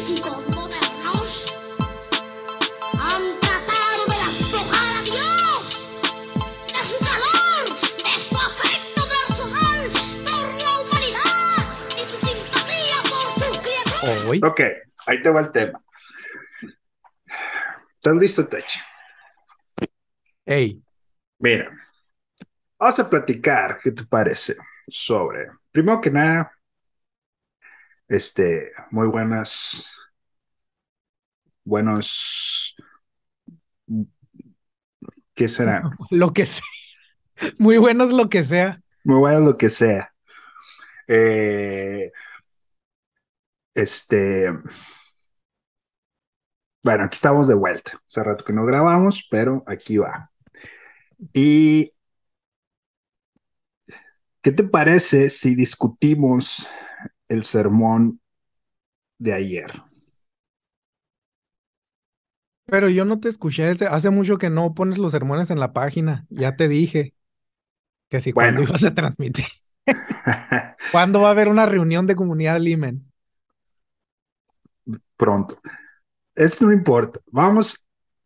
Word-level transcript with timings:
científicos 0.00 0.46
modernos 0.48 1.54
han 3.00 3.40
tratado 3.40 4.06
de 4.06 4.14
aflojar 4.14 4.96
a 4.96 5.02
Dios 5.02 5.90
de 6.66 6.82
su 6.84 6.98
calor, 7.04 7.64
de 8.04 8.20
su 8.20 8.36
afecto 8.36 9.02
personal 9.08 9.90
por 10.24 10.46
la 10.62 10.80
humanidad 10.80 11.88
y 11.96 12.04
su 12.04 12.26
simpatía 12.26 12.96
por 13.10 13.44
sus 13.44 13.58
criaturas. 13.58 14.50
Ok, 14.50 14.60
ahí 15.06 15.22
te 15.22 15.30
va 15.30 15.40
el 15.40 15.52
tema. 15.52 15.82
¿Estás 17.94 18.16
listo, 18.16 18.46
Tech? 18.46 18.66
Ey, 20.46 20.80
Mira, 21.40 21.70
vamos 22.78 22.98
a 23.00 23.10
platicar, 23.10 23.80
¿qué 23.82 23.90
te 23.90 24.04
parece? 24.04 24.56
Sobre, 24.86 25.48
primero 25.72 26.00
que 26.00 26.10
nada, 26.10 26.52
este, 28.08 28.72
muy 28.90 29.06
buenas, 29.06 29.94
buenos, 31.64 32.74
¿qué 35.34 35.48
será? 35.48 35.82
lo 36.10 36.32
que 36.32 36.46
sea. 36.46 36.64
Muy 37.58 37.78
bueno 37.78 38.04
es 38.04 38.10
lo 38.10 38.28
que 38.28 38.42
sea. 38.42 38.82
Muy 39.04 39.18
buenas 39.18 39.42
lo 39.42 39.56
que 39.56 39.70
sea. 39.70 40.12
Eh, 41.06 42.10
este, 43.74 44.52
bueno, 46.82 47.04
aquí 47.04 47.14
estamos 47.14 47.46
de 47.46 47.54
vuelta. 47.54 47.92
Hace 48.06 48.24
rato 48.24 48.44
que 48.44 48.52
no 48.52 48.64
grabamos, 48.64 49.26
pero 49.30 49.62
aquí 49.66 49.98
va. 49.98 50.30
Y 51.32 51.92
¿qué 54.42 54.52
te 54.52 54.64
parece 54.64 55.30
si 55.30 55.54
discutimos 55.54 56.68
el 57.28 57.44
sermón 57.44 58.20
de 59.18 59.32
ayer? 59.34 59.72
Pero 62.66 62.88
yo 62.90 63.04
no 63.04 63.18
te 63.18 63.28
escuché. 63.28 63.64
Hace, 63.66 64.10
mucho 64.10 64.38
que 64.38 64.50
no 64.50 64.74
pones 64.74 64.98
los 64.98 65.12
sermones 65.12 65.50
en 65.50 65.58
la 65.58 65.72
página. 65.72 66.26
Ya 66.28 66.56
te 66.56 66.68
dije 66.68 67.14
que 68.08 68.20
si 68.20 68.32
cuando 68.32 68.62
ibas 68.62 68.84
a 68.84 68.94
transmitir. 68.94 69.46
¿Cuándo 70.92 71.20
va 71.20 71.28
a 71.28 71.30
haber 71.30 71.48
una 71.48 71.66
reunión 71.66 72.06
de 72.06 72.16
comunidad 72.16 72.60
Limen? 72.60 73.10
Pronto. 75.16 75.60
Eso 76.34 76.66
no 76.66 76.72
importa. 76.72 77.20
Vamos, 77.26 77.84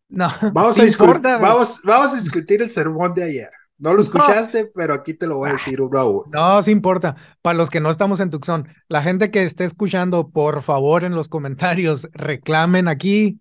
No, 0.09 0.29
vamos, 0.53 0.75
sí 0.77 0.83
a 0.83 0.85
discu- 0.85 1.05
importa, 1.05 1.39
vamos, 1.39 1.81
vamos 1.85 2.13
a 2.13 2.17
discutir 2.17 2.63
el 2.63 2.69
sermón 2.69 3.15
de 3.15 3.25
ayer. 3.25 3.51
No 3.83 3.95
lo 3.95 4.01
escuchaste, 4.01 4.71
pero 4.73 4.95
aquí 4.95 5.13
te 5.15 5.27
lo 5.27 5.39
voy 5.39 5.51
a 5.51 5.55
decir 5.55 5.81
uno 5.81 5.99
a 5.99 6.05
uno. 6.05 6.25
No, 6.31 6.63
sí 6.63 6.71
importa. 6.71 7.17
Para 7.43 7.59
los 7.59 7.69
que 7.69 7.81
no 7.81 7.91
estamos 7.91 8.21
en 8.21 8.31
Tucson, 8.31 8.69
la 8.87 9.03
gente 9.03 9.33
que 9.33 9.43
esté 9.43 9.65
escuchando, 9.65 10.29
por 10.29 10.63
favor, 10.63 11.03
en 11.03 11.17
los 11.17 11.29
comentarios, 11.29 12.09
reclamen 12.13 12.87
aquí 12.87 13.41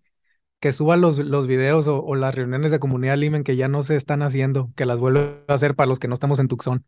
que 0.60 0.74
suban 0.74 1.00
los, 1.00 1.20
los 1.20 1.46
videos 1.46 1.88
o, 1.88 2.04
o 2.04 2.16
las 2.16 2.34
reuniones 2.34 2.72
de 2.72 2.80
comunidad 2.80 3.18
Limen 3.18 3.44
que 3.44 3.56
ya 3.56 3.68
no 3.68 3.84
se 3.84 3.96
están 3.96 4.24
haciendo, 4.24 4.72
que 4.76 4.88
las 4.88 4.98
vuelva 4.98 5.44
a 5.48 5.54
hacer 5.54 5.76
para 5.76 5.88
los 5.88 6.00
que 6.00 6.08
no 6.08 6.16
estamos 6.16 6.40
en 6.40 6.48
Tucson. 6.48 6.86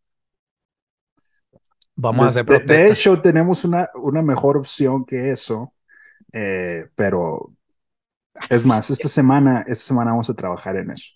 Vamos 1.96 2.26
a 2.26 2.30
hacer 2.30 2.46
De, 2.66 2.88
hecho, 2.88 3.22
tenemos 3.22 3.66
una, 3.66 3.88
una 3.94 4.24
mejor 4.24 4.58
opción 4.58 5.06
que 5.06 5.30
eso, 5.30 5.76
eh, 6.32 6.88
pero 6.96 7.54
es 8.50 8.66
más, 8.66 8.90
esta 8.90 9.10
semana, 9.10 9.64
esta 9.68 9.86
semana 9.86 10.10
vamos 10.10 10.30
a 10.32 10.34
trabajar 10.34 10.76
en 10.78 10.90
eso. 10.90 11.12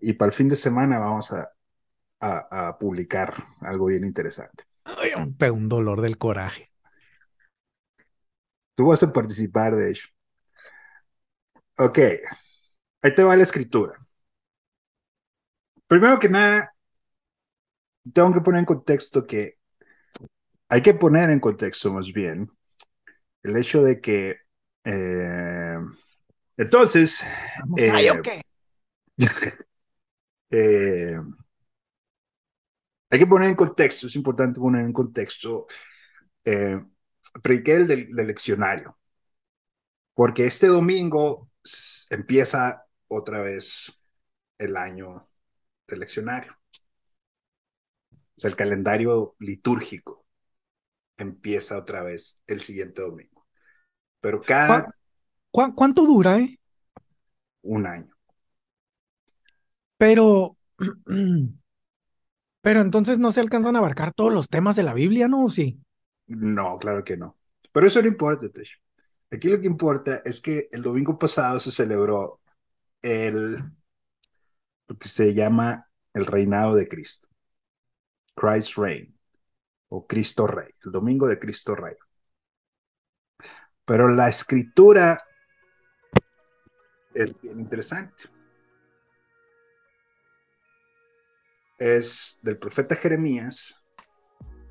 Y 0.00 0.14
para 0.14 0.28
el 0.30 0.34
fin 0.36 0.48
de 0.48 0.56
semana 0.56 0.98
vamos 0.98 1.32
a, 1.32 1.50
a- 2.20 2.68
a 2.68 2.78
publicar 2.78 3.34
algo 3.60 3.86
bien 3.86 4.04
interesante. 4.04 4.64
Ay, 4.84 5.10
un 5.50 5.68
dolor 5.68 6.00
del 6.00 6.16
coraje. 6.18 6.70
Tú 8.76 8.86
vas 8.86 9.02
a 9.02 9.12
participar, 9.12 9.74
de 9.76 9.90
hecho. 9.90 10.08
Ok, 11.78 11.98
ahí 13.02 13.14
te 13.14 13.22
va 13.22 13.36
la 13.36 13.42
escritura. 13.44 13.94
Primero 15.86 16.18
que 16.18 16.28
nada, 16.28 16.74
tengo 18.12 18.32
que 18.34 18.40
poner 18.40 18.60
en 18.60 18.64
contexto 18.66 19.26
que 19.26 19.58
hay 20.68 20.82
que 20.82 20.94
poner 20.94 21.30
en 21.30 21.40
contexto 21.40 21.92
más 21.92 22.12
bien 22.12 22.50
el 23.42 23.56
hecho 23.56 23.82
de 23.82 24.00
que 24.00 24.36
eh, 24.84 25.78
entonces 26.56 27.24
Eh, 27.76 27.90
ay, 27.92 28.08
ok. 28.10 28.28
eh, 30.50 31.18
hay 33.10 33.18
que 33.18 33.26
poner 33.26 33.48
en 33.50 33.54
contexto, 33.56 34.06
es 34.08 34.16
importante 34.16 34.60
poner 34.60 34.84
en 34.84 34.92
contexto. 34.92 35.66
Eh, 36.44 36.80
prediqué 37.42 37.74
el 37.76 37.88
del, 37.88 38.14
del 38.16 38.26
leccionario, 38.28 38.98
porque 40.14 40.46
este 40.46 40.66
domingo 40.68 41.50
empieza 42.10 42.86
otra 43.08 43.40
vez 43.40 44.00
el 44.58 44.76
año 44.76 45.28
del 45.88 46.00
leccionario. 46.00 46.56
O 48.36 48.40
sea, 48.40 48.50
el 48.50 48.56
calendario 48.56 49.36
litúrgico 49.38 50.26
empieza 51.18 51.78
otra 51.78 52.02
vez 52.02 52.42
el 52.46 52.60
siguiente 52.60 53.02
domingo. 53.02 53.46
Pero 54.20 54.42
cada 54.42 54.92
¿Cuá- 55.50 55.74
¿Cuánto 55.74 56.02
dura, 56.06 56.38
eh? 56.38 56.58
un 57.62 57.86
año. 57.86 58.13
Pero, 60.04 60.58
pero 62.60 62.80
entonces 62.82 63.18
no 63.18 63.32
se 63.32 63.40
alcanzan 63.40 63.74
a 63.74 63.78
abarcar 63.78 64.12
todos 64.12 64.34
los 64.34 64.50
temas 64.50 64.76
de 64.76 64.82
la 64.82 64.92
Biblia, 64.92 65.28
¿no? 65.28 65.46
¿O 65.46 65.48
sí? 65.48 65.80
No, 66.26 66.78
claro 66.78 67.02
que 67.02 67.16
no. 67.16 67.38
Pero 67.72 67.86
eso 67.86 68.02
no 68.02 68.08
importa, 68.08 68.50
Tesh. 68.50 68.78
Aquí 69.30 69.48
lo 69.48 69.58
que 69.58 69.66
importa 69.66 70.20
es 70.22 70.42
que 70.42 70.68
el 70.72 70.82
domingo 70.82 71.18
pasado 71.18 71.58
se 71.58 71.70
celebró 71.70 72.42
el, 73.00 73.56
lo 74.88 74.98
que 74.98 75.08
se 75.08 75.32
llama 75.32 75.88
el 76.12 76.26
reinado 76.26 76.74
de 76.74 76.86
Cristo. 76.86 77.26
Christ 78.34 78.76
Reign. 78.76 79.18
O 79.88 80.06
Cristo 80.06 80.46
Rey. 80.46 80.68
El 80.84 80.92
domingo 80.92 81.26
de 81.28 81.38
Cristo 81.38 81.74
Rey. 81.74 81.94
Pero 83.86 84.08
la 84.08 84.28
escritura 84.28 85.18
es 87.14 87.40
bien 87.40 87.58
interesante. 87.58 88.33
Es 91.84 92.38
del 92.40 92.56
profeta 92.56 92.96
Jeremías, 92.96 93.78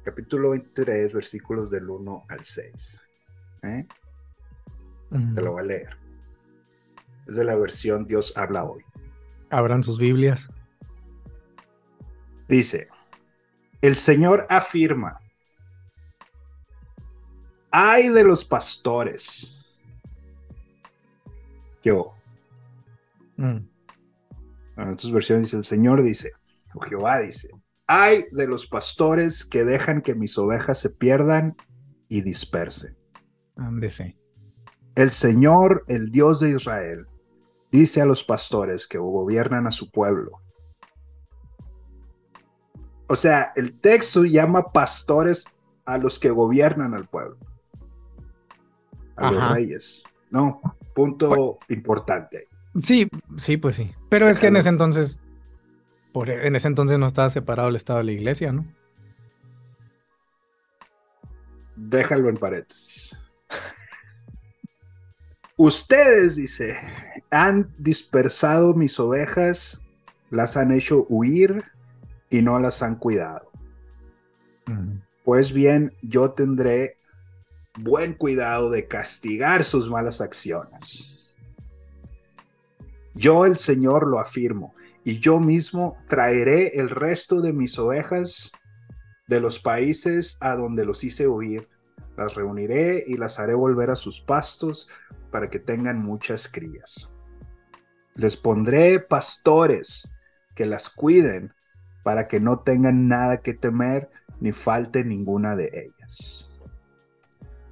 capítulo 0.04 0.50
23, 0.50 1.14
versículos 1.14 1.70
del 1.70 1.88
1 1.88 2.26
al 2.28 2.44
6. 2.44 3.08
¿Eh? 3.62 3.86
Te 5.36 5.42
lo 5.44 5.52
voy 5.52 5.60
a 5.60 5.64
leer. 5.64 5.98
Es 7.28 7.36
de 7.36 7.44
la 7.44 7.56
versión 7.56 8.08
Dios 8.08 8.36
habla 8.36 8.64
hoy. 8.64 8.84
Abran 9.52 9.84
sus 9.84 10.00
Biblias. 10.00 10.50
Dice, 12.48 12.88
el 13.84 13.96
Señor 13.96 14.48
afirma, 14.50 15.20
ay 17.70 18.10
de 18.10 18.24
los 18.24 18.44
pastores. 18.44 19.80
Yo, 21.84 22.16
Mm, 23.38 23.58
en 24.78 24.90
otras 24.90 25.12
versiones 25.12 25.46
dice, 25.46 25.58
el 25.58 25.64
Señor 25.64 26.02
dice, 26.02 26.32
o 26.74 26.82
Jehová 26.82 27.20
dice, 27.20 27.50
ay 27.88 28.26
de 28.32 28.48
los 28.48 28.68
pastores 28.68 29.46
que 29.46 29.64
dejan 29.64 30.02
que 30.02 30.16
mis 30.16 30.38
ovejas 30.38 30.80
se 30.80 30.90
pierdan 30.90 31.56
y 32.08 32.22
dispersen. 32.22 32.98
ándese. 33.56 34.18
El 34.96 35.10
Señor, 35.10 35.86
el 35.88 36.12
Dios 36.12 36.40
de 36.40 36.52
Israel, 36.52 37.08
dice 37.72 38.02
a 38.02 38.06
los 38.06 38.24
pastores 38.24 38.88
que 38.88 39.00
gobiernan 39.00 39.66
a 39.66 39.72
su 39.72 39.90
pueblo. 39.90 40.40
O 43.08 43.16
sea, 43.16 43.52
el 43.56 43.80
texto 43.80 44.24
llama 44.24 44.72
pastores 44.72 45.46
a 45.86 45.98
los 45.98 46.20
que 46.20 46.30
gobiernan 46.30 46.94
al 46.94 47.08
pueblo. 47.08 47.38
A 49.16 49.32
los 49.32 49.42
Ajá. 49.42 49.54
reyes. 49.56 50.04
No, 50.30 50.62
punto 50.94 51.58
importante. 51.70 52.48
Sí, 52.80 53.08
sí, 53.38 53.58
pues 53.58 53.76
sí. 53.76 53.92
Pero 54.10 54.28
es 54.30 54.40
que 54.40 54.48
en 54.48 54.58
ese 54.58 54.70
entonces, 54.70 55.23
por, 56.14 56.30
e, 56.30 56.48
en 56.48 56.56
ese 56.56 56.68
entonces 56.68 56.98
no 56.98 57.08
estaba 57.08 57.30
separado 57.30 57.70
el 57.70 57.76
Estado 57.76 58.00
de 58.00 58.06
la 58.06 58.12
Iglesia, 58.14 58.54
¿no? 58.54 58.66
Déjalo 61.76 62.30
en 62.30 62.38
paréntesis. 62.38 63.20
Ustedes, 65.58 66.36
dice, 66.36 66.78
han 67.30 67.72
dispersado 67.78 68.74
mis 68.74 69.00
ovejas, 69.00 69.82
las 70.30 70.58
han 70.58 70.72
hecho 70.72 71.06
huir 71.10 71.64
y 72.30 72.42
no 72.42 72.60
las 72.60 72.82
han 72.82 72.96
cuidado. 72.96 73.52
Pues 75.24 75.54
bien, 75.54 75.94
yo 76.02 76.32
tendré 76.32 76.96
buen 77.78 78.14
cuidado 78.14 78.70
de 78.70 78.88
castigar 78.88 79.64
sus 79.64 79.90
malas 79.90 80.22
acciones. 80.22 81.20
Yo 83.14 83.46
el 83.46 83.58
Señor 83.58 84.08
lo 84.08 84.20
afirmo, 84.20 84.74
y 85.04 85.20
yo 85.20 85.40
mismo 85.40 85.98
traeré 86.08 86.80
el 86.80 86.90
resto 86.90 87.42
de 87.42 87.54
mis 87.54 87.78
ovejas 87.78 88.52
de 89.28 89.40
los 89.40 89.60
países 89.60 90.38
a 90.42 90.56
donde 90.56 90.86
los 90.86 91.04
hice 91.04 91.28
huir, 91.28 91.70
Las 92.16 92.36
reuniré 92.36 93.04
y 93.08 93.18
las 93.18 93.40
haré 93.40 93.56
volver 93.56 93.90
a 93.90 93.96
sus 93.96 94.22
pastos 94.22 94.88
para 95.32 95.50
que 95.50 95.58
tengan 95.58 95.98
muchas 95.98 96.48
crías. 96.48 97.10
Les 98.14 98.38
pondré 98.38 99.00
pastores 99.00 100.14
que 100.56 100.68
las 100.68 100.92
cuiden 100.92 101.54
para 102.04 102.28
que 102.28 102.40
no 102.40 102.60
tengan 102.60 103.08
nada 103.08 103.42
que 103.42 103.56
temer 103.56 104.12
ni 104.40 104.52
falte 104.52 105.04
ninguna 105.04 105.56
de 105.56 105.90
ellas. 105.90 106.54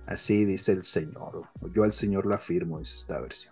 Así 0.08 0.44
dice 0.46 0.72
el 0.72 0.84
Señor. 0.84 1.44
Yo 1.72 1.84
al 1.84 1.94
Señor 1.94 2.26
lo 2.26 2.34
afirmo, 2.34 2.80
es 2.80 2.96
esta 2.96 3.20
versión. 3.20 3.51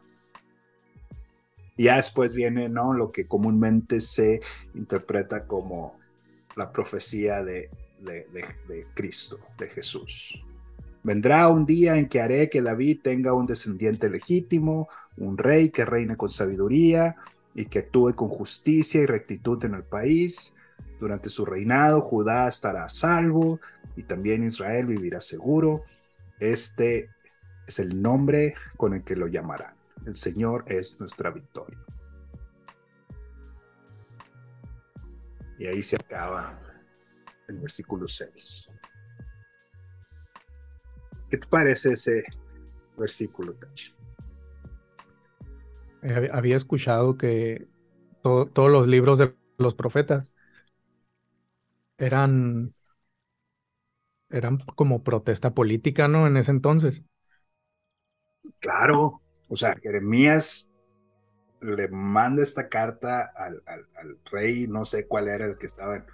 Y 1.80 1.84
ya 1.84 1.96
después 1.96 2.34
viene 2.34 2.68
¿no? 2.68 2.92
lo 2.92 3.10
que 3.10 3.26
comúnmente 3.26 4.02
se 4.02 4.42
interpreta 4.76 5.46
como 5.48 5.98
la 6.58 6.74
profecía 6.74 7.42
de, 7.42 7.70
de, 8.02 8.28
de 8.68 8.86
Cristo, 8.94 9.40
de 9.58 9.68
Jesús. 9.68 10.44
Vendrá 11.04 11.48
un 11.48 11.66
día 11.66 11.96
en 11.96 12.10
que 12.10 12.20
haré 12.20 12.50
que 12.50 12.62
David 12.62 13.00
tenga 13.02 13.32
un 13.32 13.46
descendiente 13.46 14.10
legítimo, 14.10 14.90
un 15.16 15.38
rey 15.38 15.70
que 15.70 15.86
reine 15.86 16.18
con 16.18 16.30
sabiduría 16.30 17.16
y 17.56 17.64
que 17.68 17.80
actúe 17.80 18.14
con 18.14 18.28
justicia 18.28 19.00
y 19.00 19.06
rectitud 19.06 19.64
en 19.64 19.76
el 19.76 19.84
país. 19.84 20.54
Durante 21.00 21.30
su 21.30 21.46
reinado, 21.46 22.02
Judá 22.02 22.50
estará 22.50 22.90
salvo 22.90 23.62
y 23.96 24.04
también 24.04 24.44
Israel 24.44 24.86
vivirá 24.86 25.22
seguro. 25.22 25.84
Este 26.42 27.08
es 27.66 27.80
el 27.80 28.02
nombre 28.02 28.56
con 28.76 28.96
el 28.96 29.04
que 29.04 29.16
lo 29.16 29.28
llamarán. 29.28 29.79
El 30.06 30.16
Señor 30.16 30.64
es 30.68 31.00
nuestra 31.00 31.30
victoria. 31.30 31.80
Y 35.58 35.68
ahí 35.68 35.84
se 35.84 35.98
acaba 35.98 36.58
el 37.48 37.60
versículo 37.60 38.08
6. 38.08 38.70
¿Qué 41.30 41.38
te 41.38 41.48
parece 41.48 41.94
ese 41.94 42.24
versículo, 42.98 43.54
Tach? 43.54 43.94
Eh, 46.02 46.30
había 46.32 46.56
escuchado 46.56 47.18
que 47.18 47.68
todos 48.22 48.72
los 48.72 48.88
libros 48.88 49.20
de 49.20 49.36
los 49.58 49.76
profetas 49.76 50.34
eran, 51.98 52.74
eran 54.30 54.58
como 54.76 55.04
protesta 55.04 55.54
política, 55.54 56.08
¿no? 56.08 56.26
En 56.26 56.38
ese 56.38 56.52
entonces. 56.52 57.04
Claro, 58.60 59.22
o 59.50 59.56
sea, 59.56 59.76
Jeremías 59.82 60.72
le 61.62 61.90
manda 61.90 62.42
esta 62.42 62.70
carta 62.70 63.32
al, 63.36 63.62
rey, 64.32 64.68
no 64.68 64.86
sé 64.86 65.08
cuál 65.08 65.28
era 65.28 65.46
el 65.46 65.58
que 65.58 65.66
estaba 65.66 65.98
en, 65.98 66.06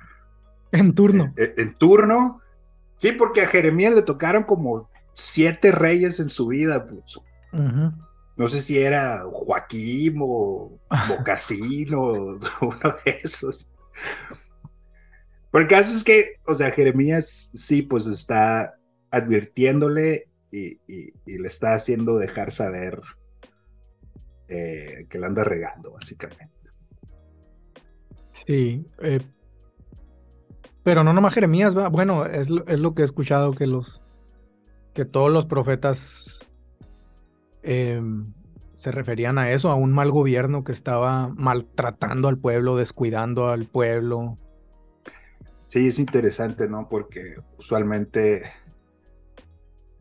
en 0.72 0.96
turno. 0.96 1.34
En, 1.38 1.54
en, 1.58 1.74
turno. 1.76 2.42
Sí, 2.98 3.12
porque 3.12 3.42
a 3.42 3.48
Jeremías 3.48 3.94
le 3.94 4.02
tocaron 4.02 4.44
como 4.44 4.90
siete 5.14 5.72
reyes 5.72 6.20
en 6.20 6.30
su 6.30 6.48
vida. 6.48 6.88
Pues. 6.88 7.20
No 8.38 8.48
sé 8.48 8.62
si 8.62 8.80
era 8.80 9.24
Joaquín 9.32 10.18
o 10.22 10.80
Mocasino, 11.08 12.00
uno 12.62 12.96
de 13.06 13.20
esos. 13.24 13.72
Pero 15.52 15.62
el 15.62 15.70
caso 15.70 15.96
es 15.96 16.04
que, 16.04 16.34
o 16.46 16.56
sea, 16.56 16.72
Jeremías 16.72 17.28
sí, 17.54 17.82
pues 17.82 18.08
está 18.08 18.76
advirtiéndole 19.10 20.28
y, 20.52 20.80
le 21.26 21.48
está 21.48 21.74
haciendo 21.74 22.18
dejar 22.18 22.52
saber 22.52 23.02
eh, 24.48 25.06
que 25.10 25.20
le 25.20 25.26
anda 25.26 25.44
regando, 25.44 25.92
básicamente. 25.92 26.50
Sí, 28.46 28.86
eh, 29.02 29.22
pero 30.84 31.04
no 31.04 31.14
nomás 31.14 31.34
Jeremías, 31.34 31.76
¿va? 31.76 31.90
bueno, 31.90 32.26
es, 32.26 32.48
es, 32.68 32.80
lo 32.80 32.94
que 32.94 33.02
he 33.02 33.06
escuchado 33.06 33.52
que 33.52 33.66
los 33.66 34.02
que 34.94 35.04
todos 35.04 35.32
los 35.32 35.46
profetas 35.46 36.48
em, 37.64 38.34
se 38.76 38.92
referían 38.92 39.38
a 39.38 39.52
eso, 39.52 39.72
a 39.72 39.76
un 39.76 39.92
mal 39.92 40.12
gobierno 40.12 40.64
que 40.64 40.72
estaba 40.72 41.28
maltratando 41.30 42.28
al 42.28 42.38
pueblo, 42.38 42.78
descuidando 42.78 43.50
al 43.50 43.66
pueblo, 43.66 44.38
Sí, 45.68 45.88
es 45.88 46.00
interesante, 46.00 46.70
¿no? 46.70 46.88
Porque 46.88 47.36
usualmente, 47.58 48.44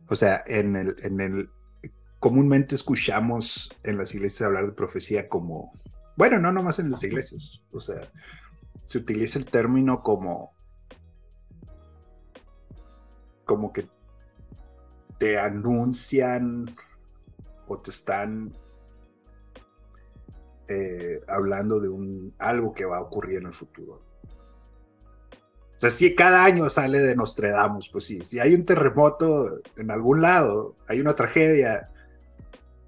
o 0.07 0.15
sea, 0.15 0.43
en 0.45 0.75
el, 0.75 0.95
en 1.03 1.19
el, 1.19 1.49
comúnmente 2.25 2.73
escuchamos 2.73 3.69
en 3.83 3.99
las 3.99 4.15
iglesias 4.15 4.47
hablar 4.47 4.65
de 4.65 4.71
profecía 4.71 5.29
como, 5.29 5.71
bueno, 6.15 6.39
no 6.39 6.51
nomás 6.51 6.79
en 6.79 6.89
las 6.89 7.03
iglesias, 7.03 7.61
o 7.71 7.79
sea, 7.79 8.01
se 8.83 8.97
utiliza 8.97 9.37
el 9.37 9.45
término 9.45 10.01
como, 10.01 10.51
como 13.45 13.71
que 13.71 13.85
te 15.19 15.37
anuncian 15.37 16.65
o 17.67 17.77
te 17.77 17.91
están 17.91 18.57
eh, 20.67 21.21
hablando 21.27 21.79
de 21.79 21.89
un 21.89 22.33
algo 22.39 22.73
que 22.73 22.85
va 22.85 22.97
a 22.97 23.01
ocurrir 23.01 23.37
en 23.37 23.45
el 23.45 23.53
futuro. 23.53 24.01
O 25.75 25.79
sea, 25.79 25.91
si 25.91 26.15
cada 26.15 26.43
año 26.43 26.71
sale 26.71 27.03
de 27.03 27.15
Nostradamus, 27.15 27.87
pues 27.89 28.05
sí, 28.05 28.21
si 28.23 28.39
hay 28.39 28.55
un 28.55 28.63
terremoto 28.63 29.61
en 29.77 29.91
algún 29.91 30.23
lado, 30.23 30.75
hay 30.87 30.99
una 30.99 31.15
tragedia, 31.15 31.91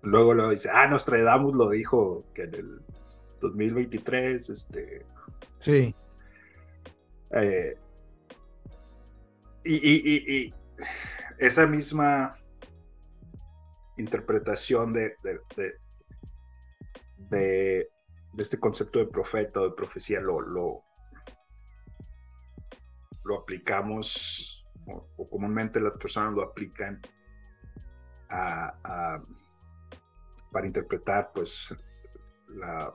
luego 0.07 0.33
lo 0.33 0.49
dice, 0.49 0.69
ah, 0.71 0.87
Nostradamus 0.87 1.55
lo 1.55 1.69
dijo 1.69 2.25
que 2.33 2.43
en 2.43 2.55
el 2.55 2.81
2023, 3.41 4.49
este... 4.49 5.05
Sí. 5.59 5.93
Eh, 7.31 7.77
y, 9.63 10.45
y, 10.45 10.53
esa 11.39 11.67
misma 11.67 12.35
interpretación 13.97 14.93
de, 14.93 15.15
de, 15.23 15.73
de, 17.29 17.89
este 18.37 18.59
concepto 18.59 18.99
de 18.99 19.07
profeta 19.07 19.61
o 19.61 19.69
de 19.69 19.75
profecía 19.75 20.21
lo, 20.21 20.39
lo, 20.41 20.83
lo 23.25 23.39
aplicamos, 23.39 24.65
o, 24.85 25.29
comúnmente 25.29 25.79
las 25.81 25.93
personas 25.93 26.33
lo 26.33 26.43
aplican 26.43 27.01
a, 28.29 29.21
para 30.57 30.65
interpretar 30.65 31.31
pues 31.35 31.71
la, 32.47 32.91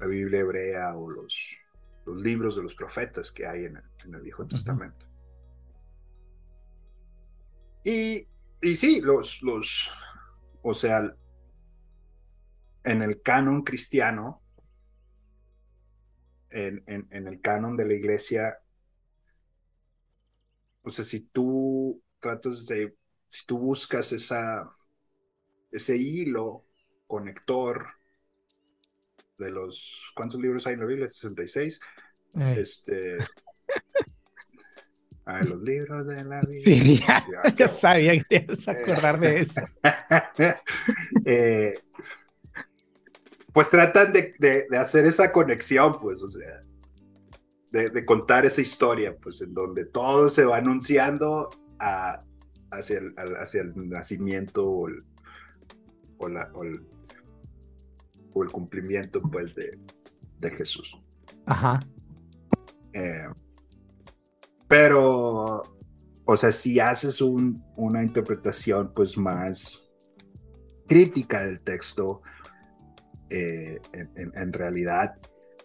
la 0.00 0.06
Biblia 0.08 0.40
hebrea 0.40 0.96
o 0.96 1.08
los, 1.08 1.56
los 2.04 2.16
libros 2.20 2.56
de 2.56 2.64
los 2.64 2.74
profetas 2.74 3.30
que 3.30 3.46
hay 3.46 3.66
en 3.66 3.76
el, 3.76 4.20
Viejo 4.20 4.44
Testamento. 4.48 5.06
Y, 7.84 8.26
y 8.60 8.74
sí, 8.74 9.00
los, 9.00 9.40
los, 9.44 9.88
o 10.62 10.74
sea, 10.74 11.14
en 12.82 13.02
el 13.02 13.22
canon 13.22 13.62
cristiano, 13.62 14.42
en, 16.50 16.82
el 16.88 17.40
canon 17.40 17.76
de 17.76 17.86
la 17.86 17.94
iglesia, 17.94 18.58
o 20.82 20.90
sea, 20.90 21.04
si 21.04 21.28
tú 21.28 22.02
tratas 22.18 22.66
de, 22.66 22.96
si 23.28 23.46
tú 23.46 23.58
buscas 23.58 24.10
esa, 24.10 24.75
ese 25.70 25.96
hilo 25.96 26.64
conector 27.06 27.86
de 29.38 29.50
los, 29.50 30.12
¿cuántos 30.14 30.40
libros 30.40 30.66
hay 30.66 30.74
en 30.74 30.80
la 30.80 30.86
Biblia? 30.86 31.08
66. 31.08 31.80
Este... 32.56 33.18
Ah, 35.28 35.42
los 35.42 35.60
libros 35.60 36.06
de 36.06 36.22
la 36.22 36.40
Biblia. 36.42 36.62
Sí, 36.62 37.00
ya, 37.56 37.66
sabía 37.68 38.12
que 38.12 38.24
te 38.24 38.44
ibas 38.44 38.68
a 38.68 38.70
acordar 38.70 39.18
de 39.18 39.40
eso. 39.40 39.60
eh, 41.24 41.80
pues 43.52 43.68
tratan 43.68 44.12
de, 44.12 44.66
hacer 44.78 45.04
esa 45.04 45.32
conexión, 45.32 45.98
pues, 46.00 46.22
o 46.22 46.30
sea, 46.30 46.62
de, 47.72 48.04
contar 48.04 48.46
esa 48.46 48.60
historia, 48.60 49.16
pues, 49.16 49.40
en 49.40 49.52
donde 49.52 49.86
todo 49.86 50.28
se 50.28 50.44
va 50.44 50.58
anunciando 50.58 51.50
hacia, 52.70 52.98
el, 52.98 53.14
hacia, 53.16 53.62
el, 53.62 53.88
nacimiento 53.88 54.64
o 54.64 54.86
el, 54.86 55.02
o, 56.18 56.28
el, 56.62 56.86
cumplimiento, 58.50 59.20
pues, 59.22 59.54
de, 59.54 59.78
Jesús. 60.50 61.00
Ajá. 61.46 61.80
Eh, 62.92 63.28
pero, 64.68 65.62
o 66.24 66.36
sea, 66.36 66.52
si 66.52 66.78
haces 66.78 67.20
una 67.20 68.02
interpretación, 68.02 68.92
pues, 68.94 69.16
más 69.18 69.86
crítica 70.86 71.44
del 71.44 71.60
texto, 71.60 72.22
eh, 73.30 73.80
en, 73.92 74.52
realidad 74.52 75.16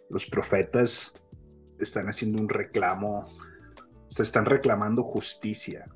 los 0.10 0.26
profetas 0.26 1.14
están 1.80 2.08
haciendo 2.08 2.42
un 2.42 2.50
reclamo, 2.50 3.28
se 4.10 4.24
están 4.24 4.46
reclamando 4.46 5.04
justicia 5.04 5.88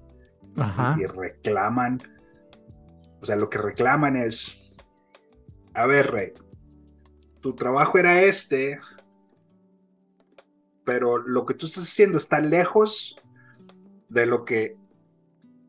Y, 0.97 1.05
reclaman, 1.05 1.99
o 3.21 3.25
sea, 3.25 3.35
lo 3.35 3.49
que 3.49 3.57
reclaman 3.57 4.15
es, 4.15 4.61
a 5.73 5.85
ver, 5.85 6.11
rey, 6.11 6.33
tu 7.41 7.55
trabajo 7.55 7.97
era 7.97 8.21
este, 8.23 8.79
pero 10.83 11.17
lo 11.17 11.45
que 11.45 11.53
tú 11.53 11.65
estás 11.65 11.83
haciendo 11.83 12.17
está 12.17 12.39
lejos 12.39 13.15
de 14.09 14.25
lo 14.25 14.45
que 14.45 14.77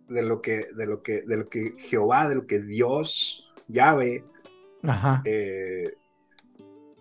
de 0.09 0.23
lo 0.23 0.41
que, 0.41 0.69
de 0.75 0.87
lo 0.87 1.03
que, 1.03 1.23
de 1.23 1.37
lo 1.37 1.49
que 1.49 1.75
Jehová, 1.79 2.29
de 2.29 2.37
lo 2.37 2.47
que 2.47 2.61
Dios, 2.61 3.45
Yahweh, 3.69 4.25
Ajá. 4.85 5.23
eh, 5.25 5.97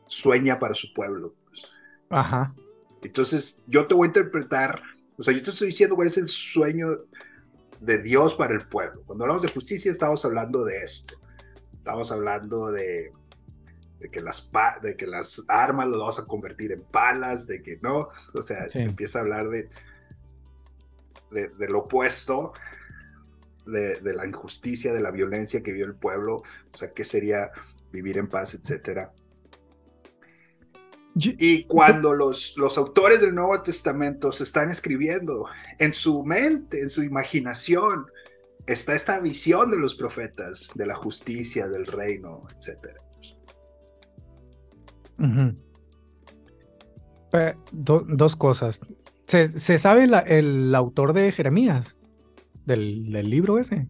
sueña 0.07 0.59
para 0.59 0.73
su 0.73 0.93
pueblo. 0.93 1.35
pues. 1.47 1.61
Ajá. 2.09 2.55
Entonces, 3.03 3.63
yo 3.67 3.87
te 3.87 3.93
voy 3.93 4.05
a 4.05 4.07
interpretar, 4.07 4.81
o 5.17 5.23
sea, 5.23 5.33
yo 5.33 5.43
te 5.43 5.51
estoy 5.51 5.67
diciendo 5.67 5.95
cuál 5.95 6.07
es 6.07 6.17
el 6.17 6.27
sueño 6.27 6.87
de 7.79 8.01
Dios 8.01 8.35
para 8.35 8.53
el 8.53 8.67
pueblo. 8.67 9.03
Cuando 9.05 9.23
hablamos 9.25 9.43
de 9.43 9.49
justicia, 9.51 9.91
estamos 9.91 10.23
hablando 10.25 10.63
de 10.65 10.83
esto. 10.83 11.15
Estamos 11.77 12.11
hablando 12.11 12.71
de, 12.71 13.11
de 13.99 14.09
que, 14.09 14.21
las 14.21 14.49
de 14.81 14.95
que 14.97 15.05
las 15.07 15.43
armas 15.47 15.87
las 15.87 15.97
vamos 15.99 16.19
a 16.19 16.25
convertir 16.25 16.71
en 16.71 16.81
palas, 16.83 17.47
de 17.47 17.61
que 17.61 17.77
no, 17.81 18.09
o 18.33 18.41
sea, 18.41 18.69
Sí. 18.71 18.79
empieza 18.79 19.19
a 19.19 19.21
hablar 19.21 19.49
de, 19.49 19.69
de, 21.31 21.49
de 21.49 21.67
lo 21.69 21.79
opuesto, 21.79 22.53
de, 23.65 23.95
de 24.01 24.13
la 24.13 24.25
injusticia, 24.25 24.93
de 24.93 25.01
la 25.01 25.11
violencia 25.11 25.61
que 25.63 25.71
vive 25.71 25.85
el 25.85 25.95
pueblo, 25.95 26.37
o 26.37 26.77
sea, 26.77 26.91
qué 26.91 27.03
sería 27.03 27.51
vivir 27.91 28.17
en 28.17 28.27
paz, 28.27 28.53
etcétera. 28.53 29.11
Y 31.17 31.63
cuando 31.63 32.13
los, 32.13 32.55
los 32.57 32.77
autores 32.77 33.21
del 33.21 33.33
Nuevo 33.33 33.61
Testamento 33.61 34.31
se 34.33 34.43
están 34.43 34.69
escribiendo, 34.69 35.45
en 35.79 35.93
su 35.93 36.25
mente, 36.25 36.81
en 36.81 36.89
su 36.89 37.03
imaginación, 37.03 38.05
está 38.67 38.95
esta 38.95 39.19
visión 39.21 39.69
de 39.71 39.77
los 39.77 39.95
profetas, 39.95 40.71
de 40.75 40.85
la 40.85 40.95
justicia, 40.95 41.69
del 41.69 41.85
reino, 41.85 42.43
etc. 42.57 42.97
Do- 47.71 48.05
dos 48.07 48.35
cosas. 48.35 48.81
¿Se, 49.27 49.47
se 49.47 49.79
sabe 49.79 50.07
la- 50.07 50.19
el 50.19 50.73
autor 50.75 51.13
de 51.13 51.31
Jeremías? 51.31 51.95
Del, 52.65 53.11
del 53.11 53.29
libro 53.29 53.59
ese? 53.59 53.87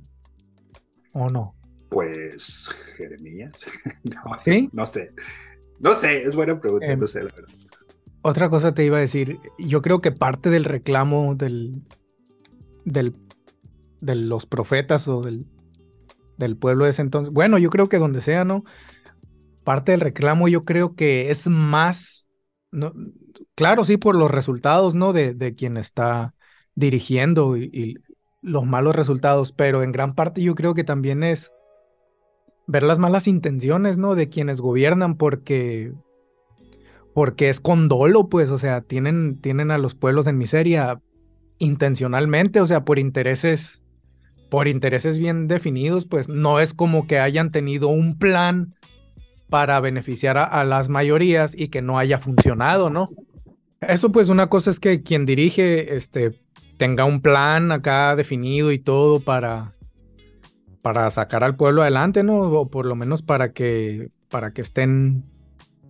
¿O 1.14 1.30
no? 1.30 1.56
Pues, 1.90 2.70
Jeremías, 2.98 3.54
no, 4.04 4.38
¿Sí? 4.44 4.70
no 4.74 4.86
sé, 4.86 5.14
no 5.80 5.94
sé, 5.96 6.24
es 6.24 6.36
buena 6.36 6.60
pregunta, 6.60 6.86
Em, 6.94 7.00
no 7.00 7.08
sé, 7.08 7.24
la 7.24 7.32
verdad. 7.32 7.54
Otra 8.22 8.50
cosa 8.50 8.74
te 8.74 8.84
iba 8.86 8.98
a 8.98 9.02
decir. 9.02 9.40
Yo 9.60 9.82
creo 9.82 10.02
que 10.02 10.12
parte 10.12 10.50
del 10.50 10.64
reclamo 10.66 11.36
del, 11.36 11.84
del, 12.86 13.16
de 14.02 14.16
los 14.16 14.46
profetas 14.46 15.08
o 15.08 15.22
del, 15.22 15.46
del 16.38 16.58
pueblo 16.58 16.86
de 16.86 16.92
ese 16.92 17.02
entonces. 17.02 17.34
Bueno, 17.34 17.58
yo 17.58 17.70
creo 17.70 17.90
que 17.90 18.00
donde 18.00 18.22
sea, 18.22 18.46
¿no? 18.46 18.64
Parte 19.64 19.92
del 19.92 20.02
reclamo 20.02 20.48
yo 20.48 20.66
creo 20.66 20.96
que 20.96 21.32
es 21.32 21.48
más, 21.48 22.28
no, 22.72 22.94
claro, 23.56 23.84
sí, 23.84 23.98
por 23.98 24.16
los 24.16 24.32
resultados, 24.32 24.96
¿no? 24.96 25.14
De, 25.14 25.34
de 25.34 25.56
quien 25.56 25.78
está 25.78 26.36
dirigiendo 26.76 27.58
y, 27.58 27.70
y 27.74 27.96
los 28.42 28.66
malos 28.66 28.96
resultados, 28.96 29.54
pero 29.54 29.84
en 29.84 29.92
gran 29.92 30.16
parte 30.16 30.42
yo 30.42 30.56
creo 30.56 30.74
que 30.76 30.84
también 30.84 31.24
es 31.24 31.55
ver 32.68 32.84
las 32.84 33.00
malas 33.00 33.28
intenciones, 33.28 33.98
¿no? 33.98 34.16
De 34.16 34.30
quienes 34.30 34.62
gobiernan, 34.62 35.16
porque, 35.16 35.94
porque 37.14 37.50
es 37.50 37.62
con 37.62 37.88
dolo, 37.88 38.28
pues, 38.28 38.50
o 38.50 38.58
sea, 38.58 38.82
tienen, 38.82 39.40
tienen 39.42 39.72
a 39.72 39.78
los 39.78 39.96
pueblos 39.96 40.28
en 40.28 40.38
miseria 40.38 41.00
intencionalmente, 41.58 42.60
o 42.60 42.68
sea, 42.68 42.84
por 42.84 43.00
intereses, 43.00 43.82
por 44.50 44.68
intereses 44.68 45.18
bien 45.18 45.48
definidos, 45.48 46.06
pues 46.06 46.30
no 46.30 46.60
es 46.60 46.74
como 46.74 47.08
que 47.08 47.20
hayan 47.20 47.52
tenido 47.52 47.88
un 47.88 48.18
plan 48.18 48.76
para 49.50 49.80
beneficiar 49.80 50.38
a, 50.38 50.44
a 50.44 50.64
las 50.64 50.90
mayorías 50.90 51.54
y 51.56 51.70
que 51.70 51.82
no 51.82 51.98
haya 51.98 52.20
funcionado, 52.20 52.90
¿no? 52.90 53.10
Eso 53.82 54.12
pues 54.12 54.30
una 54.30 54.48
cosa 54.48 54.72
es 54.72 54.80
que 54.80 55.04
quien 55.04 55.26
dirige 55.26 55.96
este 55.96 56.40
tenga 56.78 57.06
un 57.06 57.22
plan 57.22 57.72
acá 57.72 58.16
definido 58.16 58.72
y 58.72 58.80
todo 58.80 59.20
para 59.20 59.75
para 60.86 61.10
sacar 61.10 61.44
al 61.44 61.56
pueblo 61.56 61.82
adelante, 61.82 62.22
¿no? 62.22 62.42
O 62.42 62.70
por 62.70 62.86
lo 62.86 62.96
menos 62.96 63.24
para 63.24 63.54
que 63.54 64.12
para 64.30 64.52
que 64.52 64.62
estén 64.62 65.24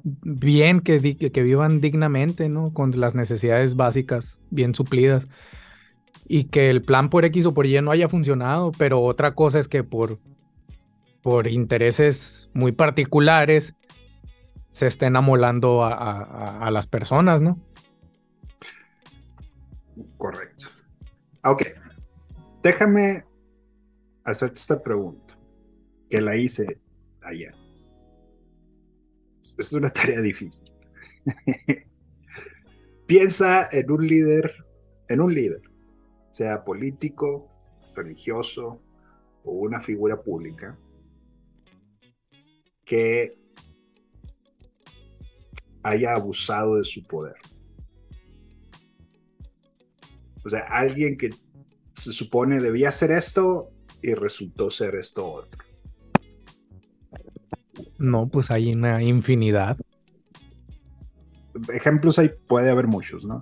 bien, 0.03 0.79
que, 0.79 0.99
vivan 1.43 1.81
dignamente, 1.81 2.47
¿no? 2.47 2.71
Con 2.71 2.97
las 2.97 3.13
necesidades 3.13 3.75
básicas 3.75 4.39
bien 4.51 4.73
suplidas. 4.73 5.27
Y 6.29 6.45
que 6.45 6.69
el 6.69 6.81
plan 6.81 7.09
por 7.09 7.25
X 7.25 7.45
o 7.45 7.53
por 7.53 7.65
Y 7.65 7.81
no 7.81 7.91
haya 7.91 8.07
funcionado, 8.07 8.71
pero 8.77 9.01
otra 9.01 9.35
cosa 9.35 9.59
es 9.59 9.67
que 9.67 9.83
por, 9.83 10.17
por 11.21 11.47
intereses 11.47 12.47
muy 12.53 12.71
particulares 12.71 13.75
se 14.71 14.87
estén 14.87 15.17
amolando 15.17 15.83
a- 15.83 15.93
a- 15.93 16.67
a 16.67 16.71
las 16.71 16.87
personas, 16.87 17.41
¿no? 17.41 17.59
Correcto. 20.17 20.67
Ok, 21.43 21.63
déjame 22.63 23.25
hacerte 24.25 24.59
esta 24.59 24.81
pregunta, 24.81 25.37
que 26.09 26.19
la 26.19 26.35
hice 26.35 26.81
ayer. 27.21 27.53
Es 29.57 29.71
una 29.71 29.89
tarea 29.91 30.19
difícil. 30.21 30.73
Piensa 33.07 33.69
en 33.71 33.91
un 33.91 34.05
líder, 34.05 34.51
en 35.07 35.21
un 35.21 35.33
líder, 35.33 35.61
sea 36.31 36.65
político, 36.65 37.47
religioso 37.95 38.81
o 39.43 39.51
una 39.51 39.79
figura 39.79 40.21
pública, 40.21 40.77
que 42.83 43.37
haya 45.83 46.15
abusado 46.15 46.77
de 46.77 46.83
su 46.83 47.05
poder. 47.05 47.35
O 50.43 50.49
sea, 50.49 50.61
alguien 50.61 51.15
que 51.17 51.29
se 51.93 52.11
supone 52.11 52.59
debía 52.59 52.89
hacer 52.89 53.11
esto 53.11 53.71
y 54.05 54.13
resultó 54.13 54.69
ser 54.69 54.95
esto 54.95 55.25
otro. 55.27 55.65
No, 57.97 58.27
pues 58.27 58.51
hay 58.51 58.71
una 58.71 59.01
infinidad. 59.01 59.77
Ejemplos 61.73 62.19
ahí 62.19 62.29
puede 62.47 62.69
haber 62.69 62.85
muchos, 62.85 63.25
¿no? 63.25 63.41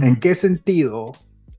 ¿En 0.00 0.18
qué 0.18 0.34
sentido 0.34 1.12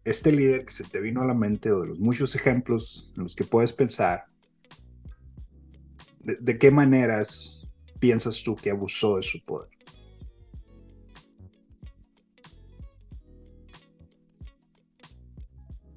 este 0.05 0.31
líder 0.31 0.65
que 0.65 0.71
se 0.71 0.85
te 0.85 0.99
vino 0.99 1.21
a 1.21 1.25
la 1.25 1.35
mente 1.35 1.71
o 1.71 1.81
de 1.81 1.87
los 1.89 1.99
muchos 1.99 2.35
ejemplos 2.35 3.11
en 3.15 3.23
los 3.23 3.35
que 3.35 3.43
puedes 3.43 3.73
pensar, 3.73 4.25
de, 6.21 6.35
de 6.39 6.57
qué 6.57 6.71
maneras 6.71 7.67
piensas 7.99 8.41
tú 8.41 8.55
que 8.55 8.71
abusó 8.71 9.17
de 9.17 9.23
su 9.23 9.43
poder? 9.43 9.69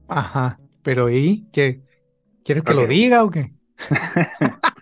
Ajá, 0.08 0.60
pero 0.82 1.08
¿y 1.08 1.48
qué? 1.52 1.80
¿Quieres 2.44 2.64
que 2.64 2.74
lo 2.74 2.86
diga 2.86 3.24
o 3.24 3.30
qué? 3.30 3.52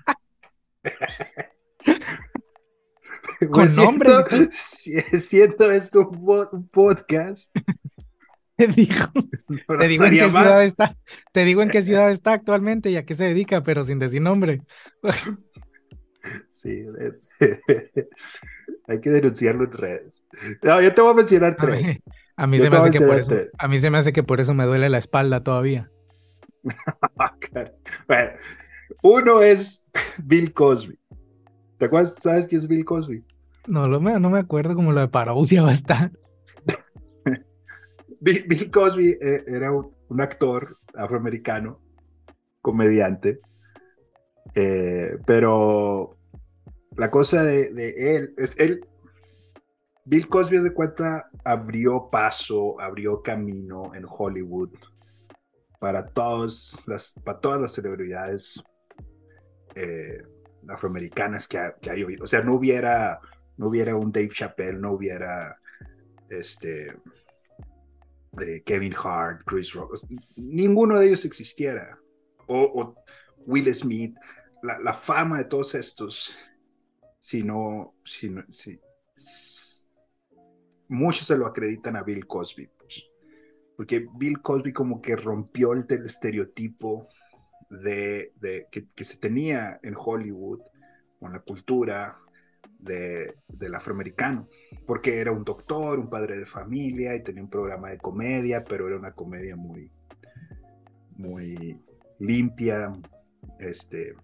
Pues 3.51 3.77
nombres 3.77 4.13
siento, 4.29 4.49
si- 4.51 5.01
siento 5.21 5.71
esto 5.71 6.09
un, 6.09 6.25
po- 6.25 6.49
un 6.53 6.69
podcast. 6.69 7.55
Te 8.57 8.67
digo, 8.67 8.95
no 9.69 9.79
te 9.79 9.89
digo 9.89 10.05
en 10.05 10.11
qué 10.13 10.29
ciudad 10.29 10.63
está, 10.65 10.97
te 11.33 11.45
digo 11.47 11.63
en 11.63 11.71
qué 11.71 11.81
ciudad 11.83 12.11
está 12.11 12.33
actualmente 12.35 12.91
y 12.91 12.97
a 12.97 13.07
qué 13.07 13.15
se 13.15 13.25
dedica, 13.25 13.63
pero 13.63 13.85
sin 13.85 13.99
decir 13.99 14.21
nombre. 14.21 14.61
Sí, 16.51 16.85
es- 16.99 17.31
hay 18.89 19.01
que 19.01 19.09
denunciarlo 19.11 19.65
en 19.65 19.73
redes. 19.73 20.25
No, 20.63 20.81
yo 20.83 20.93
te 20.93 21.01
voy 21.01 21.13
a 21.13 21.17
mencionar 21.17 21.57
A 21.59 21.65
mí, 21.67 21.73
tres. 21.83 22.05
a 22.37 22.47
mí 22.47 22.59
Yo 22.59 22.65
se 22.65 22.71
te 22.71 22.77
me 22.77 22.81
voy 22.81 22.89
hace 22.89 22.99
a 22.99 23.01
que 23.01 23.07
por 23.07 23.15
mencionar 23.17 23.21
eso, 23.21 23.31
tres. 23.31 23.51
a 23.59 23.69
mí 23.69 23.81
se 23.81 23.91
me 23.91 23.99
hace 23.99 24.13
que 24.13 24.23
por 24.23 24.41
eso 24.41 24.53
me 24.53 24.67
duele 24.67 24.91
la 24.91 24.99
espalda 24.99 25.43
todavía. 25.43 25.91
Bueno, 28.07 28.31
uno 29.03 29.43
es 29.43 29.87
Bill 30.25 30.53
Cosby. 30.53 30.99
¿Te 31.79 31.87
acuerdas? 31.87 32.15
¿Sabes 32.17 32.47
quién 32.49 32.61
es 32.61 32.69
Bill 32.69 32.85
Cosby? 32.85 33.25
No, 33.67 33.89
lo, 33.89 34.01
me- 34.01 34.19
no 34.21 34.31
me 34.31 34.39
acuerdo 34.39 34.75
como 34.75 34.93
lo 34.93 35.01
de 35.01 35.09
Parousia 35.09 35.63
va 35.63 35.69
a 35.71 35.73
estar. 35.73 36.13
Bill, 38.21 38.45
Bill 38.49 38.71
Cosby 38.71 39.11
eh, 39.21 39.45
era 39.47 39.73
un, 39.73 39.95
un 40.09 40.21
actor 40.21 40.77
afroamericano, 40.95 41.81
comediante, 42.61 43.41
eh, 44.55 45.17
pero 45.27 46.17
la 46.97 47.11
cosa 47.11 47.43
de, 47.43 47.73
de 47.73 48.17
él 48.17 48.35
es 48.37 48.59
él. 48.59 48.81
Bill 50.05 50.29
Cosby 50.29 50.59
de 50.59 50.75
cuenta 50.75 51.31
abrió 51.45 52.09
paso, 52.11 52.81
abrió 52.81 53.23
camino 53.23 53.95
en 53.95 54.05
Hollywood 54.09 54.71
para 55.81 56.07
todas 56.07 56.85
las, 56.87 57.15
para 57.25 57.41
todas 57.41 57.61
las 57.61 57.73
celebridades 57.73 58.63
eh, 59.75 60.23
afroamericanas 60.69 61.49
que, 61.49 61.59
ha- 61.59 61.75
que 61.81 61.91
hay. 61.91 62.05
O 62.23 62.27
sea, 62.27 62.43
no 62.43 62.55
hubiera, 62.55 63.19
no 63.57 63.69
hubiera 63.69 63.97
un 63.97 64.13
Dave 64.13 64.29
Chappelle, 64.29 64.79
no 64.79 64.93
hubiera 64.93 65.59
este 66.29 66.95
eh, 68.41 68.63
Kevin 68.65 68.95
Hart, 69.03 69.43
Chris 69.45 69.73
Rock, 69.73 69.99
ninguno 70.37 70.99
de 70.99 71.09
ellos 71.09 71.25
existiera. 71.25 71.99
O, 72.47 72.95
Will 73.47 73.75
Smith, 73.75 74.15
la, 74.63 74.93
fama 74.93 75.39
de 75.39 75.45
todos 75.45 75.75
estos, 75.75 76.37
si 77.19 77.43
no, 77.43 77.95
si 78.05 78.29
no- 78.29 78.45
si- 78.51 78.79
muchos 80.89 81.27
se 81.27 81.39
lo 81.39 81.47
acreditan 81.47 81.97
a 81.97 82.03
Bill 82.03 82.27
Cosby. 82.27 82.69
Porque 83.81 84.07
Bill 84.13 84.43
Cosby 84.43 84.75
como 84.75 85.01
que 85.01 85.17
rompió 85.17 85.73
el, 85.73 85.87
el 85.89 86.05
estereotipo 86.05 87.09
de, 87.71 88.31
que, 88.71 89.05
se 89.05 89.17
tenía 89.17 89.81
en 89.83 89.95
Hollywood 89.97 90.61
con 91.19 91.33
la 91.33 91.39
cultura 91.39 92.19
de, 92.79 93.37
del 93.49 93.75
afroamericano, 93.75 94.47
porque 94.87 95.19
era 95.19 95.33
un 95.33 95.45
doctor, 95.45 95.99
un 95.99 96.11
padre 96.11 96.39
de 96.39 96.45
familia 96.45 97.17
y 97.17 97.23
tenía 97.23 97.43
un 97.43 97.49
programa 97.49 97.89
de 97.89 97.97
comedia, 97.97 98.65
pero 98.65 98.87
era 98.87 98.99
una 98.99 99.13
comedia 99.13 99.57
muy, 99.57 99.91
muy 101.17 101.81
limpia. 102.19 102.93
Este, 103.59 104.15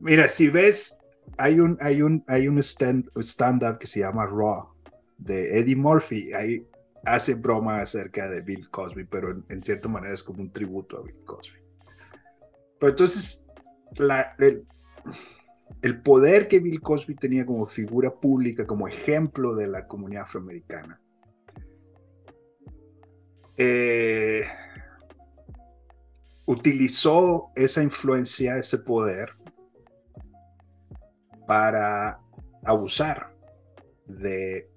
mira, 0.00 0.26
si 0.26 0.48
ves, 0.48 0.98
hay 1.36 1.60
un, 1.60 1.78
hay 1.80 2.02
un, 2.02 2.24
hay 2.26 2.48
un 2.48 2.58
stand, 2.58 3.08
stand-up 3.22 3.78
que 3.78 3.86
se 3.86 4.00
llama 4.00 4.26
Raw 4.26 4.70
de 5.16 5.60
Eddie 5.60 5.76
Murphy. 5.76 6.32
Ahí 6.32 6.66
hace 7.14 7.34
broma 7.34 7.80
acerca 7.80 8.28
de 8.28 8.40
Bill 8.40 8.70
Cosby, 8.70 9.04
pero 9.04 9.42
en, 9.48 9.62
cierta 9.62 9.88
manera 9.88 10.14
es 10.14 10.22
como 10.22 10.42
un 10.42 10.52
tributo 10.52 10.98
a 10.98 11.02
Bill 11.02 11.24
Cosby. 11.24 11.58
Pero 12.78 12.90
entonces, 12.90 13.46
el, 15.82 16.02
poder 16.02 16.48
que 16.48 16.60
Bill 16.60 16.80
Cosby 16.80 17.14
tenía 17.14 17.44
como 17.44 17.66
figura 17.66 18.14
pública, 18.14 18.66
como 18.66 18.86
ejemplo 18.86 19.54
de 19.54 19.66
la 19.66 19.86
comunidad 19.86 20.24
afroamericana, 20.24 21.00
eh, 23.56 24.46
utilizó 26.46 27.50
esa 27.56 27.82
influencia, 27.82 28.56
ese 28.56 28.78
poder, 28.78 29.34
para 31.46 32.20
abusar 32.64 33.34
de 34.06 34.70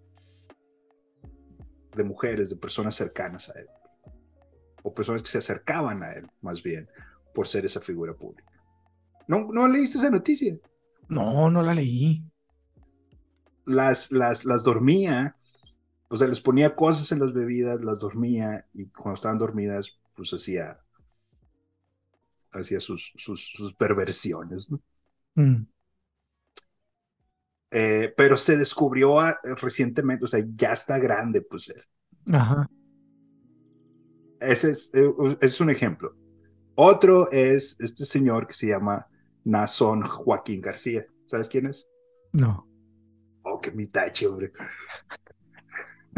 de 1.96 2.04
mujeres, 2.04 2.50
de 2.50 2.56
personas 2.56 2.96
cercanas 2.96 3.50
a 3.50 3.60
él, 3.60 3.68
o 4.84 4.94
personas 4.94 5.22
que 5.22 5.30
se 5.30 5.38
acercaban 5.38 6.04
a 6.04 6.14
él, 6.14 6.30
más 6.42 6.62
bien, 6.64 6.90
por 7.34 7.48
ser 7.48 7.66
esa 7.66 7.82
figura 7.82 8.14
pública. 8.14 8.52
¿No, 9.28 9.48
no 9.52 9.68
leíste 9.68 9.98
esa 9.98 10.10
noticia? 10.10 10.58
No, 11.08 11.50
no 11.50 11.62
la 11.62 11.74
leí. 11.74 12.24
Las, 13.66 14.12
las, 14.12 14.46
las 14.46 14.64
dormía, 14.64 15.36
o 16.10 16.18
sea, 16.18 16.28
les 16.28 16.42
ponía 16.42 16.76
cosas 16.76 17.12
en 17.12 17.20
las 17.20 17.34
bebidas, 17.34 17.84
las 17.84 18.00
dormía, 18.00 18.66
y 18.74 18.88
cuando 18.88 19.16
estaban 19.16 19.38
dormidas, 19.38 19.98
pues 20.16 20.34
hacía, 20.34 20.80
hacía 22.52 22.80
sus, 22.80 23.14
sus, 23.16 23.52
sus 23.56 23.74
perversiones, 23.74 24.72
¿no? 24.72 24.82
Mm. 25.36 25.66
Eh, 27.74 28.14
pero 28.18 28.36
se 28.36 28.58
descubrió 28.58 29.22
a, 29.22 29.40
recientemente, 29.62 30.26
o 30.26 30.28
sea, 30.28 30.44
ya 30.56 30.74
está 30.74 31.00
grande, 31.00 31.42
pues 31.42 31.70
él. 31.70 31.82
Ajá. 32.34 32.70
Ese 34.42 34.72
es, 34.72 34.92
eh, 34.94 35.10
es, 35.40 35.62
un 35.62 35.70
ejemplo. 35.70 36.14
Otro 36.76 37.32
es 37.32 37.80
este 37.80 38.04
señor 38.06 38.46
que 38.46 38.54
se 38.54 38.68
llama 38.68 39.08
Nazón 39.46 40.02
Joaquín 40.02 40.60
García. 40.60 41.06
¿Sabes 41.28 41.48
quién 41.48 41.68
es? 41.68 41.88
No. 42.34 42.68
Oh, 43.44 43.60
que 43.62 43.72
mi 43.72 43.88
tache, 43.88 44.28
hombre. 44.28 44.52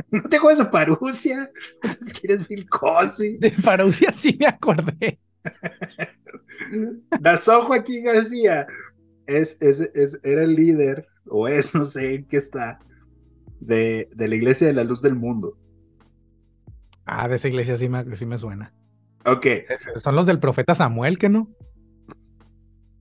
¿No 0.09 0.23
te 0.23 0.37
acuerdas 0.37 0.65
de 0.65 0.71
Parusia? 0.71 1.51
¿Sabes 1.83 2.13
quién 2.19 2.33
es 2.33 2.47
Bill 2.47 2.67
Cosby? 2.67 3.37
De 3.37 3.51
Parusia 3.51 4.11
sí 4.11 4.35
me 4.39 4.47
acordé. 4.47 5.19
Nazón 7.21 7.61
Joaquín 7.61 8.03
García 8.05 8.65
es, 9.27 9.61
es, 9.61 9.81
es, 9.81 10.19
era 10.23 10.43
el 10.43 10.55
líder 10.55 11.07
o 11.27 11.47
es, 11.47 11.73
no 11.73 11.85
sé 11.85 12.15
en 12.15 12.25
qué 12.25 12.37
está, 12.37 12.79
de, 13.59 14.09
de, 14.15 14.27
la 14.27 14.35
Iglesia 14.35 14.67
de 14.67 14.73
la 14.73 14.83
Luz 14.83 15.01
del 15.01 15.15
Mundo. 15.15 15.57
Ah, 17.05 17.27
de 17.27 17.35
esa 17.35 17.47
iglesia 17.47 17.77
sí 17.77 17.89
me, 17.89 18.15
sí 18.15 18.25
me 18.25 18.37
suena. 18.37 18.73
Ok. 19.25 19.47
Son 19.95 20.15
los 20.15 20.25
del 20.25 20.39
profeta 20.39 20.75
Samuel, 20.75 21.17
¿que 21.17 21.29
no? 21.29 21.49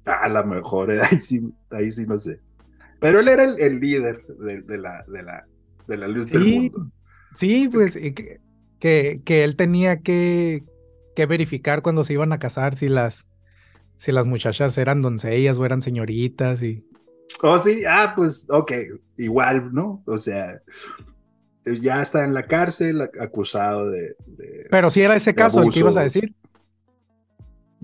A 0.04 0.28
lo 0.28 0.44
mejor, 0.44 0.90
eh, 0.90 1.00
ahí 1.10 1.20
sí, 1.20 1.52
ahí 1.70 1.90
sí 1.90 2.04
no 2.06 2.18
sé. 2.18 2.40
Pero 3.00 3.20
él 3.20 3.28
era 3.28 3.44
el, 3.44 3.60
el 3.60 3.80
líder 3.80 4.24
de, 4.26 4.62
de, 4.62 4.78
la, 4.78 5.04
de, 5.08 5.22
la, 5.22 5.46
de 5.86 5.96
la 5.96 6.08
luz 6.08 6.26
sí, 6.26 6.32
del 6.32 6.44
mundo. 6.44 6.92
Sí, 7.34 7.68
pues 7.68 7.94
que, 7.94 8.40
que, 8.78 9.20
que, 9.24 9.44
él 9.44 9.56
tenía 9.56 10.00
que, 10.00 10.64
que 11.16 11.26
verificar 11.26 11.82
cuando 11.82 12.04
se 12.04 12.12
iban 12.12 12.32
a 12.32 12.38
casar 12.38 12.76
si 12.76 12.88
las, 12.88 13.26
si 13.98 14.12
las 14.12 14.26
muchachas 14.26 14.76
eran 14.78 15.02
doncellas 15.02 15.58
o 15.58 15.64
eran 15.64 15.82
señoritas 15.82 16.62
y... 16.62 16.84
Oh, 17.42 17.58
sí, 17.58 17.84
ah, 17.88 18.12
pues, 18.14 18.46
ok, 18.50 18.72
igual, 19.16 19.72
¿no? 19.72 20.02
O 20.06 20.18
sea, 20.18 20.60
ya 21.64 22.02
está 22.02 22.24
en 22.24 22.34
la 22.34 22.46
cárcel 22.46 23.02
acusado 23.20 23.90
de... 23.90 24.16
de 24.26 24.66
Pero 24.70 24.90
si 24.90 25.02
era 25.02 25.16
ese 25.16 25.34
caso 25.34 25.62
el 25.62 25.72
que 25.72 25.80
ibas 25.80 25.96
a 25.96 26.02
decir. 26.02 26.34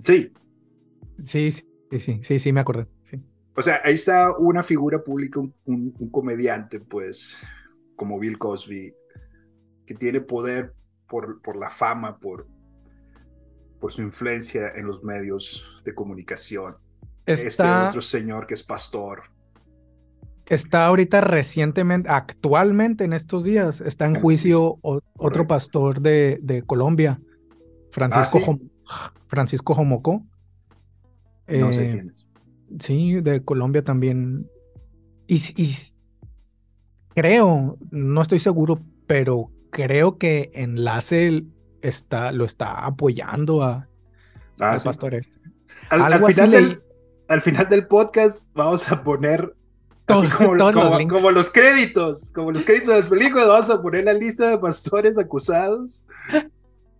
Sí. 0.02 0.32
Sí, 1.22 1.52
sí, 1.52 1.64
sí, 1.98 2.20
sí, 2.22 2.38
sí, 2.38 2.52
me 2.52 2.60
acordé. 2.60 2.86
Sí. 3.02 3.20
O 3.54 3.62
sea, 3.62 3.80
ahí 3.84 3.94
está 3.94 4.36
una 4.38 4.62
figura 4.62 5.02
pública, 5.02 5.40
un, 5.40 5.54
un, 5.64 5.94
un, 5.98 6.10
comediante, 6.10 6.78
pues, 6.80 7.36
como 7.96 8.18
Bill 8.18 8.38
Cosby, 8.38 8.94
que 9.84 9.94
tiene 9.94 10.20
poder 10.20 10.74
por, 11.08 11.40
por 11.42 11.56
la 11.56 11.70
fama, 11.70 12.18
por, 12.18 12.46
por 13.80 13.92
su 13.92 14.02
influencia 14.02 14.72
en 14.74 14.86
los 14.86 15.02
medios 15.02 15.82
de 15.84 15.94
comunicación. 15.94 16.76
Está... 17.26 17.48
Este 17.48 17.62
otro 17.62 18.02
señor 18.02 18.46
que 18.46 18.54
es 18.54 18.62
pastor, 18.62 19.22
está 20.48 20.86
ahorita 20.86 21.20
recientemente, 21.20 22.08
actualmente 22.08 23.04
en 23.04 23.12
estos 23.12 23.44
días, 23.44 23.80
está 23.80 24.06
en 24.06 24.20
juicio 24.20 24.78
o, 24.82 25.00
otro 25.16 25.46
pastor 25.46 26.00
de, 26.00 26.38
de 26.42 26.62
Colombia, 26.62 27.20
Francisco, 27.90 28.38
¿Ah, 28.88 29.08
sí? 29.10 29.18
Francisco 29.28 29.74
Jomoco. 29.74 30.24
No 31.46 31.68
eh, 31.68 31.72
sé 31.72 31.90
quién 31.90 32.10
es. 32.10 32.84
Sí, 32.84 33.20
de 33.20 33.44
Colombia 33.44 33.82
también. 33.82 34.50
Y, 35.26 35.36
y, 35.56 35.74
creo, 37.14 37.78
no 37.90 38.22
estoy 38.22 38.38
seguro, 38.38 38.80
pero 39.06 39.50
creo 39.70 40.18
que 40.18 40.50
Enlace 40.54 41.44
está, 41.82 42.32
lo 42.32 42.44
está 42.44 42.84
apoyando 42.84 43.62
a, 43.62 43.88
ah, 44.60 44.72
al 44.72 44.80
sí. 44.80 44.84
pastor 44.84 45.14
este. 45.14 45.38
Al, 45.90 46.12
al, 46.12 46.24
final 46.26 46.50
del, 46.50 46.82
al 47.28 47.40
final 47.40 47.68
del 47.68 47.86
podcast 47.86 48.46
vamos 48.54 48.90
a 48.92 49.02
poner 49.02 49.54
Así 50.08 50.28
como, 50.28 50.48
como, 50.48 50.54
los 50.54 51.06
como, 51.06 51.30
los 51.30 51.50
créditos, 51.50 52.30
como 52.30 52.50
los 52.50 52.64
créditos 52.64 52.88
de 52.88 53.00
las 53.00 53.08
películas, 53.08 53.46
vamos 53.46 53.70
a 53.70 53.82
poner 53.82 54.04
la 54.04 54.14
lista 54.14 54.48
de 54.50 54.58
pastores 54.58 55.18
acusados. 55.18 56.04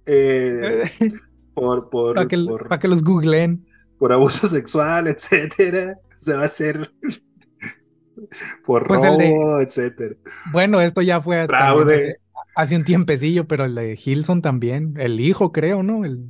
Eh, 0.05 0.85
por, 1.55 1.89
por, 1.89 2.15
para, 2.15 2.29
que, 2.29 2.39
por, 2.39 2.69
para 2.69 2.79
que 2.79 2.89
los 2.89 3.03
googleen. 3.03 3.67
Por 3.99 4.13
abuso 4.13 4.47
sexual, 4.47 5.09
etcétera. 5.09 5.99
Se 6.19 6.35
va 6.35 6.43
a 6.43 6.45
hacer 6.45 6.91
por 8.65 8.87
pues 8.87 9.01
robo, 9.01 9.17
de, 9.17 9.65
etcétera. 9.65 10.15
Bueno, 10.53 10.81
esto 10.81 11.03
ya 11.03 11.21
fue 11.21 11.41
hace, 11.41 12.17
hace, 12.55 12.77
un 12.77 12.85
tiempecillo, 12.85 13.47
pero 13.47 13.65
el 13.65 13.75
de 13.75 13.99
Hilson 14.03 14.43
también, 14.43 14.95
el 14.99 15.21
hijo, 15.21 15.53
creo, 15.53 15.83
¿no? 15.83 16.05
El, 16.05 16.27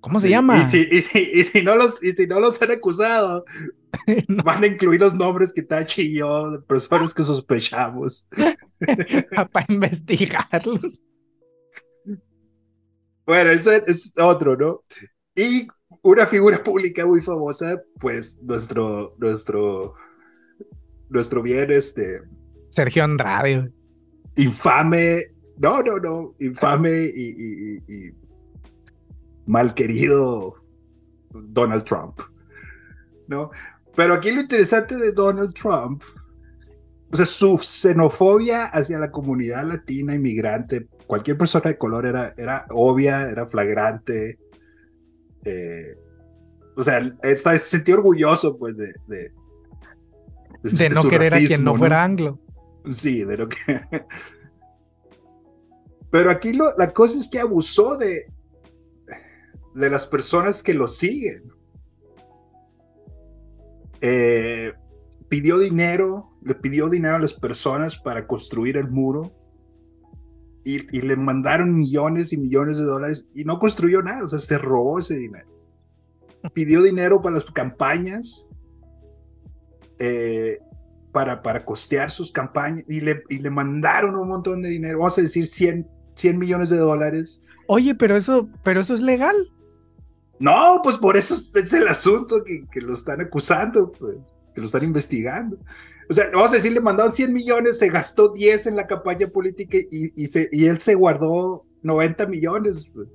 ¿Cómo 0.00 0.20
se 0.20 0.26
sí, 0.26 0.30
llama? 0.30 0.60
Y 0.60 0.64
si, 0.64 0.88
y, 0.90 1.02
si, 1.02 1.30
y, 1.34 1.44
si 1.44 1.62
no 1.62 1.76
los, 1.76 2.02
y 2.02 2.12
si 2.12 2.26
no 2.26 2.40
los 2.40 2.60
han 2.62 2.70
acusado, 2.70 3.44
no. 4.28 4.42
van 4.42 4.64
a 4.64 4.66
incluir 4.66 5.00
los 5.00 5.14
nombres 5.14 5.52
que 5.52 5.62
Tachi 5.62 6.02
y 6.02 6.18
yo, 6.18 6.50
de 6.50 6.58
personas 6.60 7.14
que 7.14 7.22
sospechamos. 7.22 8.28
Para 9.52 9.66
investigarlos. 9.68 11.02
Bueno, 13.24 13.50
ese 13.50 13.82
es 13.86 14.12
otro, 14.18 14.56
¿no? 14.56 14.82
Y 15.34 15.66
una 16.02 16.26
figura 16.26 16.62
pública 16.62 17.04
muy 17.04 17.20
famosa, 17.20 17.82
pues 17.98 18.40
nuestro, 18.42 19.16
nuestro, 19.18 19.94
nuestro 21.08 21.42
bien, 21.42 21.70
este... 21.72 22.22
Sergio 22.70 23.04
Andrade. 23.04 23.72
Infame, 24.36 25.24
no, 25.58 25.82
no, 25.82 25.98
no, 25.98 26.34
infame 26.38 27.10
y, 27.14 27.34
y, 27.38 27.76
y 27.88 28.12
mal 29.46 29.74
querido 29.74 30.54
Donald 31.30 31.84
Trump, 31.84 32.20
¿no? 33.28 33.50
Pero 33.96 34.14
aquí 34.14 34.30
lo 34.30 34.42
interesante 34.42 34.94
de 34.96 35.12
Donald 35.12 35.54
Trump, 35.54 36.02
o 37.10 37.16
sea, 37.16 37.26
su 37.26 37.56
xenofobia 37.56 38.66
hacia 38.66 38.98
la 38.98 39.10
comunidad 39.10 39.64
latina 39.66 40.14
inmigrante, 40.14 40.86
cualquier 41.06 41.38
persona 41.38 41.70
de 41.70 41.78
color 41.78 42.04
era, 42.04 42.34
era 42.36 42.66
obvia, 42.70 43.22
era 43.22 43.46
flagrante. 43.46 44.38
Eh, 45.44 45.96
o 46.76 46.82
sea, 46.82 46.98
está, 47.22 47.52
se 47.52 47.58
sentía 47.58 47.94
orgulloso, 47.94 48.58
pues, 48.58 48.76
de. 48.76 48.94
De, 49.06 49.32
de, 50.62 50.70
de 50.70 50.90
no 50.90 51.02
querer 51.08 51.32
racismo, 51.32 51.46
a 51.46 51.48
quien 51.48 51.64
no 51.64 51.76
fuera 51.76 52.04
anglo. 52.04 52.38
Sí, 52.90 53.24
de 53.24 53.36
lo 53.38 53.48
que. 53.48 53.56
Pero 56.10 56.30
aquí 56.30 56.52
lo, 56.52 56.76
la 56.76 56.92
cosa 56.92 57.18
es 57.18 57.28
que 57.28 57.40
abusó 57.40 57.96
de, 57.96 58.26
de 59.74 59.90
las 59.90 60.06
personas 60.06 60.62
que 60.62 60.74
lo 60.74 60.88
siguen. 60.88 61.55
Eh, 64.00 64.72
pidió 65.28 65.58
dinero, 65.58 66.30
le 66.42 66.54
pidió 66.54 66.88
dinero 66.88 67.16
a 67.16 67.20
las 67.20 67.34
personas 67.34 67.96
para 67.96 68.26
construir 68.26 68.76
el 68.76 68.88
muro 68.88 69.32
y, 70.64 71.00
le 71.00 71.16
mandaron 71.16 71.76
millones 71.76 72.32
y 72.32 72.36
millones 72.36 72.76
de 72.78 72.84
dólares 72.84 73.28
y 73.34 73.44
no 73.44 73.58
construyó 73.58 74.02
nada, 74.02 74.24
o 74.24 74.28
sea, 74.28 74.40
se 74.40 74.58
robó 74.58 74.98
ese 74.98 75.16
dinero. 75.16 75.48
Pidió 76.52 76.82
dinero 76.82 77.22
para 77.22 77.36
las 77.36 77.44
campañas, 77.46 78.48
eh, 79.98 80.58
para, 81.12 81.40
para 81.40 81.64
costear 81.64 82.10
sus 82.10 82.32
campañas 82.32 82.84
y 82.88 83.00
le, 83.00 83.22
y 83.28 83.38
le 83.38 83.48
mandaron 83.48 84.16
un 84.16 84.28
montón 84.28 84.60
de 84.60 84.68
dinero, 84.68 84.98
vamos 84.98 85.16
a 85.18 85.22
decir 85.22 85.46
100, 85.46 85.88
100 86.14 86.38
millones 86.38 86.68
de 86.68 86.78
dólares. 86.78 87.40
Oye, 87.68 87.94
pero 87.94 88.16
eso, 88.16 88.48
pero 88.64 88.80
eso 88.80 88.94
es 88.94 89.02
legal. 89.02 89.36
No, 90.38 90.80
pues 90.82 90.96
por 90.96 91.16
eso 91.16 91.34
es, 91.34 91.72
el 91.72 91.88
asunto 91.88 92.44
que, 92.44 92.64
que, 92.70 92.80
lo 92.80 92.94
están 92.94 93.20
acusando, 93.20 93.90
pues, 93.92 94.16
que 94.54 94.60
lo 94.60 94.66
están 94.66 94.84
investigando. 94.84 95.58
O 96.08 96.12
sea, 96.12 96.26
vamos 96.32 96.52
a 96.52 96.56
decir, 96.56 96.72
le 96.72 96.80
mandaron 96.80 97.10
100 97.10 97.32
millones, 97.32 97.78
se 97.78 97.88
gastó 97.88 98.32
10 98.32 98.66
en 98.68 98.76
la 98.76 98.86
campaña 98.86 99.28
política 99.28 99.78
y, 99.90 100.12
y, 100.22 100.26
se, 100.28 100.48
y 100.52 100.66
él 100.66 100.78
se 100.78 100.94
guardó 100.94 101.64
90 101.82 102.26
millones. 102.26 102.88
Pues. 102.94 103.08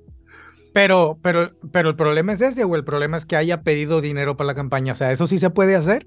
Pero, 0.72 1.18
pero, 1.22 1.52
pero 1.70 1.90
el 1.90 1.96
problema 1.96 2.32
es 2.32 2.40
ese, 2.40 2.64
o 2.64 2.74
el 2.76 2.84
problema 2.84 3.16
es 3.16 3.26
que 3.26 3.36
haya 3.36 3.62
pedido 3.62 4.00
dinero 4.00 4.36
para 4.36 4.48
la 4.48 4.54
campaña. 4.54 4.92
O 4.92 4.96
sea, 4.96 5.12
¿eso 5.12 5.26
sí 5.26 5.38
se 5.38 5.50
puede 5.50 5.76
hacer? 5.76 6.06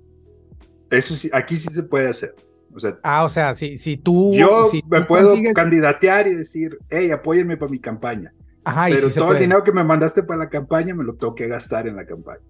Eso 0.92 1.16
sí, 1.16 1.30
aquí 1.34 1.58
sí 1.58 1.70
se 1.70 1.84
puede 1.84 2.10
hacer. 2.10 2.36
O 2.74 2.80
sea, 2.80 3.00
ah, 3.04 3.24
o 3.24 3.30
sea, 3.30 3.54
si, 3.54 3.78
si 3.78 3.96
tú. 3.96 4.34
Yo 4.36 4.66
si 4.66 4.84
me 4.90 5.02
tú 5.02 5.08
puedo 5.08 5.36
consigues- 5.36 5.54
candidatear 5.54 6.28
y 6.28 6.36
decir, 6.36 6.78
hey, 6.90 7.10
apóyenme 7.12 7.58
para 7.58 7.72
mi 7.72 7.80
campaña. 7.80 8.34
Ajá, 8.66 8.88
Pero 8.90 9.10
sí 9.10 9.20
todo 9.20 9.32
el 9.34 9.40
dinero 9.40 9.64
que 9.64 9.72
me 9.72 9.84
mandaste 9.84 10.24
para 10.24 10.40
la 10.40 10.50
campaña 10.50 10.94
me 10.96 11.04
lo 11.04 11.16
tengo 11.16 11.36
que 11.36 11.48
gastar 11.48 11.88
en 11.88 11.96
la 11.96 12.06
campaña. 12.06 12.42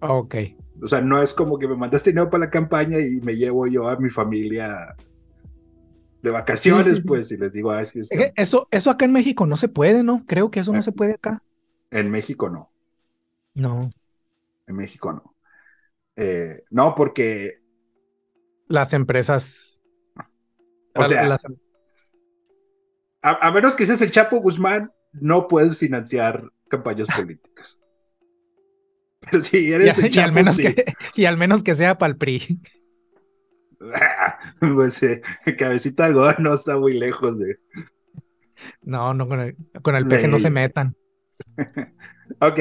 Ok. 0.00 0.34
O 0.82 0.86
sea, 0.88 1.00
no 1.00 1.22
es 1.22 1.32
como 1.34 1.58
que 1.58 1.66
me 1.68 1.76
mandaste 1.76 2.10
dinero 2.10 2.28
para 2.30 2.44
la 2.46 2.50
campaña 2.50 2.98
y 2.98 3.20
me 3.20 3.36
llevo 3.36 3.66
yo 3.66 3.88
a 3.88 3.96
mi 3.96 4.10
familia 4.10 4.94
de 6.22 6.30
vacaciones, 6.30 6.86
Sí, 6.86 6.94
sí, 6.96 7.02
sí. 7.02 7.08
pues, 7.08 7.30
y 7.32 7.36
les 7.36 7.52
digo, 7.52 7.70
ah, 7.70 7.80
es 7.80 7.92
que 7.92 8.00
es 8.00 8.10
Es 8.12 8.18
que 8.18 8.32
Eso, 8.36 8.66
eso 8.72 8.90
acá 8.90 9.04
en 9.04 9.12
México 9.12 9.46
no 9.46 9.56
se 9.56 9.68
puede, 9.68 10.02
¿no? 10.02 10.24
Creo 10.26 10.50
que 10.50 10.60
eso 10.60 10.72
no 10.72 10.80
Eh. 10.80 10.82
se 10.82 10.92
puede 10.92 11.14
acá. 11.14 11.42
en 11.90 12.10
México 12.10 12.50
no, 12.50 12.70
No. 13.54 13.88
en 14.66 14.76
México 14.76 15.12
no. 15.12 15.34
Eh, 16.16 16.64
no, 16.70 16.94
porque, 16.94 17.62
Las 18.66 18.92
empresas. 18.92 19.80
O 20.94 21.04
sea, 21.04 21.26
las- 21.28 21.42
a, 23.22 23.46
a 23.48 23.52
menos 23.52 23.74
que 23.74 23.86
seas 23.86 24.00
el 24.02 24.10
Chapo 24.10 24.40
Guzmán, 24.40 24.92
no 25.20 25.48
puedes 25.48 25.78
financiar 25.78 26.50
campañas 26.68 27.08
políticas. 27.14 27.78
Pero 29.30 29.42
si 29.42 29.68
y, 29.68 29.72
eres 29.72 29.98
el 29.98 30.06
y 30.06 30.10
Chapo, 30.10 30.26
al 30.26 30.32
menos 30.32 30.56
sí. 30.56 30.62
que, 30.62 30.84
y 31.14 31.24
al 31.24 31.36
menos 31.36 31.62
que 31.62 31.74
sea 31.74 31.98
para 31.98 32.12
el 32.12 32.18
PRI. 32.18 32.60
pues 34.60 35.02
eh, 35.02 35.22
cabecita 35.56 36.04
de 36.04 36.08
algodón 36.10 36.36
no 36.40 36.54
está 36.54 36.78
muy 36.78 36.98
lejos 36.98 37.38
de... 37.38 37.58
No, 38.82 39.14
no, 39.14 39.28
con 39.28 39.40
el, 39.40 39.56
con 39.82 39.94
el 39.94 40.06
peje 40.06 40.28
no 40.28 40.38
se 40.38 40.50
metan. 40.50 40.96
Ok. 42.40 42.60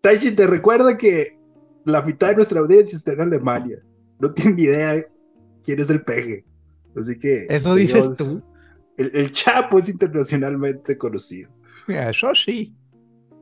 Taichi, 0.00 0.34
te 0.34 0.46
recuerda 0.46 0.96
que 0.96 1.38
la 1.84 2.00
mitad 2.00 2.28
de 2.28 2.36
nuestra 2.36 2.60
audiencia 2.60 2.96
está 2.96 3.12
en 3.12 3.20
Alemania. 3.20 3.78
No 4.18 4.32
tienen 4.32 4.56
ni 4.56 4.62
idea 4.62 5.04
quién 5.62 5.80
es 5.80 5.90
el 5.90 6.02
peje. 6.02 6.44
Así 6.98 7.18
que... 7.18 7.46
Eso 7.48 7.74
dices 7.74 8.10
digamos, 8.10 8.16
tú. 8.16 8.42
El, 8.96 9.10
el 9.14 9.32
Chapo 9.32 9.78
es 9.78 9.88
internacionalmente 9.88 10.96
conocido. 10.98 11.50
Eso 11.88 12.34
sí. 12.34 12.74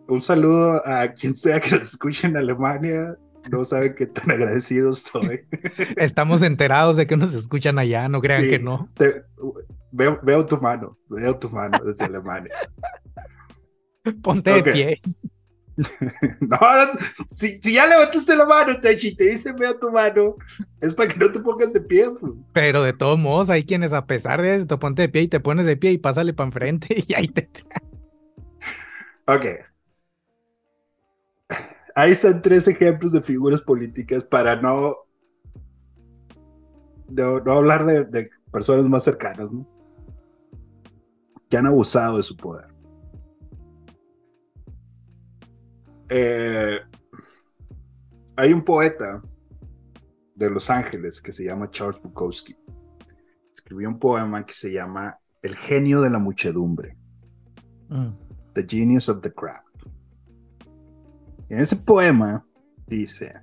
Un 0.09 0.21
saludo 0.21 0.83
a 0.87 1.09
quien 1.09 1.35
sea 1.35 1.61
que 1.61 1.71
nos 1.73 1.83
escuche 1.95 2.27
en 2.27 2.37
Alemania. 2.37 3.17
No 3.51 3.65
saben 3.65 3.95
qué 3.95 4.07
tan 4.07 4.31
agradecido 4.31 4.91
estoy. 4.91 5.43
Estamos 5.97 6.43
enterados 6.43 6.97
de 6.97 7.07
que 7.07 7.17
nos 7.17 7.35
escuchan 7.35 7.79
allá, 7.79 8.09
no 8.09 8.21
crean 8.21 8.43
Sí. 8.43 8.51
que 8.51 8.59
no. 8.59 8.89
Te- 8.97 9.23
veo, 9.93 10.19
veo 10.23 10.45
tu 10.47 10.59
mano, 10.59 10.99
veo 11.09 11.39
tu 11.39 11.49
mano 11.51 11.79
desde 11.85 12.05
Alemania. 12.07 12.55
Ponte 14.23 14.51
de 14.51 14.73
pie. 14.73 15.01
No, 16.41 16.59
si, 17.29 17.61
si 17.61 17.75
ya 17.75 17.87
levantaste 17.87 18.37
la 18.37 18.47
mano, 18.47 18.79
Techi, 18.79 19.09
y 19.09 19.17
te 19.17 19.25
dice 19.25 19.53
veo 19.53 19.79
tu 19.79 19.91
mano, 19.91 20.37
es 20.81 20.95
para 20.95 21.13
que 21.13 21.19
no 21.19 21.33
te 21.33 21.41
pongas 21.41 21.73
de 21.73 21.81
pie. 21.81 22.07
pues. 22.21 22.33
Pero 22.53 22.83
de 22.83 22.93
todos 22.93 23.19
modos, 23.19 23.51
hay 23.51 23.65
quienes 23.65 23.93
a 23.93 24.07
pesar 24.07 24.41
de 24.43 24.57
eso, 24.57 24.67
te 24.67 24.77
ponte 24.77 25.03
de 25.03 25.09
pie 25.09 25.23
y 25.23 25.29
te 25.29 25.41
pones 25.41 25.67
de 25.67 25.77
pie 25.77 25.93
y 25.93 25.99
pásale 25.99 26.33
para 26.33 26.49
enfrente 26.49 27.05
y 27.07 27.15
ahí 27.15 27.29
te... 27.29 27.49
Ok. 29.27 29.47
Ahí 31.95 32.13
están 32.13 32.43
tres 32.43 32.69
ejemplos 32.69 33.13
de 33.13 33.23
figuras 33.23 33.63
políticas 33.63 34.23
para 34.25 34.57
no, 34.57 34.97
no, 37.09 37.41
no 37.41 37.53
hablar 37.53 37.87
de, 37.87 38.05
de 38.05 38.31
personas 38.53 38.85
más 38.85 39.05
cercanas, 39.05 39.51
¿no? 39.51 39.67
Que 41.49 41.57
han 41.57 41.67
abusado 41.67 42.19
de 42.19 42.23
su 42.23 42.37
poder. 42.37 42.74
Eh, 46.17 46.79
hay 48.37 48.53
un 48.53 48.63
poeta 48.63 49.21
de 50.37 50.49
Los 50.49 50.71
Ángeles 50.71 51.21
que 51.21 51.33
se 51.33 51.45
llama 51.45 51.69
Charles 51.71 52.01
Bukowski. 52.01 52.57
Escribió 53.53 53.89
un 53.89 53.99
poema 53.99 54.47
que 54.47 54.55
se 54.55 54.73
llama 54.73 55.19
El 55.43 55.57
genio 55.57 56.01
de 56.03 56.11
la 56.11 56.21
muchedumbre. 56.21 56.97
Mm. 57.89 58.11
The 58.53 58.65
Genius 58.69 59.09
of 59.09 59.23
the 59.23 59.33
Crowd. 59.33 59.65
En 61.49 61.59
ese 61.59 61.75
poema 61.75 62.47
dice, 62.87 63.35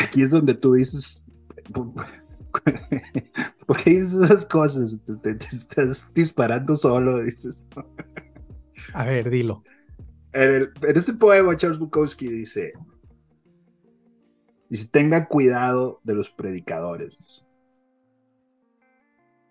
aquí 0.00 0.22
es 0.22 0.30
donde 0.30 0.54
tú 0.54 0.74
dices, 0.74 1.26
¿por 1.72 3.82
qué 3.82 3.90
dices 3.90 4.14
esas 4.14 4.46
cosas? 4.46 5.02
Te, 5.04 5.14
te- 5.16 5.34
te 5.34 5.46
estás 5.46 6.08
disparando 6.14 6.76
solo, 6.76 7.20
dices. 7.20 7.68
A 8.94 9.04
ver, 9.04 9.28
dilo. 9.28 9.64
En, 10.32 10.50
el- 10.50 10.72
en 10.82 10.96
este 10.96 11.14
poema 11.14 11.56
Charles 11.56 11.78
Bukowski 11.78 12.28
dice, 12.28 12.72
dice, 14.68 14.88
tenga 14.90 15.26
cuidado 15.26 16.00
de 16.04 16.14
los 16.14 16.30
predicadores. 16.30 17.44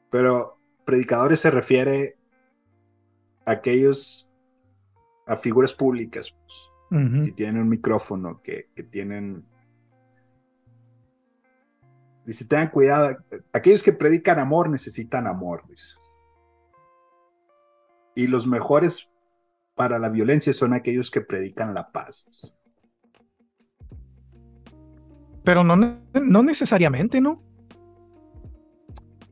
Pero 0.10 0.58
predicadores 0.86 1.40
se 1.42 1.52
refiere 1.52 2.18
a 3.46 3.52
aquellos, 3.52 4.34
a 5.28 5.36
figuras 5.36 5.74
públicas, 5.74 6.32
pues, 6.32 6.56
que 7.26 7.32
tienen 7.34 7.62
un 7.62 7.70
micrófono, 7.70 8.42
que, 8.42 8.70
que 8.76 8.84
tienen... 8.84 9.46
Dice, 12.26 12.46
tengan 12.46 12.70
cuidado, 12.70 13.18
aquellos 13.54 13.82
que 13.84 13.92
predican 13.94 14.40
amor 14.40 14.70
necesitan 14.70 15.28
amor, 15.28 15.64
dice. 15.68 15.96
Y 18.16 18.28
los 18.28 18.46
mejores 18.48 19.12
para 19.80 19.98
la 19.98 20.10
violencia 20.10 20.52
son 20.52 20.74
aquellos 20.74 21.10
que 21.10 21.22
predican 21.22 21.74
la 21.74 21.90
paz. 21.90 22.30
Pero 25.46 25.64
no, 25.64 25.78
no 25.78 26.44
necesariamente, 26.44 27.22
¿no? 27.22 27.42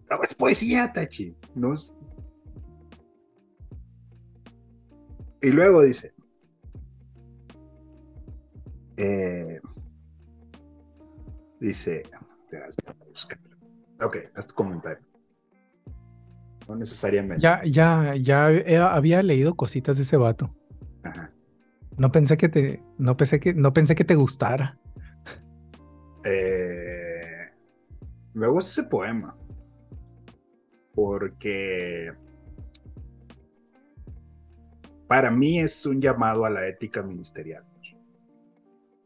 No, 0.09 0.23
es 0.23 0.33
poesía, 0.33 0.89
Tachi. 0.93 1.35
No 1.53 1.73
es- 1.73 1.93
Y 5.41 5.49
luego 5.49 5.81
dice. 5.83 6.13
eh, 8.95 9.59
dice. 11.59 12.03
Ok, 14.01 14.17
haz 14.33 14.47
tu 14.47 14.53
comentario. 14.55 15.05
No 16.67 16.75
necesariamente. 16.75 17.41
Ya, 17.41 17.61
ya, 17.63 18.15
ya 18.15 18.51
he- 18.51 18.77
había 18.77 19.23
leído 19.23 19.55
cositas 19.55 19.97
de 19.97 20.03
ese 20.03 20.17
vato. 20.17 20.53
Ajá. 21.03 21.31
No 21.97 22.11
pensé 22.11 22.37
que 22.37 22.49
te, 22.49 22.83
no 22.97 23.17
pensé 23.17 23.39
que, 23.39 23.53
no 23.53 23.73
pensé 23.73 23.95
que 23.95 24.03
te 24.05 24.15
gustara. 24.15 24.77
Eh, 26.23 27.51
me 28.33 28.47
gusta 28.47 28.81
ese 28.81 28.89
poema. 28.89 29.35
Porque 30.93 32.11
para 35.07 35.31
mí 35.31 35.59
es 35.59 35.85
un 35.85 36.01
llamado 36.01 36.45
a 36.45 36.49
la 36.49 36.67
ética 36.67 37.01
ministerial. 37.01 37.63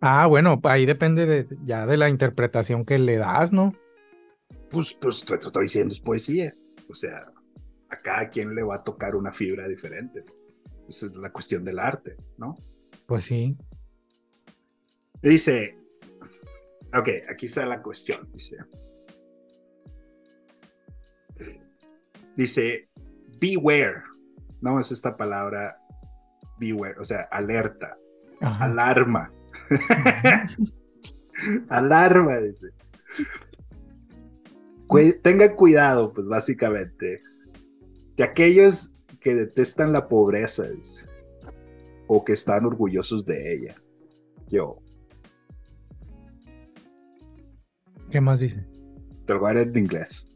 Ah, 0.04 0.26
bueno, 0.26 0.60
ahí 0.64 0.88
depende 0.88 1.28
de, 1.28 1.48
ya 1.64 1.86
de 1.86 1.96
la 1.96 2.10
interpretación 2.10 2.86
que 2.86 2.98
le 2.98 3.18
das, 3.18 3.54
¿no? 3.54 3.76
Pues, 4.72 4.96
pues 5.00 5.24
te 5.24 5.36
estoy 5.36 5.64
diciendo, 5.64 5.94
es 5.94 6.00
poesía. 6.00 6.56
O 6.90 6.96
sea, 6.96 7.32
a 8.02 8.04
cada 8.04 8.30
quien 8.30 8.54
le 8.56 8.64
va 8.64 8.78
a 8.78 8.84
tocar 8.84 9.16
una 9.16 9.32
fibra 9.32 9.68
diferente. 9.68 10.26
Esa 10.90 11.06
es 11.06 11.16
la 11.16 11.32
cuestión 11.32 11.64
del 11.64 11.80
arte, 11.80 12.18
¿no? 12.38 12.58
Pues 13.06 13.26
sí. 13.26 13.56
Dice, 15.22 15.78
ok, 16.94 17.10
aquí 17.30 17.46
está 17.46 17.66
la 17.66 17.82
cuestión, 17.82 18.30
dice. 18.34 18.58
Dice, 22.36 22.90
beware, 23.40 24.02
no 24.62 24.80
es 24.80 24.92
esta 24.92 25.16
palabra 25.16 25.78
beware, 26.60 27.00
o 27.00 27.06
sea, 27.06 27.22
alerta, 27.32 27.98
Ajá. 28.40 28.66
alarma. 28.66 29.32
alarma, 31.70 32.38
dice. 32.38 32.68
Cu- 34.88 35.20
tenga 35.22 35.56
cuidado, 35.56 36.14
pues 36.14 36.28
básicamente, 36.28 37.22
de 38.18 38.24
aquellos 38.24 38.94
que 39.20 39.36
detestan 39.36 39.92
la 39.94 40.08
pobreza 40.08 40.68
dice, 40.70 41.06
o 42.08 42.24
que 42.24 42.34
están 42.34 42.66
orgullosos 42.66 43.26
de 43.26 43.54
ella. 43.54 43.76
Yo, 44.50 44.80
¿Qué 48.10 48.20
más 48.20 48.42
dice? 48.42 48.66
te 49.26 49.34
lo 49.34 49.40
voy 49.40 49.52
a 49.52 49.54
leer 49.54 49.70
en 49.70 49.78
inglés. 49.78 50.28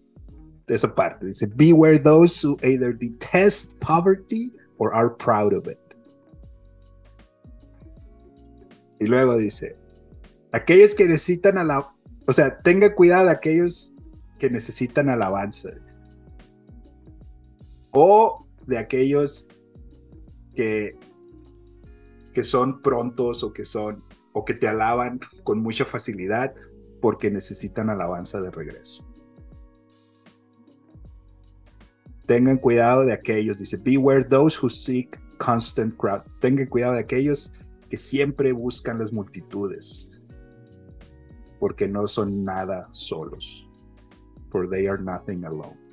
Esa 0.67 0.95
parte 0.95 1.27
dice: 1.27 1.47
Beware 1.47 1.99
those 1.99 2.41
who 2.45 2.57
either 2.63 2.97
detest 2.97 3.77
poverty 3.79 4.53
or 4.77 4.93
are 4.93 5.09
proud 5.09 5.53
of 5.53 5.67
it. 5.67 5.77
Y 8.99 9.05
luego 9.05 9.38
dice: 9.38 9.75
Aquellos 10.53 10.95
que 10.95 11.05
necesitan 11.05 11.57
a 11.57 11.63
la. 11.63 11.93
O 12.27 12.33
sea, 12.33 12.59
tenga 12.61 12.95
cuidado 12.95 13.25
de 13.25 13.31
aquellos 13.31 13.93
que 14.39 14.49
necesitan 14.49 15.09
alabanza. 15.09 15.69
O 17.97 18.45
de 18.67 18.77
aquellos 18.77 19.47
que, 20.53 20.97
que 22.34 22.43
son 22.43 22.81
prontos 22.81 23.41
o 23.41 23.53
que 23.53 23.63
son 23.63 24.03
o 24.34 24.43
que 24.43 24.53
te 24.53 24.67
alaban 24.67 25.21
con 25.45 25.62
mucha 25.62 25.86
facilidad 25.86 26.53
porque 27.01 27.31
necesitan 27.31 27.89
alabanza 27.89 28.41
de 28.41 28.51
regreso. 28.51 29.05
Tengan 32.25 32.58
cuidado 32.58 33.05
de 33.05 33.13
aquellos, 33.13 33.58
dice, 33.58 33.77
beware 33.77 34.25
those 34.25 34.58
who 34.62 34.69
seek 34.69 35.17
constant 35.38 35.95
crowd. 35.95 36.23
Tengan 36.41 36.65
cuidado 36.65 36.95
de 36.95 36.99
aquellos 36.99 37.53
que 37.89 37.95
siempre 37.95 38.51
buscan 38.51 38.99
las 38.99 39.13
multitudes, 39.13 40.12
porque 41.62 41.88
no 41.88 42.10
son 42.10 42.43
nada 42.43 42.89
solos, 42.91 43.65
for 44.51 44.67
they 44.69 44.86
are 44.86 45.01
nothing 45.01 45.45
alone. 45.45 45.85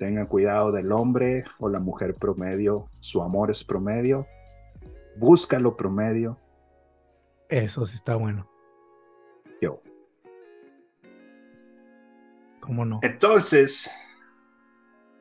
Tengan 0.00 0.24
cuidado 0.28 0.72
del 0.72 0.92
hombre 0.92 1.44
o 1.58 1.68
la 1.68 1.78
mujer 1.78 2.14
promedio, 2.14 2.88
su 3.00 3.20
amor 3.22 3.50
es 3.50 3.62
promedio, 3.62 4.26
búscalo 5.18 5.76
promedio, 5.76 6.38
Eso 7.50 7.84
sí 7.84 7.96
está 7.96 8.14
bueno. 8.14 8.48
yo. 9.60 9.82
¿Cómo 12.60 12.86
no? 12.86 13.00
Entonces, 13.02 13.90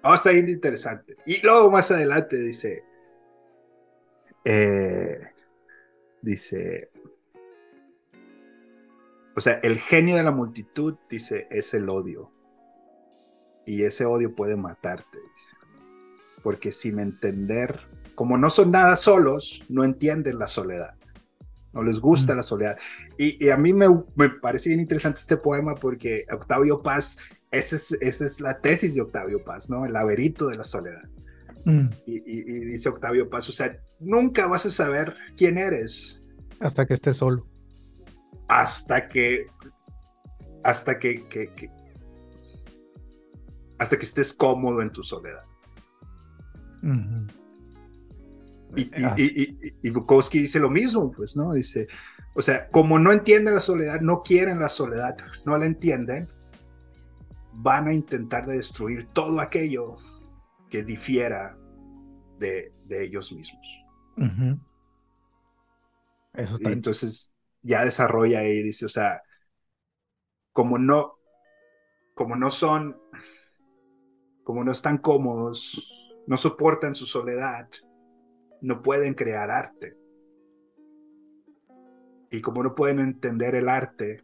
oh, 0.02 0.14
está 0.14 0.32
bien 0.32 0.48
interesante. 0.48 1.18
Y 1.26 1.42
luego 1.42 1.70
más 1.70 1.92
adelante 1.92 2.38
dice, 2.38 2.86
eh, 4.46 5.20
dice, 6.22 6.90
o 9.36 9.42
sea, 9.42 9.60
el 9.62 9.78
genio 9.78 10.16
de 10.16 10.24
la 10.24 10.32
multitud, 10.32 10.96
dice, 11.10 11.48
es 11.52 11.74
el 11.74 11.90
odio. 11.90 12.32
Y 13.70 13.84
ese 13.84 14.06
odio 14.06 14.34
puede 14.34 14.56
matarte, 14.56 15.18
dice. 15.18 15.56
Porque 16.42 16.72
sin 16.72 17.00
entender, 17.00 17.80
como 18.16 18.36
no 18.38 18.50
son 18.50 18.72
nada 18.72 18.96
solos, 18.96 19.62
no 19.70 19.84
entienden 19.84 20.40
la 20.40 20.48
soledad. 20.48 20.96
No 21.72 21.84
les 21.84 22.00
gusta 22.00 22.34
Mm. 22.34 22.38
la 22.38 22.44
soledad. 22.44 22.78
Y, 23.18 23.46
y 23.46 23.50
a 23.50 23.58
mí 23.58 23.74
me, 23.74 23.88
me 24.16 24.30
parece 24.30 24.70
bien 24.70 24.80
interesante 24.80 25.20
este 25.20 25.38
poema 25.38 25.76
porque 25.76 26.26
Octavio 26.32 26.82
Paz 26.82 27.18
esa 27.52 27.76
es, 27.76 27.92
esa 28.02 28.26
es 28.26 28.42
la 28.42 28.60
tesis 28.60 28.96
de 28.96 29.02
Octavio 29.02 29.44
Paz, 29.44 29.70
¿no? 29.70 29.86
El 29.86 29.94
laberinto 29.94 30.48
de 30.48 30.58
la 30.58 30.64
soledad. 30.64 31.04
Mm, 31.66 31.90
Y, 32.08 32.18
y- 32.18 32.40
y 32.48 32.60
dice 32.66 32.90
Octavio 32.90 33.30
Paz, 33.30 33.50
o 33.50 33.52
sea, 33.52 33.78
nunca 34.00 34.48
vas 34.48 34.66
a 34.66 34.72
saber 34.72 35.16
quién 35.38 35.58
eres 35.60 36.20
Hasta 36.60 36.86
que 36.88 36.94
estés 36.96 37.18
solo. 37.18 37.46
hasta 38.48 39.10
que, 39.10 39.46
hasta 40.64 40.98
que, 41.00 41.28
que- 41.28 41.54
que- 41.54 41.70
hasta 43.80 43.98
que 43.98 44.06
estés 44.06 44.34
cómodo 44.34 44.82
en 44.82 44.92
tu 44.92 45.04
soledad. 45.04 45.44
Y, 48.76 48.82
y- 48.82 49.14
y- 49.18 49.68
y- 49.68 49.76
y 49.82 49.90
Bukowski 49.90 50.40
dice 50.40 50.60
lo 50.60 50.70
mismo, 50.70 51.12
pues, 51.12 51.36
¿no? 51.36 51.54
Dice, 51.54 51.88
o 52.36 52.42
sea, 52.42 52.70
como 52.70 53.00
no 53.00 53.12
entienden 53.12 53.56
la 53.56 53.62
soledad, 53.62 54.00
no 54.02 54.22
quieren 54.22 54.60
la 54.60 54.70
soledad, 54.70 55.18
no 55.46 55.58
la 55.58 55.66
entienden, 55.66 56.30
van 57.54 57.88
a 57.88 57.94
intentar 57.94 58.46
destruir 58.46 59.08
todo 59.08 59.42
aquello 59.42 59.98
que 60.70 60.84
difiera 60.84 61.58
de, 62.38 62.74
de 62.86 63.04
ellos 63.04 63.34
mismos. 63.34 63.68
Eso 66.34 66.54
Y 66.54 66.56
está. 66.58 66.70
entonces 66.72 67.36
ya 67.64 67.84
desarrolla 67.84 68.40
ahí, 68.40 68.62
dice, 68.62 68.86
o 68.86 68.90
sea, 68.90 69.22
como 70.54 70.78
no, 70.78 71.16
como 72.14 72.36
no 72.36 72.52
son, 72.52 72.98
como 74.50 74.64
no 74.64 74.72
están 74.72 74.98
cómodos, 74.98 75.88
no 76.26 76.36
soportan 76.36 76.96
su 76.96 77.06
soledad, 77.06 77.70
no 78.62 78.82
pueden 78.82 79.14
crear 79.14 79.52
arte. 79.52 79.96
Y 82.32 82.42
como 82.42 82.64
no 82.64 82.74
pueden 82.74 82.98
entender 82.98 83.54
el 83.54 83.70
arte, 83.70 84.24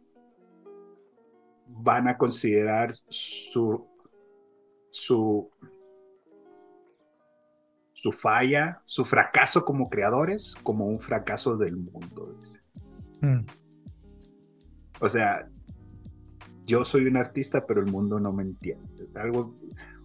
van 1.68 2.08
a 2.08 2.18
considerar 2.18 2.92
su, 2.92 3.86
su, 4.90 5.48
su 7.92 8.10
falla, 8.10 8.82
su 8.84 9.04
fracaso 9.04 9.64
como 9.64 9.88
creadores, 9.88 10.56
como 10.64 10.86
un 10.86 10.98
fracaso 10.98 11.56
del 11.56 11.76
mundo. 11.76 12.36
dice. 12.40 12.60
Mm. 13.20 13.46
O 14.98 15.08
sea, 15.08 15.48
yo 16.64 16.84
soy 16.84 17.06
un 17.06 17.16
artista, 17.16 17.64
pero 17.64 17.80
el 17.80 17.92
mundo 17.92 18.18
no 18.18 18.32
me 18.32 18.42
entiende. 18.42 19.08
Algo 19.14 19.54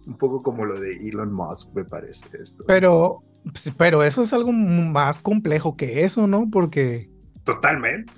un 0.06 0.16
poco 0.18 0.42
como 0.42 0.64
lo 0.64 0.78
de 0.80 0.96
Elon 1.08 1.32
Musk, 1.32 1.74
me 1.74 1.84
parece 1.84 2.24
esto. 2.40 2.64
Pero, 2.66 3.22
pues, 3.44 3.72
pero 3.76 4.02
eso 4.02 4.22
es 4.22 4.32
algo 4.32 4.52
más 4.52 5.20
complejo 5.20 5.76
que 5.76 6.04
eso, 6.04 6.26
¿no? 6.26 6.48
Porque, 6.50 7.08
Totalmente. 7.44 8.12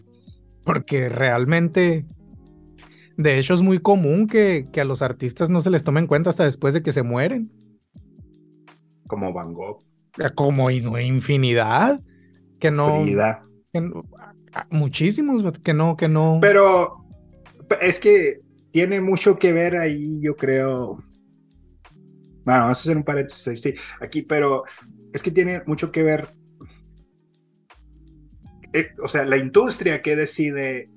porque 0.64 1.08
realmente, 1.08 2.06
de 3.16 3.38
hecho, 3.38 3.54
es 3.54 3.62
muy 3.62 3.78
común 3.80 4.26
que, 4.26 4.66
que 4.72 4.80
a 4.80 4.84
los 4.84 5.02
artistas 5.02 5.50
no 5.50 5.60
se 5.60 5.70
les 5.70 5.84
tome 5.84 6.00
en 6.00 6.06
cuenta 6.06 6.30
hasta 6.30 6.44
después 6.44 6.74
de 6.74 6.82
que 6.82 6.92
se 6.92 7.02
mueren. 7.02 7.50
Como 9.06 9.32
Van 9.32 9.52
Gogh, 9.52 9.80
Eh, 10.18 10.30
Como 10.34 10.70
in- 10.70 10.96
infinidad. 11.00 12.00
Que 12.60 12.70
no. 12.70 13.02
Frida. 13.02 13.42
que 13.72 13.80
no- 13.80 14.04
muchísimos 14.70 15.42
que 15.62 15.74
no, 15.74 15.96
que 15.96 16.08
no. 16.08 16.38
Pero 16.40 17.04
es 17.80 17.98
que 17.98 18.40
tiene 18.70 19.00
mucho 19.00 19.38
que 19.38 19.52
ver 19.52 19.76
ahí, 19.76 20.20
yo 20.20 20.36
creo. 20.36 21.02
Bueno, 22.44 22.60
vamos 22.62 22.78
a 22.78 22.80
hacer 22.80 22.96
un 22.96 23.04
paréntesis 23.04 23.60
sí, 23.60 23.74
aquí, 24.00 24.22
pero 24.22 24.64
es 25.12 25.22
que 25.22 25.30
tiene 25.30 25.62
mucho 25.66 25.90
que 25.90 26.02
ver. 26.02 26.34
eh, 28.72 28.92
o 29.02 29.08
sea, 29.08 29.24
la 29.24 29.36
industria 29.36 30.02
que 30.02 30.16
decide, 30.16 30.90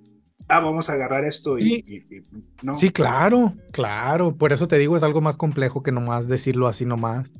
ah, 0.48 0.60
vamos 0.62 0.90
a 0.90 0.94
agarrar 0.94 1.24
esto 1.26 1.60
y, 1.60 1.64
Sí. 1.64 1.84
y- 1.88 2.16
y- 2.18 2.24
no. 2.64 2.74
Sí, 2.74 2.90
claro, 2.90 3.54
claro. 3.72 4.36
Por 4.36 4.52
eso 4.52 4.68
te 4.68 4.78
digo, 4.80 4.98
es 4.98 5.04
algo 5.04 5.22
más 5.22 5.38
complejo 5.38 5.84
que 5.84 5.92
nomás 5.92 6.28
decirlo 6.28 6.68
así 6.68 6.86
nomás. 6.86 7.32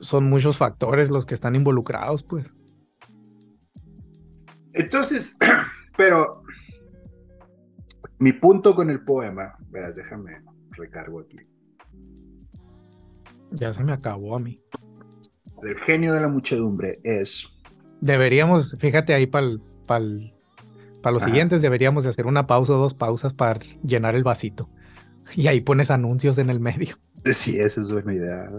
Son 0.00 0.24
muchos 0.28 0.56
factores 0.56 1.10
los 1.10 1.26
que 1.26 1.34
están 1.34 1.56
involucrados, 1.56 2.22
pues. 2.22 2.52
Entonces, 4.74 5.36
pero 5.96 6.42
mi 8.18 8.32
punto 8.32 8.74
con 8.76 8.90
el 8.90 9.04
poema, 9.04 9.56
verás, 9.70 9.96
déjame 9.96 10.40
recargo 10.70 11.20
aquí. 11.20 11.36
Ya 13.52 13.72
se 13.72 13.82
me 13.84 13.92
acabó 13.92 14.36
a 14.36 14.38
mí. 14.40 14.60
El 15.62 15.78
genio 15.78 16.12
de 16.14 16.20
la 16.20 16.28
muchedumbre 16.28 17.00
es 17.04 17.48
Deberíamos, 18.00 18.76
fíjate 18.80 19.14
ahí 19.14 19.26
para 19.26 19.46
para 19.86 21.12
los 21.12 21.22
Ajá. 21.22 21.26
siguientes, 21.26 21.62
deberíamos 21.62 22.04
de 22.04 22.10
hacer 22.10 22.26
una 22.26 22.46
pausa 22.46 22.72
o 22.74 22.78
dos 22.78 22.94
pausas 22.94 23.34
para 23.34 23.60
llenar 23.84 24.14
el 24.14 24.24
vasito. 24.24 24.68
Y 25.36 25.46
ahí 25.48 25.60
pones 25.60 25.90
anuncios 25.90 26.38
en 26.38 26.50
el 26.50 26.60
medio. 26.60 26.96
Sí, 27.24 27.60
esa 27.60 27.80
es 27.80 27.90
buena 27.92 28.14
idea. 28.14 28.50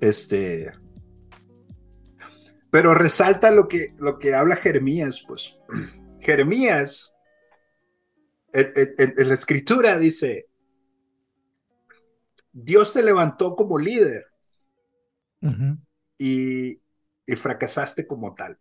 Este. 0.00 0.70
Pero 2.70 2.94
resalta 2.94 3.50
lo 3.50 3.68
que, 3.68 3.94
lo 3.98 4.18
que 4.18 4.34
habla 4.34 4.56
Jeremías, 4.56 5.24
pues. 5.26 5.54
Jeremías, 6.20 7.12
en, 8.52 8.72
en- 8.76 9.14
en 9.16 9.28
la 9.28 9.34
escritura 9.34 9.98
dice: 9.98 10.48
Dios 12.52 12.92
se 12.92 13.02
levantó 13.02 13.56
como 13.56 13.78
líder 13.78 14.26
y, 16.18 16.80
y 17.26 17.36
fracasaste 17.36 18.06
como 18.06 18.34
tal. 18.34 18.58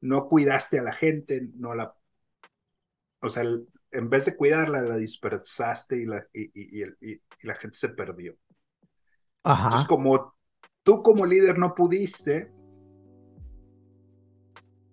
No 0.00 0.26
cuidaste 0.28 0.80
a 0.80 0.82
la 0.82 0.92
gente, 0.92 1.48
no 1.54 1.72
la. 1.74 1.94
O 3.20 3.28
sea, 3.28 3.42
el- 3.44 3.68
en 3.92 4.10
vez 4.10 4.26
de 4.26 4.36
cuidarla, 4.36 4.82
la 4.82 4.96
dispersaste 4.96 5.96
y 5.96 6.04
la, 6.06 6.26
y- 6.32 6.50
y- 6.54 6.84
y 7.12 7.20
la 7.46 7.54
gente 7.54 7.78
se 7.78 7.88
perdió. 7.90 8.36
Entonces, 9.60 9.84
Ajá. 9.84 9.86
como 9.86 10.34
tú 10.82 11.02
como 11.02 11.26
líder 11.26 11.58
no 11.58 11.74
pudiste, 11.74 12.50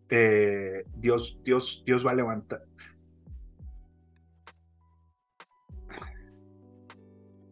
eh, 0.09 0.83
Dios, 0.95 1.39
Dios, 1.43 1.83
Dios 1.85 2.05
va 2.05 2.11
a 2.11 2.15
levantar. 2.15 2.61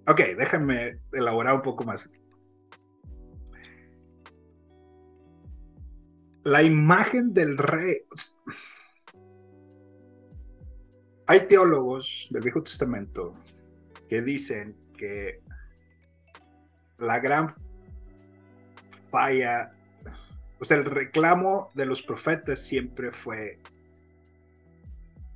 Ok, 0.05 0.19
déjenme 0.37 0.99
elaborar 1.13 1.55
un 1.55 1.61
poco 1.61 1.85
más. 1.85 2.09
La 6.43 6.61
imagen 6.61 7.33
del 7.33 7.57
rey. 7.57 7.99
Hay 11.25 11.47
teólogos 11.47 12.27
del 12.31 12.43
Viejo 12.43 12.61
Testamento 12.61 13.33
que 14.09 14.21
dicen 14.21 14.75
que 14.97 15.39
la 16.97 17.19
gran 17.19 17.55
falla, 19.09 19.71
o 20.59 20.65
sea, 20.65 20.77
el 20.77 20.85
reclamo 20.85 21.71
de 21.75 21.85
los 21.85 22.01
profetas 22.01 22.59
siempre 22.59 23.11
fue 23.11 23.59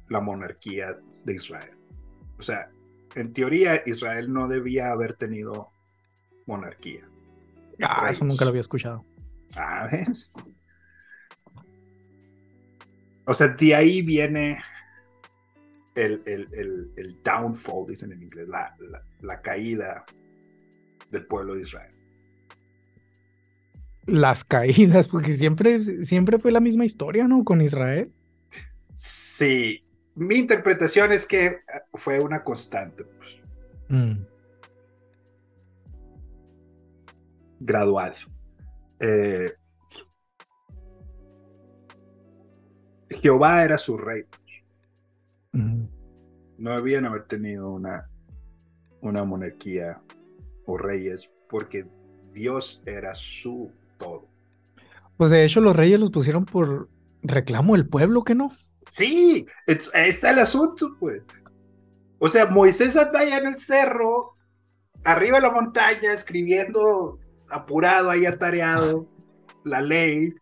la 0.10 0.20
monarquía 0.20 1.00
de 1.24 1.34
Israel. 1.34 1.72
O 2.38 2.42
sea, 2.42 2.70
en 3.18 3.34
teoría 3.34 3.82
Israel 3.86 4.32
no 4.32 4.48
debía 4.48 4.92
haber 4.92 5.14
tenido 5.14 5.70
monarquía. 6.46 7.08
Ah, 7.82 8.10
eso 8.10 8.24
nunca 8.26 8.46
lo 8.46 8.50
había 8.50 8.62
escuchado. 8.62 9.06
Ah, 9.56 9.88
¿ves? 9.92 10.32
O 13.26 13.34
sea, 13.34 13.50
de 13.50 13.76
ahí 13.76 14.02
viene 14.02 14.58
el, 15.96 16.22
el, 16.26 16.48
el, 16.54 16.92
el 16.96 17.22
downfall, 17.24 17.88
dicen 17.88 18.12
en 18.12 18.24
inglés, 18.24 18.48
la, 18.48 18.76
la, 18.80 19.04
la 19.22 19.42
caída 19.42 20.06
del 21.12 21.26
pueblo 21.26 21.56
de 21.56 21.62
Israel. 21.62 21.94
Las 24.06 24.46
caídas, 24.46 25.10
porque 25.10 25.34
siempre, 25.34 26.06
siempre 26.06 26.40
fue 26.40 26.52
la 26.52 26.62
misma 26.62 26.86
historia, 26.86 27.28
¿no? 27.28 27.44
Con 27.44 27.62
Israel. 27.62 28.12
Sí, 28.94 29.84
mi 30.18 30.36
interpretación 30.36 31.12
es 31.12 31.26
que 31.26 31.62
fue 31.94 32.20
una 32.20 32.44
constante. 32.44 33.04
pues, 33.04 33.38
Mm. 33.90 34.26
gradual. 37.60 38.14
Eh, 39.00 39.54
Jehová 43.10 43.64
era 43.64 43.78
su 43.78 43.98
rey. 43.98 44.26
Mm. 45.54 45.86
No 46.58 46.76
debían 46.76 47.06
haber 47.06 47.24
tenido 47.24 47.70
una, 47.72 48.10
una 49.02 49.24
monarquía 49.24 50.02
o 50.66 50.78
reyes 50.78 51.30
porque 51.50 51.88
Dios 52.34 52.84
era 52.86 53.16
su 53.16 53.72
todo. 53.98 54.28
Pues 55.16 55.32
de 55.32 55.46
hecho 55.46 55.62
los 55.62 55.76
reyes 55.76 56.00
los 56.00 56.12
pusieron 56.12 56.46
por 56.46 56.90
reclamo 57.24 57.76
del 57.76 57.88
pueblo, 57.88 58.24
¿que 58.24 58.36
no? 58.36 58.52
Sí, 58.89 59.45
es- 59.65 59.93
ahí 59.93 60.10
está 60.10 60.32
el 60.32 60.39
asunto, 60.39 60.95
pues. 61.00 61.21
O 62.19 62.28
sea, 62.30 62.47
Moisés 62.47 62.95
anda 62.97 63.19
allá 63.19 63.38
en 63.38 63.47
el 63.47 63.58
cerro, 63.58 64.36
arriba 65.04 65.38
de 65.38 65.43
la 65.43 65.52
montaña, 65.52 66.13
escribiendo 66.13 67.19
apurado, 67.50 68.10
ahí 68.10 68.26
atareado, 68.26 69.08
la 69.63 69.82
ley. 69.82 70.34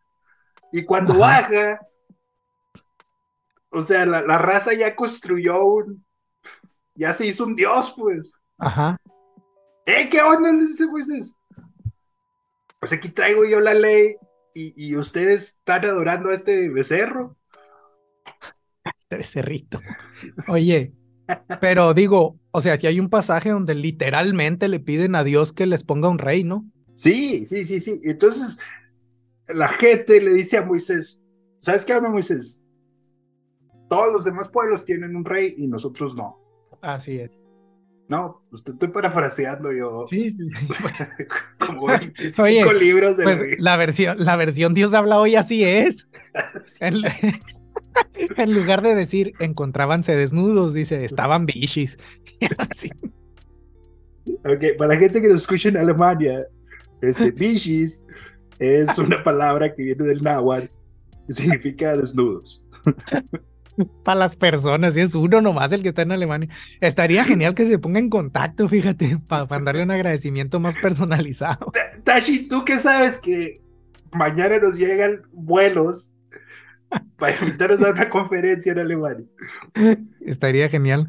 Y 0.71 0.84
cuando 0.86 1.13
Ajá. 1.13 1.19
baja, 1.49 1.79
o 3.71 3.81
sea, 3.81 4.05
la, 4.05 4.21
la 4.21 4.38
raza 4.38 4.73
ya 4.73 4.95
construyó 4.95 5.63
un. 5.65 6.05
Ya 6.95 7.12
se 7.12 7.25
hizo 7.25 7.43
un 7.45 7.55
dios, 7.55 7.93
pues. 7.97 8.31
Ajá. 8.58 8.97
¿Eh? 9.86 10.08
¿Qué 10.10 10.21
onda? 10.21 10.51
Le 10.51 10.60
dice 10.62 10.88
Moisés. 10.88 11.36
Pues 12.79 12.93
aquí 12.93 13.10
traigo 13.10 13.45
yo 13.45 13.60
la 13.60 13.73
ley 13.73 14.15
y, 14.53 14.73
y 14.77 14.95
ustedes 14.95 15.49
están 15.58 15.84
adorando 15.86 16.29
a 16.29 16.34
este 16.34 16.69
becerro. 16.69 17.36
Este 19.06 19.18
becerrito. 19.18 19.82
Oye, 20.48 20.91
pero 21.62 21.94
digo, 21.94 22.39
o 22.50 22.62
sea, 22.62 22.76
si 22.78 22.88
hay 22.88 23.00
un 23.00 23.10
pasaje 23.10 23.52
donde 23.52 23.76
literalmente 23.76 24.68
le 24.68 24.80
piden 24.80 25.13
a 25.13 25.24
Dios 25.24 25.54
que 25.54 25.68
les 25.68 25.84
ponga 25.84 26.10
un 26.10 26.18
rey, 26.18 26.44
¿no? 26.44 26.65
Sí, 26.96 27.46
sí, 27.46 27.65
sí, 27.65 27.80
sí. 27.80 28.02
Entonces, 28.04 28.58
la 29.48 29.68
gente 29.68 30.20
le 30.22 30.34
dice 30.34 30.58
a 30.58 30.65
Moisés, 30.65 31.22
¿sabes 31.60 31.86
qué 31.86 31.94
onda, 31.94 32.10
Moisés? 32.10 32.63
Todos 33.89 34.12
los 34.12 34.26
demás 34.26 34.50
pueblos 34.50 34.86
tienen 34.86 35.15
un 35.15 35.24
rey 35.24 35.54
y 35.56 35.68
nosotros 35.68 36.15
no. 36.15 36.39
Así 36.82 37.20
es. 37.20 37.46
No, 38.08 38.44
te 38.63 38.72
estoy 38.72 38.89
parafraseando 38.89 39.72
yo 39.72 40.06
Sí, 40.08 40.30
sí, 40.30 40.48
sí. 40.48 40.68
como 41.60 41.88
25 41.88 42.41
Oye, 42.44 42.74
libros 42.76 43.18
de 43.18 43.24
Pues 43.24 43.39
la 43.39 43.72
la 43.72 43.78
versión, 43.78 44.24
la 44.24 44.36
versión 44.36 44.74
Dios 44.76 44.94
habla 44.94 45.20
hoy 45.20 45.36
así 45.36 45.63
es. 45.63 46.08
En, 46.82 47.02
en 48.38 48.53
lugar 48.53 48.81
de 48.81 48.95
decir 48.95 49.34
encontrábanse 49.39 50.15
desnudos, 50.15 50.73
dice 50.73 51.05
estaban 51.05 51.45
bichis. 51.45 51.97
Así. 52.58 52.91
Ok, 54.43 54.77
para 54.77 54.93
la 54.93 54.99
gente 54.99 55.21
que 55.21 55.27
nos 55.27 55.41
escucha 55.41 55.69
en 55.69 55.77
Alemania, 55.77 56.45
este, 57.01 57.31
bichis 57.31 58.03
es 58.60 58.97
una 58.97 59.23
palabra 59.23 59.73
que 59.73 59.84
viene 59.84 60.03
del 60.05 60.23
náhuatl 60.23 60.67
que 61.27 61.34
significa 61.34 61.95
desnudos. 61.95 62.67
Para 64.05 64.19
las 64.19 64.38
personas, 64.38 64.95
y 64.95 65.01
es 65.01 65.15
uno 65.15 65.41
nomás 65.41 65.69
el 65.73 65.84
que 65.84 65.89
está 65.89 66.03
en 66.03 66.13
Alemania. 66.13 66.47
Estaría 66.79 67.25
genial 67.25 67.53
que 67.55 67.65
se 67.65 67.77
ponga 67.77 67.99
en 67.99 68.10
contacto, 68.10 68.69
fíjate, 68.69 69.17
para 69.27 69.47
mandarle 69.47 69.84
un 69.84 69.91
agradecimiento 69.91 70.62
más 70.62 70.75
personalizado. 70.81 71.73
Ta- 71.73 72.01
Tashi, 72.01 72.47
¿tú 72.47 72.63
qué 72.63 72.77
sabes 72.79 73.17
que 73.17 73.62
mañana 74.13 74.60
nos 74.60 74.77
llegan 74.77 75.23
vuelos 75.34 76.13
para 77.17 77.38
invitarnos 77.39 77.81
a 77.84 77.91
una 77.91 78.10
conferencia 78.10 78.71
en 78.71 78.79
Alemania? 78.79 79.25
Estaría 80.21 80.69
genial. 80.69 81.08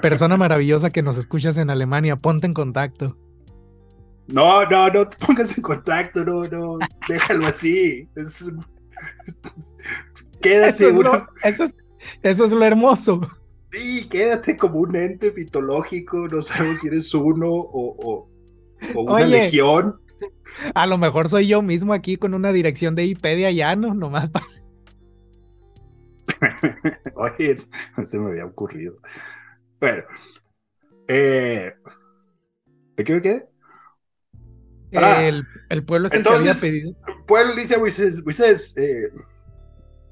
Persona 0.00 0.36
maravillosa 0.36 0.90
que 0.90 1.02
nos 1.02 1.16
escuchas 1.16 1.56
en 1.56 1.68
Alemania, 1.70 2.16
ponte 2.16 2.46
en 2.46 2.54
contacto. 2.54 3.16
No, 4.28 4.64
no, 4.66 4.88
no 4.88 5.08
te 5.08 5.16
pongas 5.26 5.56
en 5.56 5.62
contacto, 5.62 6.24
no, 6.24 6.44
no, 6.46 6.78
déjalo 7.08 7.46
así. 7.48 8.08
Es 8.14 8.42
un- 8.42 8.64
Quédate, 10.40 10.70
Eso 10.84 10.88
es, 10.88 10.94
uno- 10.96 11.12
lo, 11.12 11.26
eso, 11.42 11.64
es, 11.64 11.74
eso 12.22 12.44
es 12.44 12.52
lo 12.52 12.64
hermoso. 12.64 13.20
sí, 13.72 14.08
quédate 14.08 14.56
como 14.56 14.78
un 14.80 14.94
ente 14.96 15.32
mitológico, 15.36 16.28
no 16.28 16.42
sabemos 16.42 16.80
si 16.80 16.86
eres 16.88 17.12
uno 17.14 17.48
o, 17.48 17.96
o- 17.98 18.30
o 18.94 19.02
una 19.02 19.14
Oye. 19.14 19.26
legión. 19.26 19.96
A 20.74 20.86
lo 20.86 20.98
mejor 20.98 21.28
soy 21.28 21.46
yo 21.46 21.62
mismo 21.62 21.92
aquí 21.92 22.16
con 22.16 22.34
una 22.34 22.52
dirección 22.52 22.94
de 22.94 23.04
IP 23.04 23.22
de 23.36 23.46
allá, 23.46 23.76
¿no? 23.76 23.94
Nomás 23.94 24.30
pa- 24.30 24.42
Oye, 27.16 27.56
se 27.58 28.18
me 28.18 28.30
había 28.30 28.46
ocurrido. 28.46 28.94
Bueno, 29.80 30.04
eh, 31.08 31.72
¿de 32.96 33.04
qué 33.04 33.12
me 33.14 33.22
quedé? 33.22 33.48
Ah, 34.94 35.22
el, 35.22 35.44
el 35.68 35.84
pueblo 35.84 36.08
es 36.08 36.14
el 36.14 36.22
que 36.22 36.28
había 36.28 36.40
entonces- 36.40 36.60
pedido. 36.60 36.96
Pues 37.26 37.46
le 37.54 37.60
dice 37.62 37.76
a 37.76 37.78
Moisés, 37.78 38.24
Moisés, 38.24 38.76
eh, 38.76 39.10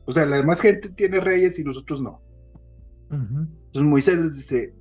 o 0.05 0.13
sea, 0.13 0.25
la 0.25 0.37
demás 0.37 0.61
gente 0.61 0.89
tiene 0.91 1.21
reyes 1.21 1.59
y 1.59 1.65
nosotros 1.65 2.01
no. 2.01 2.23
Entonces 3.11 3.83
Moisés 3.83 4.19
les 4.19 4.37
dice, 4.37 4.75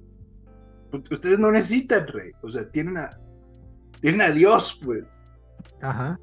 ustedes 1.09 1.39
no 1.39 1.51
necesitan 1.51 2.05
rey, 2.07 2.31
o 2.41 2.49
sea, 2.49 2.69
tienen 2.69 2.97
a, 2.97 3.17
tienen 4.01 4.21
a 4.21 4.29
Dios, 4.31 4.79
pues. 4.83 5.03
Ajá. 5.81 6.19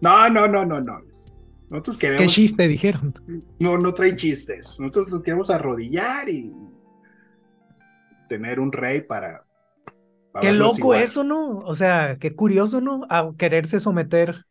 No, 0.00 0.28
no, 0.30 0.48
no, 0.48 0.64
no, 0.64 0.80
no. 0.80 1.00
Nosotros 1.70 1.98
¿Qué 1.98 2.06
queremos, 2.08 2.32
chiste 2.32 2.66
dijeron? 2.68 3.14
no, 3.58 3.76
no 3.78 3.92
traen 3.94 4.16
chistes. 4.16 4.76
Nosotros 4.78 5.08
nos 5.08 5.22
queremos 5.22 5.50
arrodillar 5.50 6.28
y 6.28 6.52
tener 8.28 8.60
un 8.60 8.72
rey 8.72 9.00
para... 9.02 9.44
para 10.32 10.46
Qué 10.46 10.52
loco 10.52 10.78
igual. 10.78 11.02
eso, 11.02 11.24
¿no? 11.24 11.58
O 11.58 11.76
sea, 11.76 12.16
qué 12.18 12.34
curioso, 12.34 12.80
¿no? 12.80 13.06
A 13.10 13.32
quererse 13.36 13.80
someter. 13.80 14.44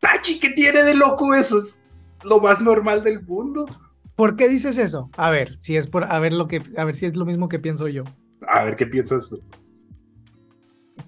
Tachi, 0.00 0.40
¿qué 0.40 0.50
tiene 0.50 0.82
de 0.82 0.94
loco 0.94 1.34
eso? 1.34 1.58
Es 1.60 1.82
lo 2.24 2.40
más 2.40 2.60
normal 2.60 3.04
del 3.04 3.22
mundo. 3.22 3.64
¿Por 4.16 4.34
qué 4.34 4.48
dices 4.48 4.78
eso? 4.78 5.10
A 5.16 5.30
ver, 5.30 5.56
si 5.60 5.76
es 5.76 5.86
por, 5.86 6.04
a 6.04 6.18
ver 6.18 6.32
lo 6.32 6.48
que, 6.48 6.62
a 6.76 6.84
ver 6.84 6.96
si 6.96 7.06
es 7.06 7.14
lo 7.14 7.24
mismo 7.24 7.48
que 7.48 7.60
pienso 7.60 7.86
yo. 7.86 8.02
A 8.48 8.64
ver, 8.64 8.74
¿qué 8.74 8.86
piensas 8.86 9.28
tú? 9.28 9.40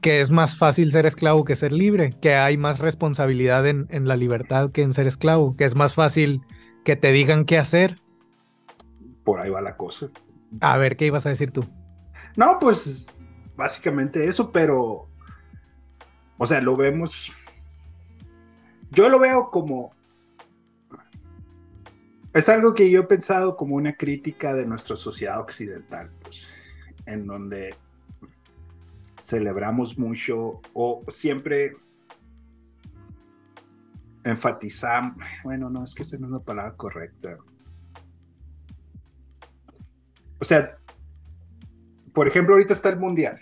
Que 0.01 0.21
es 0.21 0.31
más 0.31 0.57
fácil 0.57 0.93
ser 0.93 1.07
esclavo 1.07 1.45
que 1.45 1.57
ser 1.57 1.73
libre, 1.73 2.15
que 2.21 2.35
hay 2.35 2.57
más 2.57 2.79
responsabilidad 2.79 3.67
en, 3.67 3.87
en 3.91 4.09
la 4.09 4.17
libertad 4.17 4.71
que 4.71 4.83
en 4.83 4.93
ser 4.93 5.07
esclavo, 5.07 5.57
que 5.57 5.65
es 5.65 5.75
más 5.75 5.95
fácil 5.95 6.43
que 6.85 6.97
te 6.97 7.13
digan 7.13 7.45
qué 7.45 7.59
hacer. 7.59 7.97
Por 9.25 9.41
ahí 9.41 9.51
va 9.51 9.61
la 9.61 9.77
cosa. 9.77 10.09
A 10.61 10.77
ver, 10.79 10.97
¿qué 10.97 11.07
ibas 11.07 11.27
a 11.27 11.31
decir 11.31 11.53
tú? 11.53 11.65
No, 12.37 12.59
pues 12.61 13.27
básicamente 13.57 14.27
eso, 14.27 14.51
pero, 14.51 15.09
o 16.39 16.47
sea, 16.47 16.61
lo 16.61 16.77
vemos, 16.77 17.33
yo 18.91 19.09
lo 19.09 19.19
veo 19.19 19.51
como, 19.51 19.93
es 22.33 22.49
algo 22.49 22.75
que 22.75 22.91
yo 22.91 23.01
he 23.01 23.05
pensado 23.05 23.57
como 23.57 23.77
una 23.77 23.95
crítica 23.95 24.55
de 24.55 24.65
nuestra 24.65 24.97
sociedad 24.97 25.41
occidental, 25.41 26.11
pues, 26.23 26.49
en 27.07 27.27
donde 27.27 27.75
celebramos 29.21 29.99
mucho 29.99 30.61
o 30.73 31.05
siempre 31.09 31.75
enfatizamos, 34.25 35.16
bueno, 35.45 35.71
no, 35.71 35.85
es 35.85 35.95
que 35.95 36.03
esa 36.03 36.18
no 36.18 36.27
es 36.27 36.33
la 36.33 36.41
palabra 36.41 36.77
correcta. 36.77 37.39
O 40.39 40.45
sea, 40.45 40.77
por 42.12 42.27
ejemplo, 42.27 42.55
ahorita 42.55 42.73
está 42.73 42.89
el 42.91 42.99
mundial. 42.99 43.41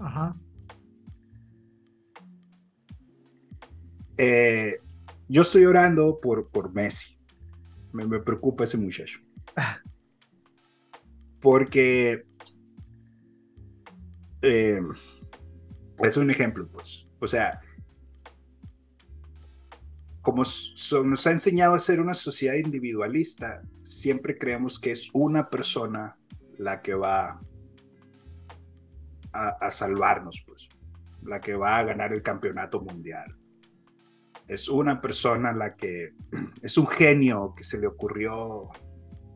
Ajá. 0.00 0.36
Eh, 4.16 4.78
yo 5.28 5.42
estoy 5.42 5.64
orando 5.64 6.20
por, 6.20 6.48
por 6.48 6.72
Messi. 6.72 7.18
Me, 7.92 8.06
me 8.06 8.20
preocupa 8.20 8.64
ese 8.64 8.78
muchacho. 8.78 9.18
Porque 11.40 12.24
eh, 14.42 14.80
es 15.98 16.16
un 16.16 16.30
ejemplo, 16.30 16.68
pues. 16.68 17.06
O 17.20 17.26
sea, 17.26 17.60
como 20.20 20.42
nos 20.42 21.26
ha 21.26 21.32
enseñado 21.32 21.74
a 21.74 21.78
ser 21.78 22.00
una 22.00 22.14
sociedad 22.14 22.54
individualista, 22.54 23.62
siempre 23.82 24.36
creemos 24.36 24.78
que 24.78 24.92
es 24.92 25.10
una 25.12 25.48
persona 25.48 26.16
la 26.58 26.82
que 26.82 26.94
va 26.94 27.40
a, 29.32 29.48
a 29.48 29.70
salvarnos, 29.70 30.42
pues, 30.46 30.68
la 31.22 31.40
que 31.40 31.54
va 31.54 31.78
a 31.78 31.84
ganar 31.84 32.12
el 32.12 32.22
campeonato 32.22 32.80
mundial. 32.80 33.36
Es 34.48 34.68
una 34.68 35.00
persona 35.00 35.52
la 35.52 35.76
que 35.76 36.14
es 36.62 36.76
un 36.76 36.88
genio 36.88 37.54
que 37.56 37.64
se 37.64 37.78
le 37.78 37.86
ocurrió, 37.86 38.70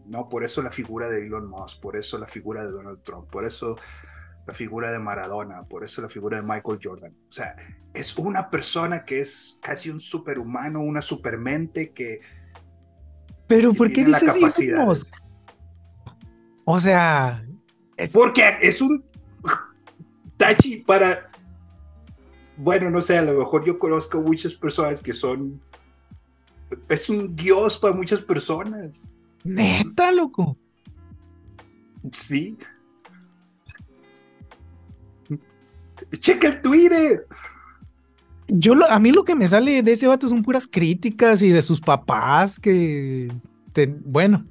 no, 0.07 0.29
por 0.29 0.45
eso 0.45 0.63
la 0.63 0.71
figura 0.71 1.09
de 1.09 1.27
Elon 1.27 1.49
Musk, 1.49 1.81
por 1.81 1.97
eso 1.97 2.19
la 2.19 2.29
figura 2.29 2.65
de 2.65 2.71
Donald 2.71 3.03
Trump, 3.03 3.29
por 3.31 3.45
eso 3.45 3.77
la 4.47 4.55
figura 4.55 4.92
de 4.92 4.99
Maradona, 4.99 5.64
por 5.64 5.82
eso 5.84 6.01
la 6.03 6.09
figura 6.09 6.36
de 6.36 6.42
Michael 6.42 6.78
Jordan. 6.82 7.12
O 7.28 7.32
sea, 7.32 7.57
es 7.92 8.16
una 8.16 8.49
persona 8.49 9.05
que 9.05 9.20
es 9.20 9.59
casi 9.62 9.90
un 9.90 9.99
superhumano, 10.01 10.80
una 10.80 11.03
supermente 11.03 11.90
que, 11.92 12.20
Pero 13.49 13.72
que 13.72 13.78
¿por 13.78 13.92
qué 13.92 14.05
dices 14.05 14.76
Musk? 14.78 15.09
O 16.64 16.78
sea, 16.80 17.44
es- 17.97 18.11
Porque 18.11 18.42
es 18.61 18.80
un 18.80 19.05
tachi 20.36 20.78
para, 20.78 21.30
bueno, 22.57 22.90
no 22.90 23.01
sé, 23.01 23.18
a 23.18 23.22
lo 23.22 23.32
mejor 23.38 23.64
yo 23.64 23.78
conozco 23.78 24.20
muchas 24.20 24.55
personas 24.55 25.03
que 25.03 25.12
son, 25.12 25.61
es 26.88 27.09
un 27.11 27.34
dios 27.34 27.78
para 27.78 27.94
muchas 27.94 28.20
personas. 28.22 29.01
neta, 29.44 30.11
loco. 30.12 30.57
Sí. 32.12 32.57
Checa 36.20 36.49
el 36.49 36.61
Twitter. 36.62 37.26
Yo 38.49 38.74
lo- 38.74 38.90
a 38.90 38.99
mí 39.01 39.11
lo 39.11 39.24
que 39.24 39.34
me 39.34 39.49
sale 39.49 39.82
de 39.82 39.92
ese 39.92 40.07
vato 40.07 40.28
son 40.28 40.42
puras 40.42 40.68
críticas 40.70 41.42
y 41.42 41.51
de 41.51 41.62
sus 41.62 41.80
papás 41.80 42.61
que, 42.61 43.32
te- 43.72 43.86
bueno, 43.86 44.47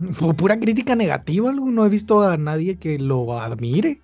pu- 0.00 0.34
pura 0.34 0.58
crítica 0.58 0.94
negativa, 0.94 1.52
no 1.52 1.84
he 1.84 1.88
visto 1.88 2.22
a 2.22 2.36
nadie 2.36 2.76
que 2.78 2.98
lo 2.98 3.38
admire. 3.38 4.00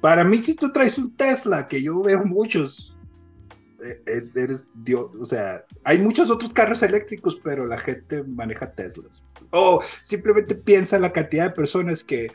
Para 0.00 0.24
mí, 0.24 0.38
si 0.38 0.54
tú 0.54 0.72
traes 0.72 0.98
un 0.98 1.14
Tesla, 1.14 1.66
que 1.68 1.82
yo 1.82 2.00
veo 2.02 2.24
muchos, 2.24 2.96
eh, 3.84 4.02
eh, 4.06 4.30
eres 4.34 4.66
Dios. 4.74 5.10
O 5.20 5.26
sea, 5.26 5.64
hay 5.84 5.98
muchos 5.98 6.30
otros 6.30 6.52
carros 6.52 6.82
eléctricos, 6.82 7.38
pero 7.42 7.66
la 7.66 7.78
gente 7.78 8.22
maneja 8.22 8.70
Teslas. 8.70 9.24
O 9.50 9.82
simplemente 10.02 10.54
piensa 10.54 10.96
en 10.96 11.02
la 11.02 11.12
cantidad 11.12 11.44
de 11.44 11.50
personas 11.50 12.04
que, 12.04 12.30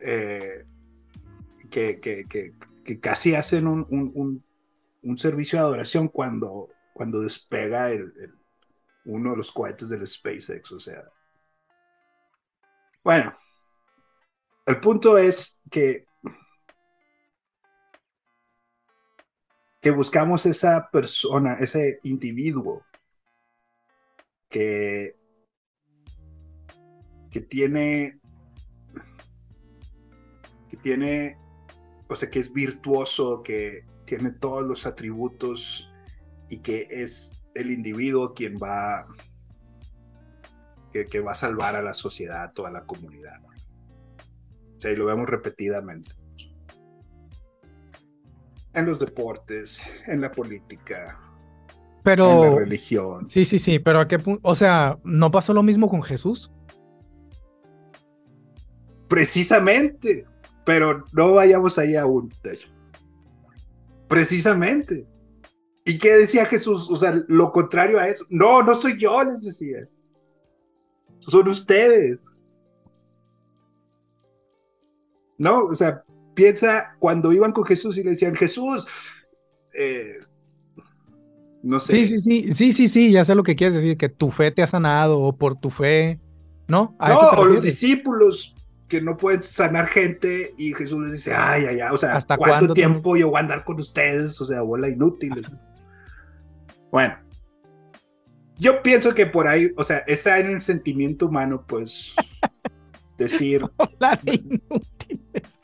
eh, 0.00 0.64
que, 1.72 1.98
que, 2.00 2.26
que- 2.84 3.00
casi 3.00 3.34
hacen 3.34 3.66
un, 3.66 3.86
un- 3.90 4.44
un- 5.02 5.18
servicio 5.18 5.58
de 5.58 5.64
adoración 5.64 6.08
cuando, 6.08 6.68
cuando 6.92 7.20
despega 7.20 7.90
el- 7.90 8.12
uno 9.04 9.30
de 9.32 9.36
los 9.38 9.50
cohetes 9.50 9.88
del 9.88 10.06
SpaceX. 10.06 10.70
O 10.72 10.78
sea, 10.78 11.02
bueno, 13.02 13.32
el 14.66 14.78
punto 14.78 15.18
es 15.18 15.60
que 15.70 16.06
que 19.80 19.90
buscamos 19.90 20.46
esa 20.46 20.88
persona, 20.92 21.54
ese 21.54 21.98
individuo 22.04 22.84
que, 24.48 25.16
que 27.32 27.40
tiene, 27.40 28.20
que 30.70 30.76
tiene, 30.76 31.36
o 32.12 32.16
sea, 32.16 32.30
que 32.30 32.38
es 32.38 32.52
virtuoso, 32.52 33.42
que 33.42 33.84
tiene 34.04 34.32
todos 34.32 34.64
los 34.64 34.86
atributos 34.86 35.90
y 36.48 36.58
que 36.58 36.86
es 36.90 37.42
el 37.54 37.70
individuo 37.70 38.34
quien 38.34 38.56
va, 38.56 39.06
que, 40.92 41.06
que 41.06 41.20
va 41.20 41.32
a 41.32 41.36
salvar 41.36 41.76
a 41.76 41.82
la 41.82 41.94
sociedad, 41.94 42.44
a 42.44 42.52
toda 42.52 42.70
la 42.70 42.84
comunidad. 42.84 43.40
O 44.76 44.80
sea, 44.80 44.90
y 44.90 44.96
lo 44.96 45.06
vemos 45.06 45.28
repetidamente 45.28 46.12
en 48.74 48.86
los 48.86 48.98
deportes, 48.98 49.82
en 50.06 50.20
la 50.20 50.32
política, 50.32 50.96
en 50.98 51.06
la 51.06 52.00
Pero, 52.02 52.58
religión. 52.58 53.28
sí, 53.28 53.44
sí, 53.44 53.58
sí, 53.58 53.78
pero 53.78 54.00
a 54.00 54.08
qué 54.08 54.18
punto, 54.18 54.40
o 54.42 54.54
sea, 54.54 54.98
¿no 55.04 55.30
pasó 55.30 55.52
lo 55.52 55.62
mismo 55.62 55.88
con 55.88 56.02
Jesús? 56.02 56.50
Precisamente, 59.08 60.26
pero 60.64 61.04
no 61.12 61.34
vayamos 61.34 61.78
ahí 61.78 61.96
aún. 61.96 62.32
de 62.42 62.54
hecho. 62.54 62.68
Precisamente. 64.08 65.06
¿Y 65.84 65.98
qué 65.98 66.10
decía 66.10 66.46
Jesús? 66.46 66.88
O 66.90 66.96
sea, 66.96 67.22
lo 67.28 67.50
contrario 67.50 67.98
a 67.98 68.08
eso. 68.08 68.24
No, 68.30 68.62
no 68.62 68.74
soy 68.74 68.98
yo, 68.98 69.22
les 69.24 69.42
decía. 69.42 69.88
Son 71.20 71.48
ustedes. 71.48 72.20
No, 75.38 75.64
o 75.64 75.74
sea, 75.74 76.04
piensa 76.34 76.96
cuando 76.98 77.32
iban 77.32 77.52
con 77.52 77.64
Jesús 77.64 77.98
y 77.98 78.04
le 78.04 78.10
decían, 78.10 78.34
Jesús, 78.34 78.86
eh, 79.74 80.18
no 81.62 81.80
sé. 81.80 82.04
Sí, 82.04 82.04
sí, 82.04 82.20
sí, 82.20 82.52
sí, 82.52 82.72
sí, 82.72 82.88
sí, 82.88 83.10
ya 83.10 83.24
sé 83.24 83.34
lo 83.34 83.42
que 83.42 83.56
quieres 83.56 83.74
decir, 83.74 83.96
que 83.96 84.08
tu 84.08 84.30
fe 84.30 84.50
te 84.50 84.62
ha 84.62 84.66
sanado 84.66 85.18
o 85.18 85.36
por 85.36 85.58
tu 85.58 85.70
fe, 85.70 86.20
¿no? 86.68 86.94
¿A 86.98 87.08
No, 87.08 87.20
o 87.30 87.44
los 87.44 87.62
discípulos 87.62 88.54
que 88.92 89.00
no 89.00 89.16
pueden 89.16 89.42
sanar 89.42 89.86
gente 89.86 90.52
y 90.58 90.74
Jesús 90.74 91.00
les 91.00 91.12
dice, 91.12 91.32
ay, 91.32 91.64
ay, 91.64 91.80
ay, 91.80 91.88
o 91.90 91.96
sea, 91.96 92.14
¿Hasta 92.14 92.36
¿cuánto 92.36 92.74
tiempo 92.74 93.16
yo 93.16 93.30
voy 93.30 93.38
a 93.38 93.40
andar 93.40 93.64
con 93.64 93.80
ustedes? 93.80 94.38
O 94.38 94.46
sea, 94.46 94.60
bola 94.60 94.86
inútil. 94.86 95.46
Bueno, 96.90 97.16
yo 98.58 98.82
pienso 98.82 99.14
que 99.14 99.24
por 99.24 99.48
ahí, 99.48 99.72
o 99.78 99.84
sea, 99.84 100.04
está 100.06 100.38
en 100.40 100.48
el 100.48 100.60
sentimiento 100.60 101.24
humano, 101.24 101.64
pues, 101.66 102.14
decir, 103.16 103.64
La 103.98 104.20
de 104.22 104.34
inútiles. 104.34 105.62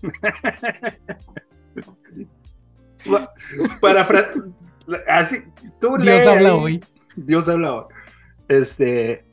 para 3.82 4.08
así, 5.06 5.36
tú 5.82 5.98
Dios 5.98 6.02
lee 6.02 6.26
habla 6.26 6.54
hoy. 6.54 6.82
Dios 7.14 7.46
habla 7.46 7.74
hoy. 7.74 7.84
Este, 8.48 9.26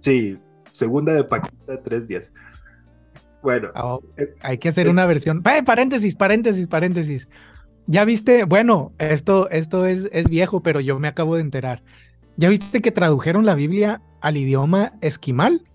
sí, 0.00 0.38
segunda 0.74 1.14
de 1.14 1.24
Paquita, 1.24 1.82
tres 1.82 2.06
días. 2.08 2.32
Bueno, 3.42 3.74
Oh, 3.74 4.00
eh, 4.16 4.28
hay 4.40 4.58
que 4.58 4.68
hacer 4.68 4.88
eh, 4.88 4.88
una 4.88 5.06
versión. 5.06 5.42
¡Eh, 5.46 5.62
paréntesis, 5.64 6.14
paréntesis, 6.16 6.68
paréntesis! 6.68 7.28
Ya 7.86 8.04
viste, 8.04 8.44
bueno, 8.44 8.94
esto, 8.98 9.50
esto 9.50 9.86
es, 9.86 10.08
es 10.12 10.28
viejo, 10.28 10.62
pero 10.62 10.80
yo 10.80 11.00
me 11.00 11.08
acabo 11.08 11.36
de 11.36 11.42
enterar. 11.42 11.84
¿Ya 12.36 12.48
viste 12.50 12.82
que 12.82 12.92
tradujeron 12.92 13.46
la 13.46 13.54
Biblia 13.56 14.02
al 14.20 14.36
idioma 14.38 14.94
esquimal? 15.02 15.68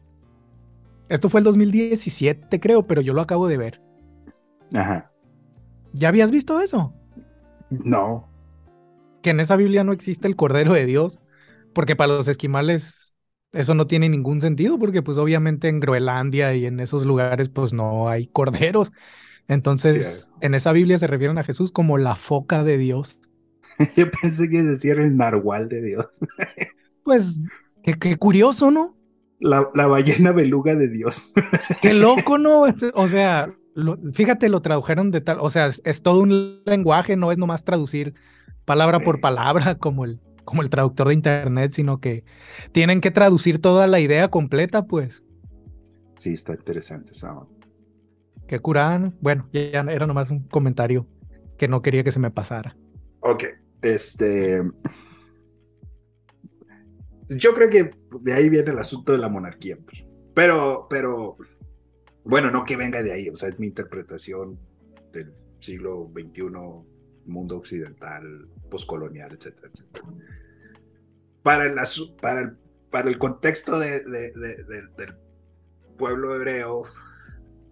Esto 1.09 1.29
fue 1.29 1.41
el 1.41 1.43
2017, 1.43 2.59
creo, 2.61 2.87
pero 2.87 3.01
yo 3.01 3.13
lo 3.13 3.19
acabo 3.21 3.49
de 3.49 3.57
ver. 3.57 3.81
ajá, 4.73 5.11
¿Ya 5.93 6.09
habías 6.09 6.31
visto 6.31 6.59
eso? 6.61 6.95
no, 7.69 8.29
Que 9.21 9.31
en 9.31 9.39
esa 9.39 9.55
Biblia 9.57 9.83
no 9.83 9.91
existe 9.93 10.27
el 10.27 10.35
Cordero 10.35 10.73
de 10.73 10.85
Dios, 10.85 11.19
porque 11.73 11.95
para 11.95 12.13
los 12.13 12.27
esquimales 12.27 13.08
eso 13.51 13.73
no 13.73 13.87
tiene 13.87 14.09
ningún 14.09 14.41
sentido, 14.41 14.77
porque 14.79 15.01
pues 15.01 15.17
obviamente 15.17 15.67
en 15.69 15.79
Groenlandia 15.79 16.53
y 16.55 16.65
en 16.65 16.79
esos 16.79 17.05
lugares 17.05 17.49
pues 17.49 17.73
no 17.73 18.09
hay 18.09 18.27
corderos. 18.27 18.91
Entonces, 19.47 20.31
en 20.41 20.53
esa 20.55 20.71
Biblia 20.73 20.99
se 20.99 21.07
refieren 21.07 21.37
a 21.39 21.43
Jesús 21.43 21.71
como 21.71 21.97
la 21.97 22.15
foca 22.15 22.63
de 22.63 22.77
Dios. 22.77 23.19
yo 23.95 24.09
pensé 24.11 24.49
que 24.49 24.63
decía 24.63 24.93
el 24.93 25.15
narwhal 25.15 25.69
de 25.69 25.81
Dios, 25.81 26.07
Pues, 27.03 27.41
qué, 27.83 27.97
qué 27.99 28.17
curioso, 28.17 28.71
¿no? 28.71 28.97
la, 29.39 29.69
la 29.73 29.87
ballena 29.87 30.31
beluga 30.31 30.75
de 30.75 30.89
Dios. 30.89 31.31
Qué 31.79 31.93
loco, 31.93 32.37
¿no? 32.37 32.63
O 32.93 33.07
sea, 33.07 33.53
lo- 33.73 33.97
fíjate, 34.13 34.49
lo 34.49 34.61
tradujeron 34.61 35.11
de 35.11 35.21
tal, 35.21 35.37
o 35.39 35.49
sea, 35.49 35.67
es, 35.67 35.81
es 35.85 36.01
todo 36.01 36.19
un 36.21 36.61
lenguaje, 36.65 37.15
no 37.15 37.31
es 37.31 37.37
nomás 37.37 37.63
traducir 37.63 38.15
palabra 38.65 39.01
por 39.03 39.19
palabra 39.21 39.77
como 39.77 40.05
el, 40.05 40.19
como 40.49 40.63
el 40.63 40.69
traductor 40.69 41.07
de 41.07 41.13
internet, 41.13 41.71
sino 41.73 41.99
que 41.99 42.23
tienen 42.71 43.01
que 43.01 43.11
traducir 43.11 43.61
toda 43.61 43.85
la 43.85 43.99
idea 43.99 44.29
completa, 44.29 44.85
pues. 44.85 45.23
Sí, 46.17 46.33
está 46.33 46.53
interesante 46.53 47.11
esa. 47.11 47.39
Qué 48.47 48.59
curada, 48.59 48.97
¿no? 48.97 49.13
Bueno, 49.21 49.47
ya 49.53 49.69
ya 49.71 49.79
era 49.91 50.07
nomás 50.07 50.31
un 50.31 50.47
comentario 50.47 51.05
que 51.57 51.67
no 51.67 51.81
quería 51.81 52.03
que 52.03 52.11
se 52.11 52.19
me 52.19 52.31
pasara. 52.31 52.75
Ok, 53.19 53.43
este. 53.83 54.63
Yo 57.29 57.53
creo 57.53 57.69
que 57.69 57.91
de 58.21 58.33
ahí 58.33 58.49
viene 58.49 58.71
el 58.71 58.79
asunto 58.79 59.11
de 59.11 59.19
la 59.19 59.29
monarquía. 59.29 59.77
pues. 59.77 60.03
Pero, 60.33 60.87
pero, 60.89 61.37
Bueno, 62.23 62.49
no 62.49 62.65
que 62.65 62.75
venga 62.75 63.03
de 63.03 63.11
ahí, 63.11 63.29
o 63.29 63.37
sea, 63.37 63.49
es 63.49 63.59
mi 63.59 63.67
interpretación 63.67 64.59
del 65.13 65.33
siglo 65.59 66.11
XXI, 66.13 66.43
mundo 67.25 67.57
occidental, 67.57 68.47
postcolonial, 68.69 69.33
etcétera, 69.33 69.69
etcétera. 69.73 70.05
Para 71.43 71.65
el, 71.65 71.75
para 72.21 72.41
el, 72.41 72.57
para 72.89 73.09
el 73.09 73.17
contexto 73.17 73.79
de, 73.79 74.03
de, 74.03 74.31
del 74.97 75.17
pueblo 75.97 76.35
hebreo 76.35 76.83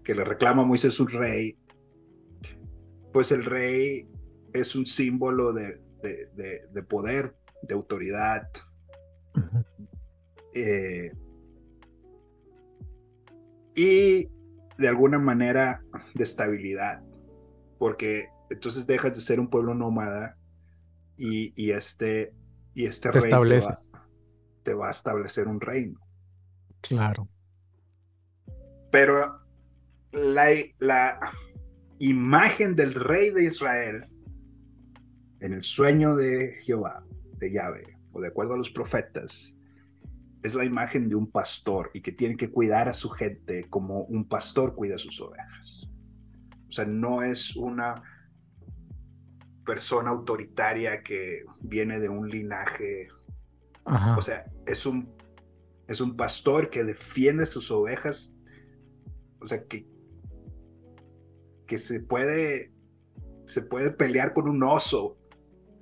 que 0.03 0.15
le 0.15 0.23
reclama 0.23 0.61
a 0.63 0.65
Moisés 0.65 0.99
un 0.99 1.09
rey, 1.09 1.57
pues 3.11 3.31
el 3.31 3.45
rey 3.45 4.09
es 4.53 4.75
un 4.75 4.85
símbolo 4.85 5.53
de, 5.53 5.81
de 6.01 6.83
poder, 6.83 7.35
de 7.63 7.73
autoridad. 7.73 8.47
Eh, 10.53 11.11
y 13.75 14.27
de 14.77 14.87
alguna 14.87 15.19
manera 15.19 15.83
de 16.15 16.23
estabilidad, 16.23 17.03
porque 17.77 18.29
entonces 18.49 18.87
dejas 18.87 19.15
de 19.15 19.21
ser 19.21 19.39
un 19.39 19.49
pueblo 19.49 19.73
nómada 19.73 20.37
y, 21.17 21.53
y 21.61 21.71
este, 21.71 22.33
y 22.73 22.85
este 22.85 23.11
rey 23.11 23.21
te 24.63 24.73
va, 24.73 24.87
a 24.87 24.91
establecer 24.91 25.47
un 25.47 25.61
reino. 25.61 25.99
Claro. 26.81 27.27
Pero 28.91 29.39
la, 30.11 30.47
la 30.79 31.19
imagen 31.99 32.75
del 32.75 32.93
rey 32.93 33.31
de 33.31 33.45
Israel 33.45 34.05
en 35.39 35.53
el 35.53 35.63
sueño 35.63 36.15
de 36.15 36.55
Jehová, 36.63 37.03
de 37.37 37.51
Yahvé, 37.51 37.97
o 38.11 38.21
de 38.21 38.27
acuerdo 38.27 38.53
a 38.53 38.57
los 38.57 38.69
profetas, 38.69 39.53
es 40.43 40.55
la 40.55 40.65
imagen 40.65 41.09
de 41.09 41.15
un 41.15 41.29
pastor 41.29 41.91
y 41.93 42.01
que 42.01 42.11
tiene 42.11 42.37
que 42.37 42.51
cuidar 42.51 42.87
a 42.87 42.93
su 42.93 43.09
gente 43.09 43.67
como 43.69 44.01
un 44.03 44.27
pastor 44.27 44.75
cuida 44.75 44.95
a 44.95 44.99
sus 44.99 45.19
ovejas. 45.21 45.89
O 46.67 46.71
sea, 46.71 46.85
no 46.85 47.23
es 47.23 47.55
una 47.55 48.01
persona 49.67 50.09
autoritaria 50.09 51.03
que 51.03 51.43
viene 51.59 51.99
de 51.99 52.09
un 52.09 52.29
linaje. 52.29 53.09
O 54.17 54.21
sea, 54.21 54.45
es 54.65 54.85
un, 54.85 55.13
es 55.87 56.01
un 56.01 56.15
pastor 56.15 56.69
que 56.69 56.83
defiende 56.83 57.45
sus 57.45 57.69
ovejas. 57.69 58.33
O 59.39 59.45
sea, 59.45 59.63
que, 59.65 59.85
que 61.67 61.77
se 61.77 61.99
puede 61.99 62.71
se 63.45 63.61
puede 63.61 63.91
pelear 63.91 64.33
con 64.33 64.49
un 64.49 64.61
oso 64.63 65.17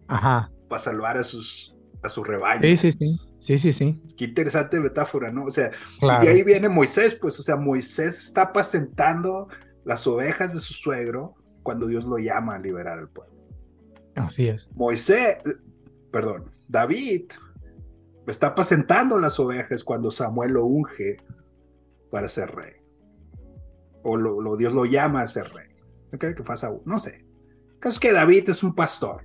Ajá. 0.07 0.51
para 0.69 0.81
salvar 0.81 1.17
a 1.17 1.23
sus 1.23 1.75
a 2.03 2.09
su 2.09 2.23
rebaño. 2.23 2.61
Sí, 2.61 2.77
sí, 2.77 2.91
sí. 2.91 3.19
Sí, 3.39 3.59
sí, 3.59 3.73
sí. 3.73 4.01
Qué 4.17 4.25
interesante 4.25 4.79
metáfora, 4.79 5.31
¿no? 5.31 5.45
O 5.45 5.51
sea, 5.51 5.69
y 6.01 6.27
ahí 6.27 6.41
viene 6.41 6.67
Moisés, 6.67 7.15
pues, 7.21 7.39
o 7.39 7.43
sea, 7.43 7.55
Moisés 7.57 8.17
está 8.17 8.41
apacentando 8.43 9.47
las 9.83 10.07
ovejas 10.07 10.51
de 10.51 10.59
su 10.59 10.73
suegro 10.73 11.35
cuando 11.61 11.85
Dios 11.85 12.05
lo 12.05 12.17
llama 12.17 12.55
a 12.55 12.59
liberar 12.59 12.97
al 12.97 13.07
pueblo. 13.07 13.34
Así 14.15 14.47
es. 14.47 14.69
Moisés, 14.73 15.37
perdón, 16.11 16.51
David 16.67 17.31
está 18.27 18.47
apacentando 18.47 19.19
las 19.19 19.39
ovejas 19.39 19.83
cuando 19.83 20.11
Samuel 20.11 20.53
lo 20.53 20.65
unge 20.65 21.17
para 22.09 22.29
ser 22.29 22.55
rey. 22.55 22.73
O 24.03 24.17
lo, 24.17 24.55
Dios 24.55 24.73
lo 24.73 24.85
llama 24.85 25.21
a 25.21 25.27
ser 25.27 25.51
rey. 25.53 25.69
No 26.11 26.19
creo 26.19 26.35
que 26.35 26.43
pasa, 26.43 26.71
no 26.85 26.99
sé. 26.99 27.25
El 27.73 27.79
caso 27.79 27.95
es 27.95 27.99
que 27.99 28.13
David 28.13 28.49
es 28.49 28.63
un 28.63 28.73
pastor. 28.73 29.23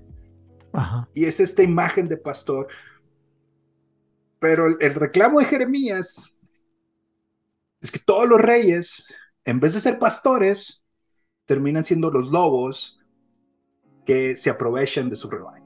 Ajá. 0.72 1.08
Y 1.14 1.24
es 1.24 1.40
esta 1.40 1.62
imagen 1.62 2.08
de 2.08 2.16
pastor 2.16 2.68
pero 4.40 4.66
el, 4.66 4.94
reclamo 4.94 5.38
de 5.38 5.44
Jeremías 5.44 6.34
es 7.80 7.92
que 7.92 7.98
todos 7.98 8.28
los 8.28 8.40
reyes, 8.40 9.04
en 9.44 9.60
vez 9.60 9.74
de 9.74 9.80
ser 9.80 9.98
pastores, 9.98 10.82
terminan 11.44 11.84
siendo 11.84 12.10
los 12.10 12.30
lobos 12.30 12.98
que 14.10 14.36
se 14.36 14.50
aprovechan 14.50 15.08
de 15.08 15.14
su 15.14 15.30
rebaño. 15.30 15.64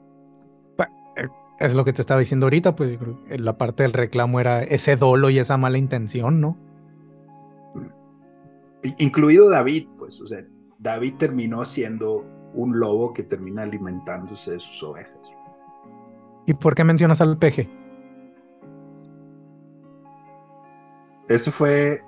Eh, 1.17 1.27
es 1.59 1.73
lo 1.73 1.83
que 1.83 1.93
te 1.93 2.01
estaba 2.01 2.19
diciendo 2.19 2.45
ahorita, 2.45 2.75
pues 2.75 2.95
la 3.27 3.57
parte 3.57 3.81
del 3.81 3.91
reclamo 3.91 4.39
era 4.39 4.61
ese 4.61 4.97
dolo 4.97 5.31
y 5.31 5.39
esa 5.39 5.57
mala 5.57 5.79
intención, 5.79 6.41
¿no? 6.41 6.55
Incluido 8.99 9.49
David, 9.49 9.87
pues, 9.97 10.21
o 10.21 10.27
sea, 10.27 10.45
David 10.77 11.15
terminó 11.15 11.65
siendo 11.65 12.23
un 12.53 12.79
lobo 12.79 13.15
que 13.15 13.23
termina 13.23 13.63
alimentándose 13.63 14.51
de 14.51 14.59
sus 14.59 14.83
ovejas. 14.83 15.17
¿Y 16.45 16.53
por 16.53 16.75
qué 16.75 16.83
mencionas 16.83 17.21
al 17.21 17.39
peje? 17.39 17.67
Eso 21.27 21.51
fue 21.51 22.03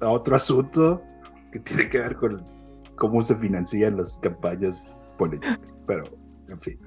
otro 0.00 0.36
asunto 0.36 1.02
que 1.52 1.58
tiene 1.58 1.90
que 1.90 1.98
ver 1.98 2.16
con 2.16 2.42
cómo 2.96 3.20
se 3.20 3.34
financian 3.34 3.98
las 3.98 4.16
campañas 4.18 5.01
políticas. 5.18 5.58
Pero, 5.86 6.04
en 6.48 6.60
fin. 6.60 6.78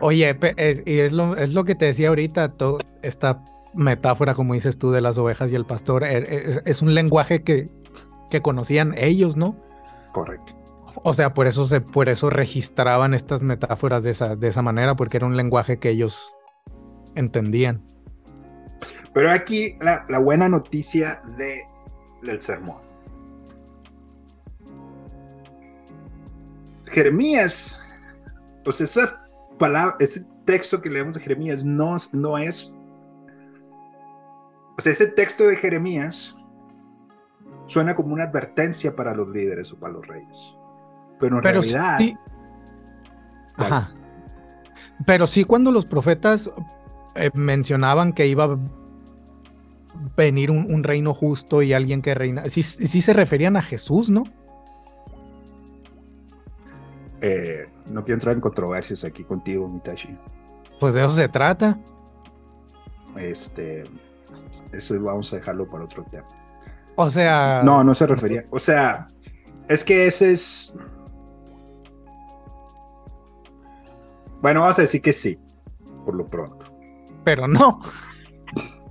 Oye, 0.00 0.36
y 0.84 0.98
es 0.98 1.12
lo, 1.12 1.36
es 1.36 1.52
lo 1.52 1.64
que 1.64 1.74
te 1.74 1.86
decía 1.86 2.08
ahorita, 2.08 2.52
todo, 2.52 2.78
esta 3.02 3.42
metáfora, 3.74 4.34
como 4.34 4.54
dices 4.54 4.78
tú, 4.78 4.90
de 4.90 5.00
las 5.00 5.16
ovejas 5.18 5.50
y 5.50 5.54
el 5.54 5.64
pastor, 5.64 6.04
e, 6.04 6.60
es, 6.64 6.82
un 6.82 6.94
lenguaje 6.94 7.42
que, 7.42 7.70
que 8.30 8.42
conocían 8.42 8.94
ellos, 8.96 9.36
¿no? 9.36 9.56
Correcto. 10.12 10.54
O 11.04 11.14
sea, 11.14 11.34
por 11.34 11.46
eso, 11.46 11.64
se, 11.64 11.80
por 11.80 12.08
eso 12.08 12.30
registraban 12.30 13.14
estas 13.14 13.42
metáforas 13.42 14.02
de 14.02 14.10
esa, 14.10 14.36
de 14.36 14.48
esa 14.48 14.62
manera, 14.62 14.94
porque 14.94 15.16
era 15.16 15.26
un 15.26 15.36
lenguaje 15.36 15.78
que 15.78 15.90
ellos 15.90 16.34
entendían. 17.14 17.82
Pero 19.12 19.30
aquí 19.30 19.76
la, 19.80 20.06
buena 20.18 20.48
noticia 20.48 21.22
de, 21.36 21.62
del 22.22 22.40
sermón. 22.40 22.81
Jeremías, 26.92 27.82
pues 28.64 28.80
esa 28.80 29.24
palabra, 29.58 29.96
ese 29.98 30.26
texto 30.44 30.80
que 30.80 30.90
leemos 30.90 31.14
de 31.14 31.20
Jeremías 31.20 31.64
no, 31.64 31.96
no 32.12 32.38
es, 32.38 32.72
o 34.78 34.80
sea, 34.80 34.92
ese 34.92 35.06
texto 35.08 35.44
de 35.44 35.56
Jeremías 35.56 36.36
suena 37.66 37.94
como 37.94 38.14
una 38.14 38.24
advertencia 38.24 38.94
para 38.94 39.14
los 39.14 39.28
líderes 39.28 39.72
o 39.72 39.78
para 39.78 39.94
los 39.94 40.06
reyes. 40.06 40.54
Pero 41.20 41.36
en 41.36 41.42
realidad... 41.42 42.00
Ajá. 43.56 43.92
Pero 45.06 45.26
sí 45.26 45.44
cuando 45.44 45.70
los 45.70 45.86
profetas 45.86 46.50
eh, 47.14 47.30
mencionaban 47.34 48.12
que 48.12 48.26
iba 48.26 48.58
venir 50.16 50.50
un, 50.50 50.82
reino 50.82 51.14
justo 51.14 51.62
y 51.62 51.72
alguien 51.72 52.02
que 52.02 52.14
reina. 52.14 52.48
Sí, 52.48 52.62
sí 52.62 53.02
se 53.02 53.12
referían 53.12 53.56
a 53.56 53.62
Jesús, 53.62 54.10
¿no? 54.10 54.24
Eh, 57.22 57.68
no 57.86 58.04
quiero 58.04 58.16
entrar 58.16 58.34
en 58.34 58.40
controversias 58.40 59.04
aquí 59.04 59.22
contigo, 59.22 59.68
Mitashi. 59.68 60.18
Pues 60.80 60.94
de 60.94 61.04
eso 61.04 61.10
se 61.10 61.28
trata. 61.28 61.78
Este, 63.16 63.84
eso 64.72 65.00
vamos 65.00 65.32
a 65.32 65.36
dejarlo 65.36 65.70
para 65.70 65.84
otro 65.84 66.04
tema. 66.10 66.26
O 66.96 67.08
sea. 67.08 67.62
No, 67.64 67.84
no 67.84 67.94
se 67.94 68.06
refería. 68.08 68.44
O 68.50 68.58
sea, 68.58 69.06
es 69.68 69.84
que 69.84 70.06
ese 70.06 70.32
es. 70.32 70.74
Bueno, 74.40 74.62
vamos 74.62 74.78
a 74.80 74.82
decir 74.82 75.00
que 75.00 75.12
sí, 75.12 75.38
por 76.04 76.16
lo 76.16 76.26
pronto. 76.26 76.66
Pero 77.24 77.46
no. 77.46 77.80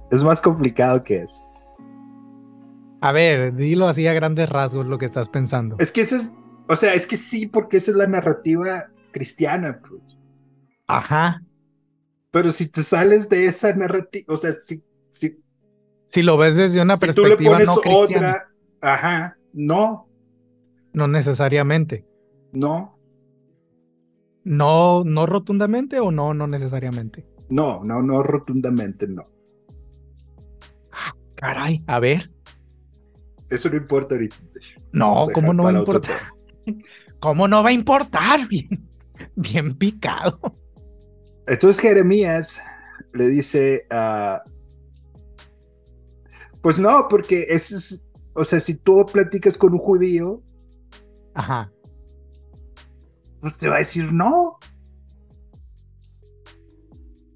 Es 0.10 0.24
más 0.24 0.42
complicado 0.42 1.04
que 1.04 1.24
eso. 1.24 1.42
A 3.02 3.12
ver, 3.12 3.54
dilo 3.56 3.88
así 3.88 4.08
a 4.08 4.14
grandes 4.14 4.48
rasgos 4.48 4.86
lo 4.86 4.98
que 4.98 5.06
estás 5.06 5.28
pensando. 5.28 5.76
Es 5.80 5.92
que 5.92 6.02
ese 6.02 6.18
es, 6.18 6.36
o 6.72 6.76
sea, 6.78 6.94
es 6.94 7.06
que 7.06 7.18
sí, 7.18 7.48
porque 7.48 7.78
esa 7.78 7.92
es 7.92 7.98
la 7.98 8.08
narrativa 8.08 8.90
cristiana. 9.12 9.82
Pues. 9.82 10.02
Ajá. 10.88 11.44
Pero 12.32 12.54
si 12.54 12.70
te 12.70 12.82
sales 12.82 13.28
de 13.28 13.46
esa 13.46 13.76
narrativa, 13.76 14.34
o 14.34 14.38
sea, 14.38 14.54
si, 14.54 14.82
si, 15.10 15.44
si 16.08 16.22
lo 16.22 16.38
ves 16.38 16.56
desde 16.56 16.82
una 16.82 16.96
perspectiva 16.96 17.36
tú 17.36 17.44
le 17.44 17.50
pones 17.50 17.70
otra, 17.86 18.50
ajá, 18.80 19.38
no. 19.52 20.08
No 20.94 21.10
necesariamente. 21.10 22.08
No. 22.54 22.98
No, 24.46 25.04
no 25.04 25.26
rotundamente 25.26 26.00
o 26.00 26.10
no, 26.10 26.34
no 26.34 26.48
necesariamente. 26.48 27.28
No, 27.50 27.84
no, 27.84 28.02
no 28.02 28.24
rotundamente, 28.24 29.10
no. 29.10 29.28
Caray, 31.36 31.84
a 31.86 32.00
ver. 32.00 32.32
Eso 33.50 33.70
no 33.70 33.76
importa 33.76 34.16
ahorita. 34.16 34.38
No, 34.94 35.28
¿cómo 35.34 35.54
no 35.54 35.64
va 35.64 35.72
a 35.72 35.80
importar? 35.80 36.16
¿Cómo 37.20 37.48
no 37.48 37.64
va 37.64 37.70
a 37.70 37.74
importar? 37.74 38.48
Bien, 38.50 38.88
bien 39.36 39.78
picado. 39.78 40.40
Entonces 41.48 41.80
Jeremías 41.82 42.60
le 43.14 43.28
dice, 43.28 43.86
uh, 43.92 44.40
pues 46.62 46.80
no, 46.80 47.08
porque 47.10 47.46
es, 47.50 48.04
o 48.34 48.46
sea, 48.46 48.60
si 48.60 48.76
tú 48.76 49.06
platicas 49.12 49.58
con 49.58 49.74
un 49.74 49.80
judío, 49.80 50.42
ajá, 51.34 51.72
pues 53.42 53.58
te 53.58 53.68
va 53.68 53.76
a 53.76 53.80
decir 53.80 54.14
no. 54.14 54.58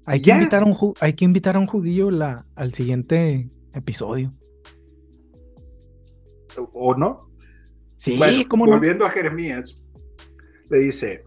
Hay 0.06 0.22
que, 0.22 0.30
invitar 0.30 0.62
a 0.62 0.66
un, 0.66 0.94
hay 1.00 1.14
que 1.14 1.24
invitar 1.24 1.56
a 1.56 1.58
un 1.58 1.66
judío 1.66 2.12
la, 2.12 2.46
al 2.54 2.72
siguiente 2.72 3.50
episodio. 3.72 4.32
o 6.72 6.94
no. 6.94 7.28
Sí, 7.98 8.16
Bueno, 8.16 8.44
¿cómo 8.48 8.66
no? 8.66 8.72
volviendo 8.72 9.04
a 9.04 9.10
Jeremías, 9.10 9.80
le 10.70 10.78
dice, 10.80 11.24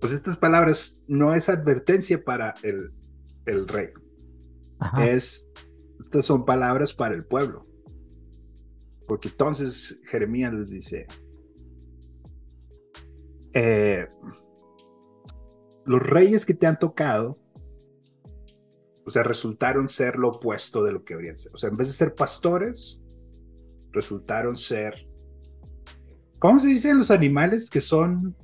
pues 0.00 0.12
estas 0.12 0.36
palabras 0.36 1.02
no 1.06 1.34
es 1.34 1.48
advertencia 1.48 2.22
para 2.24 2.54
el, 2.62 2.90
el 3.46 3.68
rey, 3.68 3.88
Ajá. 4.78 5.06
es, 5.06 5.52
estas 6.04 6.24
son 6.24 6.44
palabras 6.44 6.94
para 6.94 7.14
el 7.14 7.24
pueblo. 7.24 7.66
Porque 9.06 9.28
entonces 9.28 10.00
Jeremías 10.06 10.52
les 10.52 10.68
dice, 10.70 11.06
eh, 13.52 14.06
los 15.84 16.00
reyes 16.02 16.46
que 16.46 16.54
te 16.54 16.66
han 16.66 16.78
tocado, 16.78 17.38
o 19.04 19.10
sea, 19.10 19.24
resultaron 19.24 19.88
ser 19.88 20.16
lo 20.16 20.28
opuesto 20.28 20.84
de 20.84 20.92
lo 20.92 21.02
que 21.04 21.14
deberían 21.14 21.38
ser. 21.38 21.52
O 21.54 21.58
sea, 21.58 21.70
en 21.70 21.76
vez 21.76 21.88
de 21.88 21.94
ser 21.94 22.14
pastores, 22.14 22.99
resultaron 23.92 24.56
ser, 24.56 25.06
¿cómo 26.38 26.58
se 26.58 26.68
dicen 26.68 26.98
los 26.98 27.10
animales 27.10 27.70
que 27.70 27.80
son 27.80 28.36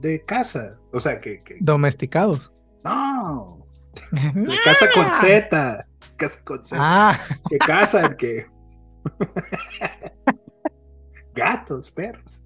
de 0.00 0.24
casa? 0.24 0.78
O 0.92 1.00
sea, 1.00 1.20
que, 1.20 1.38
que 1.40 1.56
Domesticados. 1.60 2.52
no, 2.84 3.66
de 4.12 4.56
casa 4.64 4.86
con 4.94 5.12
Z, 5.12 5.86
casa 6.16 6.44
con 6.44 6.64
Z, 6.64 6.76
Ah, 6.80 7.18
que 7.48 7.58
cazan, 7.58 8.16
que 8.16 8.46
gatos, 11.34 11.90
perros. 11.90 12.42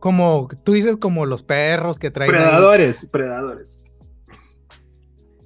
como 0.00 0.48
tú 0.64 0.72
dices, 0.72 0.98
como 0.98 1.24
los 1.24 1.42
perros 1.42 1.98
que 1.98 2.10
traen. 2.10 2.30
ahí. 2.30 2.36
Predadores, 2.38 3.06
predadores. 3.10 3.82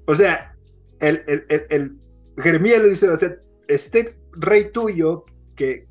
O 0.06 0.14
sea, 0.16 0.56
el, 1.00 1.22
el- 1.68 2.00
Jeremías 2.43 2.82
le 2.82 2.89
dice, 2.91 3.09
o 3.09 3.18
sea, 3.18 3.36
este 3.66 4.18
rey 4.32 4.70
tuyo 4.70 5.24
que, 5.57 5.89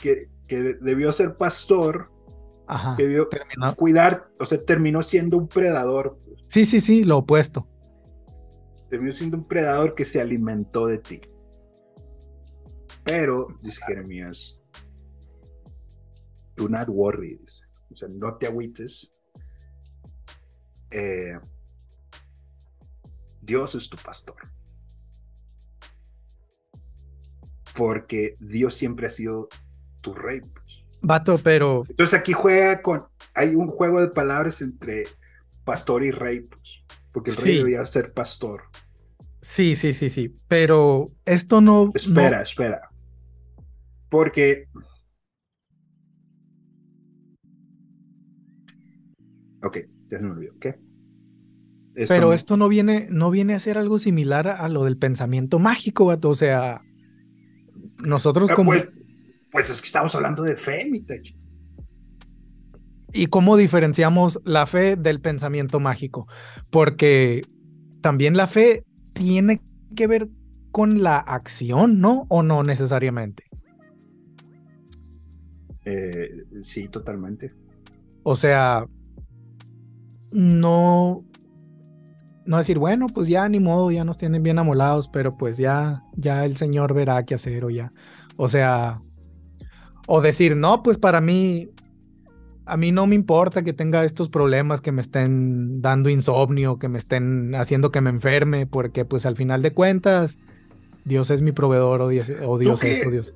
que, 0.00 0.28
que 0.46 0.74
debió 0.80 1.10
ser 1.12 1.36
pastor, 1.36 2.10
Ajá. 2.66 2.94
que 2.96 3.04
debió 3.04 3.28
terminó. 3.28 3.74
cuidar, 3.76 4.28
o 4.38 4.46
sea, 4.46 4.62
terminó 4.64 5.02
siendo 5.02 5.36
un 5.38 5.48
predador, 5.48 6.18
Sí, 6.48 6.66
sí, 6.66 6.80
sí, 6.82 7.02
lo 7.04 7.18
opuesto. 7.18 7.66
terminó 8.90 9.10
siendo 9.12 9.38
un 9.38 9.44
predador 9.48 9.94
que 9.94 10.04
se 10.04 10.20
alimentó 10.20 10.86
de 10.86 10.98
ti. 10.98 11.20
Pero, 13.04 13.48
dice 13.62 13.80
Jeremías, 13.86 14.60
do 16.56 16.68
not 16.68 16.88
worry, 16.88 17.36
dice. 17.36 17.64
o 17.90 17.96
sea, 17.96 18.08
no 18.10 18.36
te 18.36 18.46
agüites. 18.46 19.12
Eh, 20.90 21.38
Dios 23.40 23.74
es 23.74 23.88
tu 23.88 23.96
pastor. 23.96 24.36
Porque 27.74 28.36
Dios 28.40 28.74
siempre 28.74 29.06
ha 29.06 29.10
sido 29.10 29.48
tu 30.00 30.14
rey. 30.14 30.40
pues. 30.40 30.84
Vato, 31.00 31.38
pero 31.42 31.84
Entonces 31.88 32.18
aquí 32.18 32.32
juega 32.32 32.80
con, 32.82 33.04
hay 33.34 33.54
un 33.56 33.68
juego 33.68 34.00
de 34.00 34.08
palabras 34.08 34.60
entre 34.62 35.04
pastor 35.64 36.04
y 36.04 36.10
rey, 36.10 36.40
pues, 36.40 36.82
porque 37.12 37.30
el 37.30 37.36
rey 37.36 37.52
Sí. 37.54 37.58
debía 37.58 37.84
ser 37.86 38.12
pastor. 38.12 38.62
sí, 39.40 39.74
sí, 39.74 39.92
sí, 39.94 40.08
sí. 40.08 40.36
Pero 40.48 41.10
esto 41.24 41.60
no. 41.60 41.86
no- 41.86 41.92
Espera, 41.94 42.42
espera. 42.42 42.90
Porque. 44.08 44.68
Ok, 49.64 49.78
ya 50.08 50.18
se 50.18 50.24
me 50.24 50.30
olvidó. 50.30 50.54
¿Qué? 50.60 50.78
Esto 51.94 52.14
pero 52.14 52.28
no- 52.28 52.32
esto 52.32 52.56
no 52.56 52.68
viene, 52.68 53.06
no 53.10 53.30
viene 53.30 53.54
a 53.54 53.58
ser 53.58 53.78
algo 53.78 53.98
similar 53.98 54.48
a 54.48 54.68
lo 54.68 54.84
del 54.84 54.96
pensamiento 54.96 55.58
mágico, 55.58 56.06
vato. 56.06 56.30
O 56.30 56.34
sea, 56.34 56.82
nosotros 58.02 58.50
Ah, 58.50 58.54
como. 58.54 58.70
pues, 58.72 58.88
pues 59.50 59.70
es 59.70 59.80
que 59.80 59.86
estamos 59.86 60.14
hablando 60.14 60.42
de 60.42 60.56
fe, 60.56 60.86
mi 60.90 61.02
Tachi. 61.04 61.36
¿Y 63.12 63.26
cómo 63.26 63.56
diferenciamos 63.56 64.40
la 64.44 64.66
fe 64.66 64.96
del 64.96 65.20
pensamiento 65.20 65.80
mágico? 65.80 66.26
Porque 66.70 67.42
también 68.00 68.36
la 68.36 68.46
fe 68.46 68.84
tiene 69.12 69.60
que 69.94 70.06
ver 70.06 70.28
con 70.70 71.02
la 71.02 71.18
acción, 71.18 72.00
¿no? 72.00 72.24
¿O 72.28 72.42
no 72.42 72.62
necesariamente? 72.62 73.44
Eh, 75.84 76.28
sí, 76.62 76.88
totalmente. 76.88 77.52
O 78.22 78.34
sea, 78.34 78.86
no, 80.30 81.24
no 82.44 82.58
decir, 82.58 82.78
bueno, 82.78 83.06
pues 83.06 83.28
ya 83.28 83.48
ni 83.48 83.60
modo, 83.60 83.90
ya 83.90 84.04
nos 84.04 84.18
tienen 84.18 84.42
bien 84.42 84.58
amolados, 84.58 85.08
pero 85.08 85.32
pues 85.32 85.56
ya, 85.56 86.02
ya 86.16 86.44
el 86.44 86.56
Señor 86.56 86.94
verá 86.94 87.24
qué 87.24 87.34
hacer 87.34 87.64
o 87.64 87.70
ya. 87.70 87.90
O 88.36 88.48
sea, 88.48 89.00
o 90.06 90.20
decir, 90.20 90.56
no, 90.56 90.82
pues 90.82 90.98
para 90.98 91.20
mí, 91.20 91.70
a 92.66 92.76
mí 92.76 92.92
no 92.92 93.06
me 93.06 93.14
importa 93.14 93.62
que 93.62 93.72
tenga 93.72 94.04
estos 94.04 94.28
problemas 94.28 94.80
que 94.80 94.92
me 94.92 95.02
estén 95.02 95.80
dando 95.80 96.08
insomnio, 96.08 96.78
que 96.78 96.88
me 96.88 96.98
estén 96.98 97.54
haciendo 97.54 97.90
que 97.90 98.00
me 98.00 98.10
enferme, 98.10 98.66
porque 98.66 99.04
pues 99.04 99.26
al 99.26 99.36
final 99.36 99.62
de 99.62 99.72
cuentas, 99.72 100.38
Dios 101.04 101.30
es 101.30 101.42
mi 101.42 101.52
proveedor 101.52 102.02
o 102.02 102.08
Dios, 102.08 102.32
o 102.44 102.58
Dios 102.58 102.80
qué? 102.80 102.94
esto, 102.94 103.10
Dios. 103.10 103.34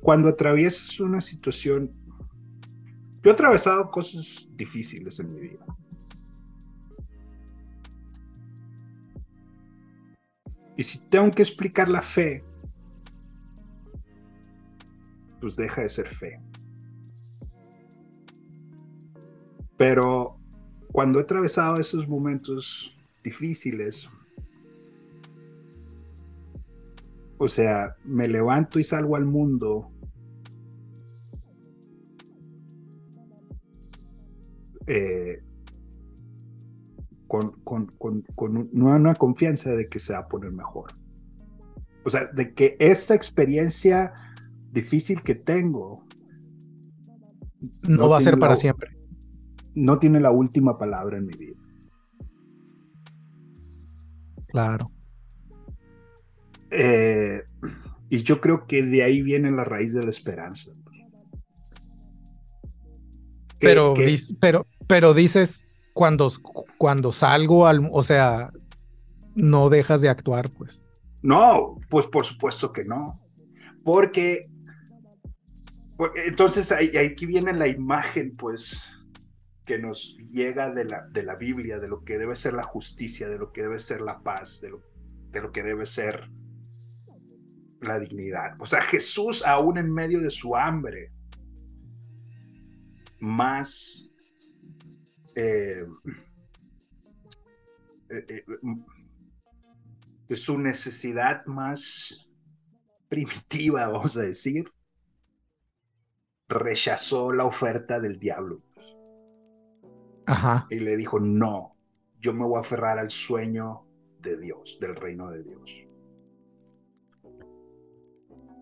Cuando 0.00 0.28
atraviesas 0.28 0.98
una 1.00 1.20
situación. 1.20 1.92
Yo 3.22 3.30
he 3.30 3.34
atravesado 3.34 3.88
cosas 3.88 4.50
difíciles 4.56 5.20
en 5.20 5.28
mi 5.28 5.38
vida. 5.38 5.64
Y 10.76 10.82
si 10.82 10.98
tengo 11.08 11.30
que 11.30 11.42
explicar 11.42 11.88
la 11.88 12.02
fe, 12.02 12.44
pues 15.40 15.56
deja 15.56 15.82
de 15.82 15.88
ser 15.88 16.08
fe. 16.08 16.40
Pero 19.76 20.38
cuando 20.92 21.18
he 21.18 21.22
atravesado 21.22 21.78
esos 21.78 22.08
momentos 22.08 22.96
difíciles, 23.24 24.08
o 27.38 27.48
sea, 27.48 27.96
me 28.04 28.28
levanto 28.28 28.78
y 28.78 28.84
salgo 28.84 29.16
al 29.16 29.26
mundo 29.26 29.90
eh, 34.86 35.42
con, 37.32 37.52
con, 37.64 37.86
con, 37.96 38.20
con 38.34 38.56
un- 38.58 38.70
una, 38.82 39.14
confianza 39.14 39.70
de 39.74 39.88
que 39.88 39.98
se 39.98 40.12
va 40.12 40.18
a 40.18 40.28
poner 40.28 40.52
mejor. 40.52 40.92
O 42.04 42.10
sea, 42.10 42.26
de 42.26 42.52
que 42.52 42.76
esta 42.78 43.14
experiencia 43.14 44.12
difícil 44.70 45.22
que 45.22 45.34
tengo 45.34 46.04
No, 47.88 47.96
No 47.96 48.08
va 48.10 48.18
a 48.18 48.20
ser 48.20 48.38
para 48.38 48.52
la- 48.52 48.56
siempre. 48.56 48.90
no 49.74 49.98
tiene 49.98 50.20
la 50.20 50.30
última 50.30 50.76
palabra 50.76 51.16
en 51.16 51.24
mi 51.24 51.32
vida. 51.34 51.56
Claro. 54.48 54.84
Eh, 56.70 57.42
y 58.10 58.22
yo 58.24 58.42
creo 58.42 58.66
que 58.66 58.82
de 58.82 59.04
ahí 59.04 59.22
viene 59.22 59.50
la 59.52 59.64
raíz 59.64 59.94
de 59.94 60.04
la 60.04 60.10
esperanza. 60.10 60.72
Que- 63.58 63.68
pero, 63.68 63.94
que- 63.94 64.18
pero, 64.38 64.66
pero 64.86 65.14
dices, 65.14 65.64
cuando, 65.92 66.30
cuando 66.78 67.12
salgo 67.12 67.66
al, 67.66 67.88
o 67.90 68.02
sea, 68.02 68.50
no 69.34 69.68
dejas 69.68 70.00
de 70.00 70.08
actuar, 70.08 70.50
pues. 70.50 70.82
No, 71.22 71.78
pues 71.88 72.06
por 72.06 72.26
supuesto 72.26 72.72
que 72.72 72.84
no. 72.84 73.20
Porque, 73.84 74.46
porque 75.96 76.26
entonces 76.26 76.72
ahí, 76.72 76.96
aquí 76.96 77.26
viene 77.26 77.52
la 77.52 77.68
imagen, 77.68 78.32
pues, 78.32 78.82
que 79.66 79.78
nos 79.78 80.16
llega 80.18 80.72
de 80.72 80.84
la, 80.84 81.06
de 81.08 81.22
la 81.22 81.36
Biblia, 81.36 81.78
de 81.78 81.88
lo 81.88 82.04
que 82.04 82.18
debe 82.18 82.34
ser 82.34 82.54
la 82.54 82.64
justicia, 82.64 83.28
de 83.28 83.38
lo 83.38 83.52
que 83.52 83.62
debe 83.62 83.78
ser 83.78 84.00
la 84.00 84.20
paz, 84.22 84.60
de 84.60 84.70
lo, 84.70 84.82
de 85.30 85.40
lo 85.40 85.52
que 85.52 85.62
debe 85.62 85.86
ser 85.86 86.30
la 87.80 87.98
dignidad. 87.98 88.54
O 88.60 88.66
sea, 88.66 88.80
Jesús, 88.82 89.44
aún 89.44 89.78
en 89.78 89.92
medio 89.92 90.20
de 90.20 90.30
su 90.30 90.56
hambre, 90.56 91.12
más 93.20 94.11
eh, 95.34 95.86
eh, 98.10 98.24
eh, 98.28 98.44
de 100.28 100.36
su 100.36 100.58
necesidad 100.58 101.46
más 101.46 102.30
primitiva, 103.08 103.88
vamos 103.92 104.16
a 104.16 104.22
decir, 104.22 104.70
rechazó 106.48 107.32
la 107.32 107.44
oferta 107.44 107.98
del 107.98 108.18
diablo 108.18 108.62
Ajá. 110.26 110.66
y 110.70 110.80
le 110.80 110.96
dijo, 110.96 111.18
no, 111.18 111.76
yo 112.20 112.34
me 112.34 112.44
voy 112.44 112.56
a 112.56 112.60
aferrar 112.60 112.98
al 112.98 113.10
sueño 113.10 113.86
de 114.20 114.38
Dios, 114.38 114.78
del 114.80 114.94
reino 114.94 115.30
de 115.30 115.42
Dios. 115.42 115.86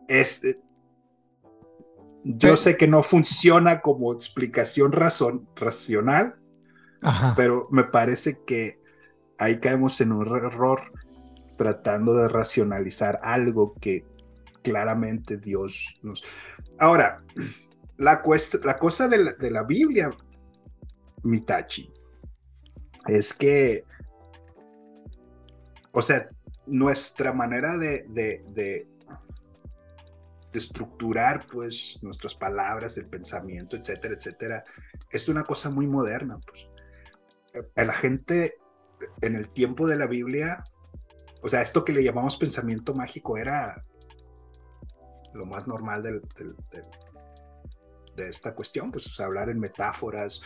Este, 0.08 0.60
yo 2.24 2.56
sé 2.56 2.76
que 2.76 2.88
no 2.88 3.02
funciona 3.02 3.80
como 3.80 4.12
explicación 4.12 4.92
razón, 4.92 5.48
racional, 5.54 6.39
Pero 7.36 7.68
me 7.70 7.84
parece 7.84 8.42
que 8.44 8.80
ahí 9.38 9.58
caemos 9.58 10.00
en 10.00 10.12
un 10.12 10.26
error 10.26 10.92
tratando 11.56 12.14
de 12.14 12.28
racionalizar 12.28 13.18
algo 13.22 13.74
que 13.80 14.04
claramente 14.62 15.36
Dios 15.36 15.98
nos... 16.02 16.22
Ahora, 16.78 17.22
la, 17.96 18.22
la 18.64 18.78
cosa 18.78 19.08
de 19.08 19.18
la, 19.18 19.32
de 19.32 19.50
la 19.50 19.62
Biblia, 19.64 20.10
Mitachi, 21.22 21.92
es 23.06 23.34
que, 23.34 23.84
o 25.92 26.02
sea, 26.02 26.28
nuestra 26.66 27.32
manera 27.32 27.76
de, 27.76 28.06
de, 28.08 28.44
de, 28.48 28.86
estructurar 30.52 31.46
pues 31.46 31.98
nuestras 32.02 32.34
palabras, 32.34 32.98
el 32.98 33.06
pensamiento, 33.06 33.76
etcétera, 33.76 34.14
etcétera, 34.14 34.64
es 35.10 35.28
una 35.28 35.44
cosa 35.44 35.70
muy 35.70 35.86
moderna. 35.86 36.38
Pues. 36.44 36.69
Eh, 37.54 37.84
la 37.84 37.92
gente 37.92 38.58
en 39.22 39.36
el 39.36 39.48
tiempo 39.50 39.86
de 39.86 39.96
la 39.96 40.06
Biblia, 40.06 40.62
o 41.42 41.48
sea, 41.48 41.62
esto 41.62 41.84
que 41.84 41.92
le 41.92 42.04
llamamos 42.04 42.36
pensamiento 42.36 42.94
mágico 42.94 43.36
era 43.36 43.84
lo 45.32 45.46
más 45.46 45.66
normal 45.66 46.02
del, 46.02 46.22
de 48.16 48.28
esta 48.28 48.54
cuestión, 48.54 48.90
pues 48.90 49.18
hablar 49.20 49.48
en 49.48 49.58
metáforas, 49.58 50.42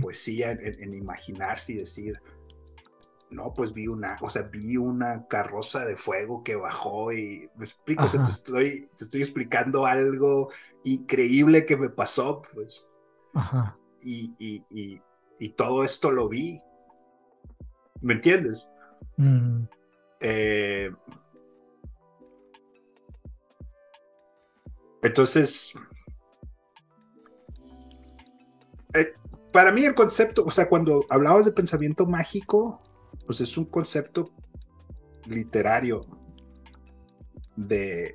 poesía, 0.00 0.52
en, 0.52 0.94
imaginarse 0.94 1.72
y 1.72 1.76
decir, 1.76 2.20
no, 3.30 3.52
pues 3.52 3.72
vi 3.72 3.86
una, 3.86 4.16
o 4.20 4.30
sea, 4.30 4.42
vi 4.42 4.76
una 4.76 5.26
carroza 5.26 5.84
de 5.84 5.96
fuego 5.96 6.42
que 6.42 6.56
bajó 6.56 7.12
y 7.12 7.48
me 7.56 7.64
explico, 7.64 8.04
o 8.04 8.08
sea, 8.08 8.22
te 8.24 8.30
estoy, 8.30 8.88
te 8.96 9.04
estoy 9.04 9.20
explicando 9.20 9.86
algo 9.86 10.50
increíble 10.84 11.66
que 11.66 11.76
me 11.76 11.90
pasó, 11.90 12.42
pues. 12.54 12.88
Ajá. 13.34 13.76
Y, 14.00 14.34
y, 14.38 14.64
y, 14.70 15.02
todo 15.50 15.84
esto 15.84 16.10
lo 16.10 16.28
vi. 16.28 16.60
¿Me 18.00 18.14
entiendes? 18.14 18.70
Mm. 19.16 19.64
Eh, 20.20 20.90
entonces, 25.02 25.74
eh, 28.94 29.14
para 29.52 29.72
mí 29.72 29.84
el 29.84 29.94
concepto, 29.94 30.44
o 30.44 30.50
sea, 30.50 30.68
cuando 30.68 31.04
hablabas 31.08 31.44
de 31.44 31.52
pensamiento 31.52 32.06
mágico, 32.06 32.82
pues 33.26 33.40
es 33.40 33.56
un 33.56 33.66
concepto 33.66 34.32
literario 35.26 36.00
de, 37.56 38.12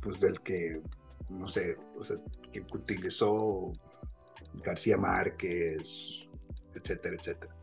pues 0.00 0.20
del 0.20 0.40
que, 0.40 0.82
no 1.28 1.48
sé, 1.48 1.76
o 1.98 2.04
sea, 2.04 2.16
que 2.52 2.60
utilizó 2.72 3.72
García 4.62 4.96
Márquez, 4.96 6.28
etcétera, 6.74 7.16
etcétera. 7.16 7.54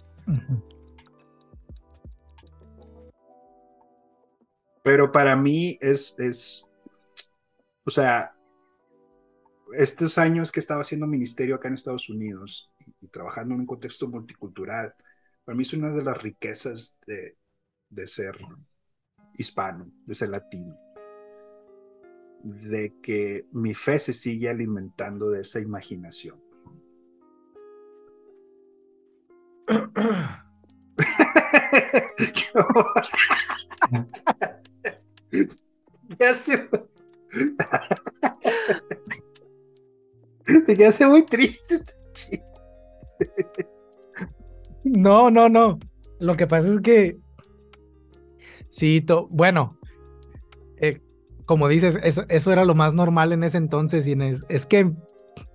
Pero 4.84 5.12
para 5.12 5.36
mí 5.36 5.78
es, 5.80 6.20
es, 6.20 6.66
o 7.84 7.92
sea, 7.92 8.36
estos 9.74 10.18
años 10.18 10.52
que 10.52 10.60
estaba 10.60 10.82
haciendo 10.82 11.08
ministerio 11.08 11.56
acá 11.56 11.68
en 11.68 11.76
Estados 11.76 12.10
Unidos 12.10 12.72
y, 13.00 13.08
trabajando 13.08 13.54
en 13.54 13.62
un 13.62 13.68
contexto 13.68 14.08
multicultural, 14.08 14.94
para 15.44 15.56
mí 15.56 15.64
es 15.64 15.74
una 15.74 15.92
de 15.92 16.04
las 16.04 16.22
riquezas 16.22 17.00
de, 17.06 17.38
de 17.90 18.08
ser 18.08 18.38
hispano, 19.36 19.92
de 20.06 20.16
ser 20.16 20.30
latino, 20.30 20.78
de 22.44 22.96
que 23.02 23.48
mi 23.52 23.74
fe 23.76 24.00
se 24.00 24.14
sigue 24.14 24.50
alimentando 24.50 25.30
de 25.30 25.42
esa 25.42 25.60
imaginación. 25.60 26.51
ya 36.20 36.34
se... 36.34 36.70
Te 40.66 40.76
quedaste 40.76 41.08
muy 41.08 41.26
triste. 41.26 41.82
No, 44.84 45.30
no, 45.30 45.50
no. 45.50 45.80
Lo 46.20 46.36
que 46.36 46.48
pasa 46.48 46.74
es 46.74 46.82
que. 46.82 47.20
Sí, 48.70 49.06
bueno. 49.30 49.78
Eh, 50.78 51.00
como 51.46 51.68
dices, 51.68 52.00
eso, 52.02 52.52
era 52.52 52.66
lo 52.66 52.76
más 52.76 52.94
normal 52.94 53.34
en 53.34 53.44
ese 53.44 53.58
entonces. 53.58 54.08
Y 54.08 54.16
es, 54.50 54.66
que 54.66 54.92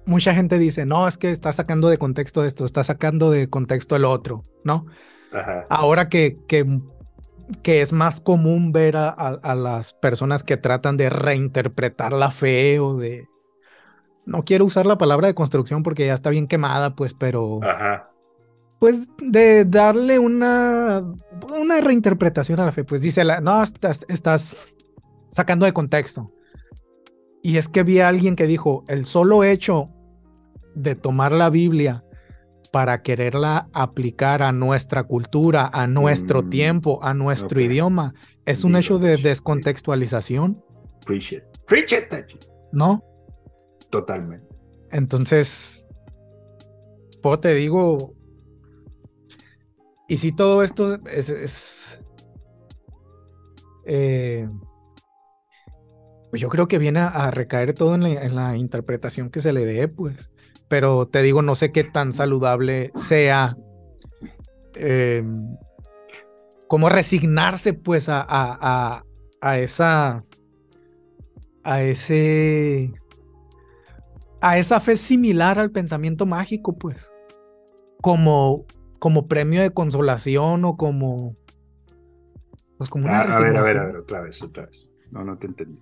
mucha 0.06 0.34
gente 0.34 0.58
dice: 0.58 0.86
No, 0.86 1.06
es 1.06 1.18
que 1.18 1.30
está 1.30 1.52
sacando 1.52 1.88
de 1.88 1.98
contexto 1.98 2.44
esto, 2.44 2.64
está 2.64 2.82
sacando 2.84 3.30
de 3.30 3.48
contexto 3.50 3.96
el 3.96 4.04
otro, 4.04 4.42
¿no? 4.64 4.86
Ahora 5.68 6.08
que, 6.08 6.38
que, 6.48 6.80
que, 7.62 7.82
es 7.82 7.92
más 7.92 8.22
común 8.22 8.72
ver 8.72 8.96
a 8.96 9.54
las 9.54 9.92
personas 9.92 10.44
que 10.44 10.56
tratan 10.56 10.96
de 10.96 11.10
reinterpretar 11.10 12.12
la 12.12 12.30
fe 12.30 12.80
o 12.80 12.96
de 12.96 13.26
no 14.26 14.44
quiero 14.44 14.64
usar 14.64 14.84
la 14.86 14.98
palabra 14.98 15.28
de 15.28 15.34
construcción 15.34 15.82
porque 15.82 16.06
ya 16.06 16.14
está 16.14 16.30
bien 16.30 16.48
quemada, 16.48 16.94
pues, 16.94 17.14
pero... 17.14 17.60
Ajá. 17.62 18.10
Pues 18.78 19.08
de 19.18 19.64
darle 19.64 20.18
una, 20.18 21.02
una 21.58 21.80
reinterpretación 21.80 22.60
a 22.60 22.66
la 22.66 22.72
fe, 22.72 22.84
pues 22.84 23.00
dice, 23.00 23.24
la, 23.24 23.40
no, 23.40 23.62
estás, 23.62 24.04
estás 24.08 24.54
sacando 25.30 25.64
de 25.64 25.72
contexto. 25.72 26.30
Y 27.42 27.56
es 27.56 27.68
que 27.68 27.84
vi 27.84 28.00
a 28.00 28.08
alguien 28.08 28.36
que 28.36 28.46
dijo, 28.46 28.84
el 28.88 29.06
solo 29.06 29.44
hecho 29.44 29.88
de 30.76 30.94
tomar 30.94 31.32
la 31.32 31.50
Biblia 31.50 32.04
para 32.70 33.02
quererla 33.02 33.68
aplicar 33.72 34.42
a 34.42 34.52
nuestra 34.52 35.04
cultura, 35.04 35.70
a 35.72 35.86
nuestro 35.86 36.42
mm, 36.42 36.50
tiempo, 36.50 37.02
a 37.02 37.14
nuestro 37.14 37.60
idioma, 37.60 38.14
es 38.44 38.64
un 38.64 38.76
hecho 38.76 38.98
de 38.98 39.16
descontextualización. 39.16 40.62
Preach 41.04 41.32
it. 41.32 41.44
Preach 41.66 41.92
it. 41.92 42.12
¿No? 42.72 43.02
Totalmente. 43.90 44.46
Entonces, 44.90 45.88
pues 47.22 47.40
te 47.40 47.54
digo, 47.54 48.14
y 50.08 50.18
si 50.18 50.32
todo 50.32 50.62
esto 50.62 51.00
es, 51.06 51.98
eh, 53.86 54.48
pues 56.30 56.42
yo 56.42 56.48
creo 56.48 56.68
que 56.68 56.78
viene 56.78 57.00
a, 57.00 57.30
recaer 57.30 57.74
todo 57.74 57.94
en 57.94 58.34
la, 58.34 58.56
interpretación 58.56 59.30
que 59.30 59.40
se 59.40 59.52
le 59.52 59.64
dé, 59.64 59.88
pues. 59.88 60.30
Pero 60.68 61.06
te 61.06 61.22
digo, 61.22 61.42
no 61.42 61.54
sé 61.54 61.72
qué 61.72 61.84
tan 61.84 62.12
saludable 62.12 62.90
sea 62.94 63.56
eh, 64.74 65.22
como 66.66 66.88
resignarse, 66.88 67.72
pues, 67.72 68.08
a, 68.08 68.24
a, 68.28 69.04
a 69.40 69.58
esa, 69.58 70.24
a 71.62 71.82
ese 71.82 72.92
a 74.40 74.58
esa 74.58 74.80
fe 74.80 74.96
similar 74.96 75.58
al 75.58 75.70
pensamiento 75.70 76.26
mágico, 76.26 76.76
pues. 76.76 77.10
Como, 78.00 78.66
como 78.98 79.26
premio 79.26 79.60
de 79.62 79.72
consolación 79.72 80.64
o 80.64 80.76
como. 80.76 81.36
Pues 82.78 82.90
como 82.90 83.06
una 83.06 83.22
a, 83.22 83.40
ver, 83.40 83.56
a 83.56 83.62
ver, 83.62 83.78
a 83.78 83.86
ver, 83.86 83.96
otra 83.96 84.20
vez, 84.20 84.42
otra 84.42 84.66
vez. 84.66 84.88
No, 85.10 85.24
no 85.24 85.38
te 85.38 85.46
entendí. 85.46 85.80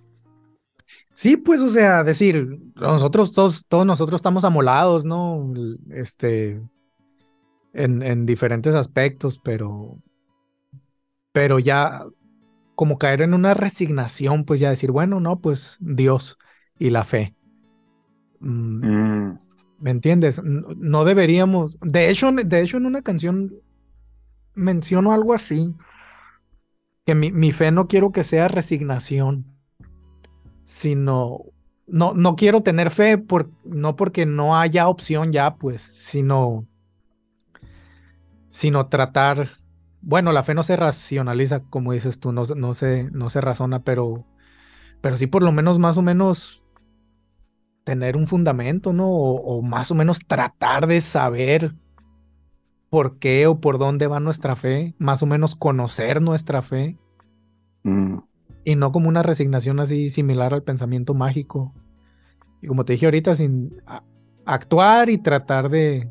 Sí, 1.15 1.37
pues, 1.37 1.61
o 1.61 1.69
sea, 1.69 2.03
decir, 2.03 2.59
nosotros 2.75 3.31
todos, 3.31 3.65
todos 3.67 3.85
nosotros 3.85 4.19
estamos 4.19 4.43
amolados, 4.43 5.05
¿no? 5.05 5.53
Este. 5.89 6.61
En, 7.73 8.03
en 8.03 8.25
diferentes 8.25 8.75
aspectos, 8.75 9.39
pero. 9.43 9.97
Pero 11.31 11.57
ya. 11.57 12.05
Como 12.75 12.97
caer 12.97 13.21
en 13.21 13.33
una 13.33 13.53
resignación, 13.53 14.43
pues 14.43 14.59
ya 14.59 14.69
decir, 14.69 14.91
bueno, 14.91 15.21
no, 15.21 15.39
pues 15.39 15.77
Dios 15.79 16.37
y 16.77 16.89
la 16.89 17.05
fe. 17.05 17.33
Mm, 18.41 18.85
mm. 18.85 19.39
¿Me 19.79 19.91
entiendes? 19.91 20.41
No, 20.43 21.05
deberíamos. 21.05 21.77
De 21.81 22.09
hecho, 22.09 22.31
de 22.33 22.61
hecho, 22.61 22.75
en 22.75 22.85
una 22.85 23.01
canción 23.01 23.53
menciono 24.53 25.13
algo 25.13 25.33
así. 25.33 25.73
Que 27.05 27.15
mi, 27.15 27.51
fe 27.51 27.71
no 27.71 27.87
quiero 27.87 28.11
que 28.11 28.23
sea 28.23 28.47
resignación. 28.47 29.54
Sino. 30.65 31.45
No, 31.87 32.13
no 32.13 32.35
quiero 32.35 32.61
tener 32.61 32.89
fe 32.89 33.17
por, 33.17 33.51
no 33.63 33.95
porque 33.95 34.25
no 34.25 34.57
haya 34.57 34.87
opción 34.87 35.31
ya, 35.31 35.55
pues, 35.55 35.81
sino. 35.81 36.65
Sino 38.49 38.87
tratar. 38.87 39.59
Bueno, 40.01 40.31
la 40.31 40.43
fe 40.43 40.53
no 40.53 40.63
se 40.63 40.75
racionaliza, 40.75 41.61
como 41.61 41.93
dices 41.93 42.19
tú, 42.19 42.31
no, 42.31 42.43
no, 42.55 42.73
se, 42.73 43.09
no 43.11 43.29
se 43.29 43.41
razona, 43.41 43.83
pero. 43.83 44.25
Pero 45.01 45.17
sí, 45.17 45.27
por 45.27 45.43
lo 45.43 45.51
menos, 45.51 45.77
más 45.77 45.97
o 45.97 46.01
menos 46.01 46.65
tener 47.85 48.17
un 48.17 48.27
fundamento, 48.27 48.91
¿no? 48.91 49.09
O, 49.09 49.61
más 49.61 49.91
o 49.91 49.95
menos 49.95 50.19
tratar 50.27 50.87
de 50.87 50.99
saber 50.99 51.75
por 52.89 53.19
qué 53.19 53.47
o 53.47 53.61
por 53.61 53.77
dónde 53.77 54.07
va 54.07 54.19
nuestra 54.19 54.55
fe, 54.55 54.95
más 54.97 55.23
o 55.23 55.27
menos 55.27 55.55
conocer 55.55 56.21
nuestra 56.21 56.61
fe. 56.61 56.97
Mm. 57.83 58.17
Y 58.65 58.75
no 58.75 58.91
como 58.91 59.07
una 59.07 59.23
resignación 59.23 59.79
así 59.79 60.09
similar 60.09 60.53
al 60.53 60.63
pensamiento 60.63 61.13
mágico. 61.13 61.73
Y 62.61 62.67
como 62.67 62.83
te 62.83 62.93
dije 62.93 63.05
ahorita, 63.05 63.35
sin 63.35 63.77
actuar 64.45 65.09
y 65.09 65.17
tratar 65.19 65.69
de... 65.69 66.09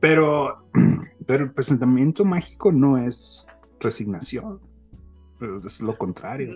Pero, 0.00 0.68
pero 1.26 1.44
el 1.44 1.50
pensamiento 1.52 2.24
mágico 2.24 2.70
no 2.70 2.98
es 2.98 3.46
resignación. 3.80 4.60
Es 5.64 5.80
lo 5.80 5.96
contrario. 5.96 6.52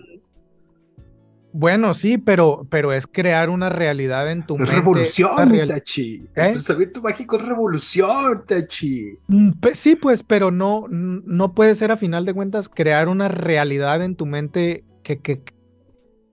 Bueno, 1.50 1.94
sí, 1.94 2.18
pero, 2.18 2.66
pero 2.70 2.92
es 2.92 3.06
crear 3.06 3.48
una 3.48 3.70
realidad 3.70 4.30
en 4.30 4.44
tu 4.46 4.54
Es 4.56 4.60
mente. 4.60 4.76
revolución, 4.76 5.48
real- 5.50 5.68
Tachi. 5.68 6.16
¿Eh? 6.36 6.46
El 6.48 6.52
pensamiento 6.52 7.00
mágico 7.00 7.36
es 7.36 7.46
revolución, 7.46 8.44
Tachi. 8.46 9.18
Mm, 9.28 9.50
Sí, 9.72 9.96
pues, 9.96 10.22
pero 10.22 10.50
no, 10.50 10.84
no 10.90 11.54
puede 11.54 11.74
ser 11.74 11.90
a 11.90 11.96
final 11.96 12.26
de 12.26 12.34
cuentas 12.34 12.68
crear 12.68 13.08
una 13.08 13.28
realidad 13.28 14.02
en 14.02 14.14
tu 14.14 14.26
mente 14.26 14.84
que, 15.08 15.20
que, 15.22 15.42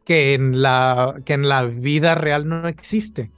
que, 0.05 0.33
en 0.33 0.61
la, 0.61 1.15
que 1.25 1.33
en 1.33 1.47
la 1.47 1.63
vida 1.63 2.15
real 2.15 2.47
no 2.49 2.67
existe. 2.67 3.31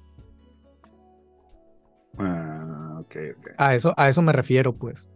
Ah, 2.17 2.97
ok, 3.01 3.15
ok. 3.37 3.47
A 3.57 3.75
eso, 3.75 3.93
a 3.95 4.09
eso 4.09 4.21
me 4.23 4.33
refiero, 4.33 4.73
pues. 4.75 5.07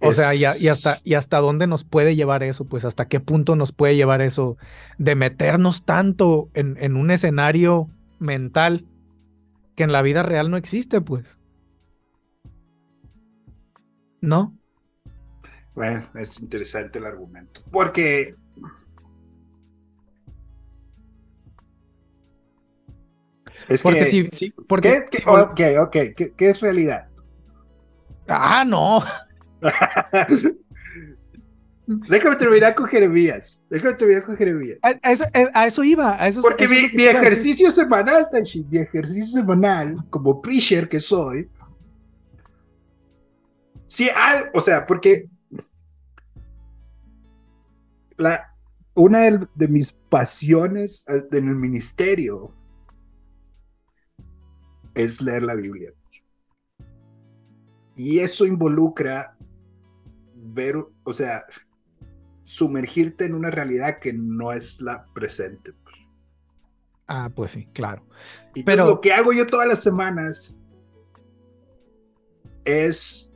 O 0.00 0.12
sea, 0.12 0.34
y, 0.34 0.44
a- 0.44 0.56
y 0.58 0.68
hasta, 0.68 1.00
y 1.04 1.14
hasta 1.14 1.38
dónde 1.38 1.66
nos 1.66 1.84
puede 1.84 2.16
llevar 2.16 2.42
eso, 2.42 2.64
pues 2.64 2.84
hasta 2.84 3.06
qué 3.08 3.20
punto 3.20 3.54
nos 3.56 3.72
puede 3.72 3.94
llevar 3.96 4.20
eso 4.20 4.56
de 4.98 5.14
meternos 5.14 5.84
tanto 5.84 6.48
en, 6.54 6.76
en 6.80 6.96
un 6.96 7.10
escenario 7.10 7.88
mental 8.18 8.86
que 9.76 9.84
en 9.84 9.92
la 9.92 10.02
vida 10.02 10.22
real 10.22 10.50
no 10.50 10.56
existe, 10.56 11.00
pues. 11.00 11.38
¿No? 14.20 14.56
Bueno, 15.74 16.02
es 16.14 16.40
interesante 16.40 16.98
el 16.98 17.06
argumento. 17.06 17.62
Porque. 17.70 18.34
Es 23.68 23.82
Porque 23.82 24.00
que. 24.00 24.06
sí, 24.06 24.28
sí, 24.32 24.54
porque 24.68 24.88
¿Qué, 25.10 25.18
sí, 25.18 25.22
qué- 25.24 25.30
ok, 25.30 25.60
ok. 25.86 25.92
¿Qué, 26.16 26.32
qué 26.36 26.50
es 26.50 26.60
realidad? 26.60 27.06
Ah, 28.28 28.64
no. 28.66 29.02
Déjame 31.86 32.36
terminar 32.36 32.74
con 32.74 32.86
Jeremías. 32.86 33.60
Déjame 33.68 33.94
terminar 33.94 34.24
con 34.24 34.36
Jeremías. 34.36 34.78
A, 34.82 34.94
a 35.02 35.12
eso, 35.12 35.24
a 35.52 35.66
eso 35.66 35.84
iba, 35.84 36.20
a 36.22 36.28
eso 36.28 36.40
Porque 36.40 36.64
eso 36.64 36.72
mi, 36.72 36.78
a 36.78 36.82
decir. 36.82 37.00
ejercicio 37.08 37.70
semanal, 37.72 38.28
Tachi, 38.30 38.64
mi 38.70 38.78
ejercicio 38.78 39.40
semanal, 39.40 39.96
como 40.08 40.40
preacher 40.40 40.88
que 40.88 41.00
soy, 41.00 41.48
si 43.86 44.08
al, 44.08 44.50
o 44.54 44.60
sea, 44.60 44.86
porque 44.86 45.28
la, 48.22 48.54
una 48.94 49.20
de, 49.20 49.46
de 49.54 49.68
mis 49.68 49.92
pasiones 49.92 51.04
eh, 51.08 51.26
en 51.32 51.48
el 51.48 51.56
ministerio 51.56 52.54
es 54.94 55.20
leer 55.20 55.42
la 55.42 55.54
Biblia. 55.54 55.92
Y 57.96 58.20
eso 58.20 58.46
involucra 58.46 59.36
ver, 60.34 60.76
o 61.04 61.12
sea, 61.12 61.44
sumergirte 62.44 63.26
en 63.26 63.34
una 63.34 63.50
realidad 63.50 63.98
que 64.00 64.12
no 64.12 64.52
es 64.52 64.80
la 64.80 65.06
presente. 65.14 65.72
Ah, 67.06 67.30
pues 67.34 67.52
sí, 67.52 67.66
claro. 67.72 68.06
Y 68.54 68.62
Pero- 68.62 68.86
lo 68.86 69.00
que 69.00 69.12
hago 69.12 69.32
yo 69.32 69.46
todas 69.46 69.68
las 69.68 69.82
semanas 69.82 70.56
es 72.64 73.32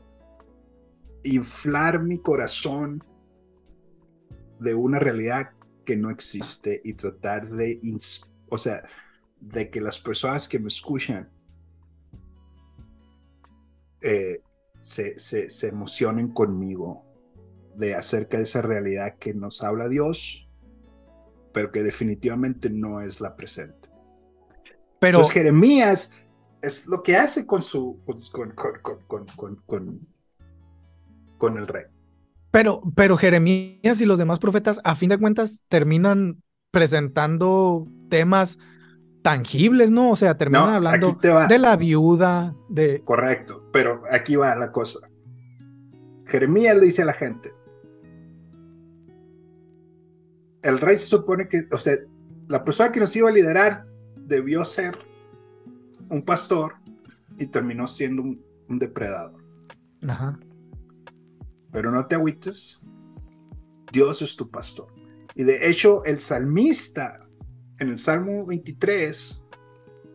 inflar 1.25 2.03
mi 2.03 2.19
corazón 2.19 3.03
de 4.59 4.75
una 4.75 4.99
realidad 4.99 5.51
que 5.85 5.97
no 5.97 6.11
existe 6.11 6.81
y 6.85 6.95
tratar 6.95 7.49
de, 7.51 7.81
o 8.49 8.59
sea, 8.59 8.85
de 9.41 9.71
que 9.71 9.81
las 9.81 9.99
personas 9.99 10.49
que 10.49 10.59
me 10.59 10.69
escuchan 10.69 11.31
eh, 14.01 14.41
se, 14.81 15.19
se, 15.19 15.51
se 15.51 15.69
emocionen 15.69 16.29
conmigo 16.29 17.05
de 17.77 17.95
acerca 17.95 18.39
de 18.39 18.45
esa 18.45 18.63
realidad 18.63 19.17
que 19.19 19.35
nos 19.35 19.63
habla 19.63 19.89
Dios, 19.89 20.49
pero 21.53 21.71
que 21.71 21.83
definitivamente 21.83 22.71
no 22.71 23.01
es 23.01 23.21
la 23.21 23.37
presente. 23.37 23.89
Pero, 24.99 25.19
Entonces 25.19 25.35
Jeremías 25.35 26.13
es 26.63 26.87
lo 26.87 27.03
que 27.03 27.17
hace 27.17 27.47
con 27.47 27.63
su 27.63 28.01
con, 28.05 28.51
con, 28.53 28.81
con, 28.81 29.01
con, 29.07 29.27
con, 29.27 29.57
con- 29.67 30.09
con 31.39 31.59
el 31.59 31.67
rey. 31.67 31.85
Pero, 32.57 32.81
pero 32.95 33.19
Jeremías 33.19 34.01
y 34.01 34.07
los 34.07 34.19
demás 34.19 34.39
profetas, 34.39 34.81
a 34.83 34.95
fin 34.95 35.11
de 35.11 35.19
cuentas, 35.19 35.63
terminan 35.69 36.43
presentando 36.71 37.85
temas 38.09 38.59
tangibles, 39.21 39.91
¿no? 39.91 40.11
O 40.11 40.17
sea, 40.17 40.39
terminan 40.39 40.71
No, 40.71 40.75
hablando 40.77 41.19
de 41.51 41.59
la 41.59 41.77
viuda, 41.77 42.57
de... 42.71 43.03
Correcto, 43.05 43.69
pero 43.75 44.01
aquí 44.11 44.37
va 44.37 44.57
la 44.57 44.73
cosa. 44.73 45.01
Jeremías 46.25 46.77
le 46.77 46.87
dice 46.87 47.03
a 47.03 47.05
la 47.05 47.13
gente, 47.13 47.53
el 50.63 50.81
rey 50.81 50.97
se 50.97 51.09
supone 51.09 51.51
que, 51.51 51.65
o 51.73 51.77
sea, 51.77 51.97
la 52.49 52.65
persona 52.65 52.91
que 52.91 53.01
nos 53.01 53.15
iba 53.17 53.29
a 53.29 53.33
liderar 53.33 53.85
debió 54.17 54.65
ser 54.65 54.97
un 56.09 56.23
pastor 56.23 56.77
y 57.37 57.49
terminó 57.49 57.87
siendo 57.87 58.23
un, 58.23 58.43
un 58.67 58.79
depredador. 58.79 59.45
Ajá. 60.09 60.39
Pero 61.77 61.91
no 61.91 62.07
te 62.07 62.15
agüites. 62.15 62.81
Dios 63.93 64.23
es 64.23 64.35
tu 64.35 64.51
pastor. 64.51 64.87
Y 65.35 65.45
de 65.45 65.69
hecho, 65.69 66.03
el 66.07 66.21
salmista 66.21 67.21
en 67.79 67.91
el 67.91 67.99
Salmo 67.99 68.47
23 68.47 69.43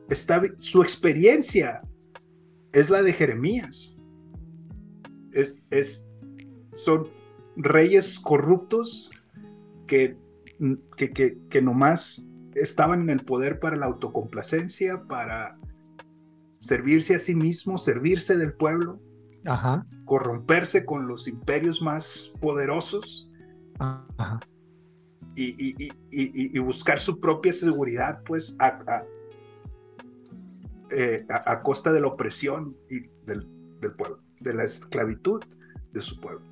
está 0.09 0.41
su 0.57 0.81
experiencia 0.81 1.83
es 2.73 2.89
la 2.89 3.03
de 3.03 3.13
Jeremías. 3.13 3.95
Es, 5.33 5.59
es- 5.69 6.09
son 6.73 7.05
reyes 7.55 8.19
corruptos 8.19 9.11
que, 9.85 10.17
que, 10.97 11.11
que, 11.11 11.37
que 11.47 11.61
nomás 11.61 12.27
estaban 12.55 13.01
en 13.01 13.11
el 13.11 13.23
poder 13.23 13.59
para 13.59 13.77
la 13.77 13.85
autocomplacencia, 13.85 15.03
para 15.07 15.59
servirse 16.57 17.13
a 17.13 17.19
sí 17.19 17.35
mismos, 17.35 17.83
servirse 17.83 18.35
del 18.35 18.53
pueblo 18.55 18.99
Ajá. 19.45 19.85
corromperse 20.05 20.85
con 20.85 21.07
los 21.07 21.27
imperios 21.27 21.81
más 21.81 22.31
poderosos 22.41 23.29
Ajá. 23.79 24.39
y, 25.35 25.45
y- 25.69 25.75
y- 25.79 25.91
y- 26.11 26.57
y 26.57 26.59
buscar 26.59 26.99
su 26.99 27.19
propia 27.19 27.53
seguridad, 27.53 28.21
pues, 28.25 28.55
a, 28.59 28.67
a- 28.85 29.03
eh, 30.91 31.25
a- 31.29 31.51
a 31.53 31.63
costa 31.63 31.91
de 31.93 32.01
la 32.01 32.07
opresión 32.07 32.75
y 32.89 33.07
del, 33.25 33.47
del 33.79 33.93
pueblo, 33.93 34.19
de 34.41 34.53
la 34.53 34.63
esclavitud 34.65 35.41
de 35.93 36.01
su 36.01 36.19
pueblo. 36.19 36.45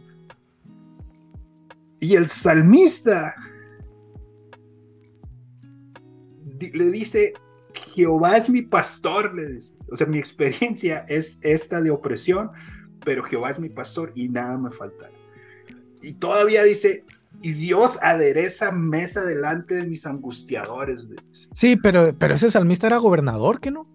Y 1.99 2.15
el 2.15 2.29
salmista 2.29 3.35
di- 6.57 6.71
le 6.71 6.89
dice, 6.91 7.33
Jehová 7.93 8.37
es 8.37 8.49
mi 8.49 8.61
pastor, 8.61 9.33
le 9.35 9.47
dice. 9.49 9.75
O 9.91 9.97
sea, 9.97 10.07
mi 10.07 10.17
experiencia 10.19 10.99
es 11.09 11.39
esta 11.41 11.81
de 11.81 11.91
opresión, 11.91 12.51
pero 13.09 13.23
Jehová 13.23 13.49
es 13.49 13.59
mi 13.59 13.69
pastor 13.69 14.11
y 14.13 14.29
nada 14.29 14.55
me 14.55 14.69
faltará. 14.69 15.11
Y 15.99 16.13
todavía 16.13 16.61
dice, 16.61 17.05
y 17.41 17.53
Dios 17.53 17.97
adereza 18.03 18.71
mesa 18.71 19.25
delante 19.25 19.73
de 19.73 19.87
mis 19.87 20.05
angustiadores. 20.05 21.09
Sí, 21.51 21.75
pero, 21.75 22.15
pero 22.19 22.35
ese 22.35 22.51
salmista 22.51 22.85
era 22.85 22.97
gobernador, 22.97 23.59
¿qué 23.59 23.71
no? 23.71 23.87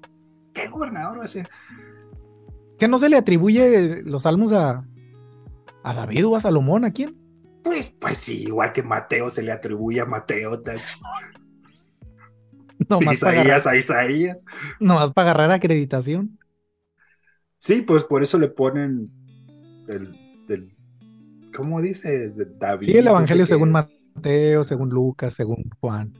¿Qué 0.53 0.67
gobernador 0.67 1.21
va 1.21 1.25
a 1.27 1.29
ser? 1.29 1.49
¿Que 2.77 2.89
no 2.89 2.99
se 2.99 3.09
le 3.09 3.17
atribuye 3.17 4.03
los 4.03 4.25
salmos 4.25 4.51
a, 4.51 4.85
a 5.85 5.95
David 5.95 6.27
o 6.27 6.35
a 6.35 6.41
Salomón? 6.41 6.85
¿A 6.85 6.93
quién? 6.93 7.17
Pues, 7.63 7.95
pues 8.01 8.19
sí, 8.19 8.43
igual 8.43 8.73
que 8.73 8.83
Mateo 8.83 9.31
se 9.31 9.45
le 9.45 9.53
atribuye 9.53 10.01
a 10.01 10.07
Mateo, 10.07 10.61
tal. 10.61 10.81
Para 12.89 12.99
agarrar, 12.99 13.15
Isaías 13.15 13.67
a 13.69 13.77
Isaías. 13.77 14.45
nomás 14.81 15.13
para 15.13 15.31
agarrar 15.31 15.53
acreditación. 15.53 16.37
Sí, 17.65 17.81
pues 17.81 18.05
por 18.05 18.23
eso 18.23 18.39
le 18.39 18.49
ponen 18.49 19.11
el, 19.89 20.15
el- 20.51 20.77
¿cómo 21.57 21.81
dice? 21.81 22.31
David. 22.59 22.87
Sí, 22.89 22.99
el 22.99 23.07
Evangelio 23.07 23.47
según 23.47 23.73
Mateo, 23.73 24.65
según 24.65 24.91
Lucas, 24.91 25.33
según 25.33 25.71
Juan. 25.81 26.13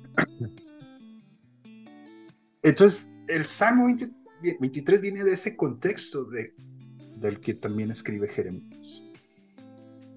Entonces, 2.63 3.13
el 3.29 3.45
Salmo 3.45 3.85
20 3.85 4.11
23 4.59 5.03
viene 5.03 5.23
de 5.23 5.35
ese 5.35 5.55
contexto 5.55 6.25
de, 6.25 6.55
del 7.21 7.39
que 7.41 7.53
también 7.53 7.91
escribe 7.91 8.27
Jeremías. 8.27 9.03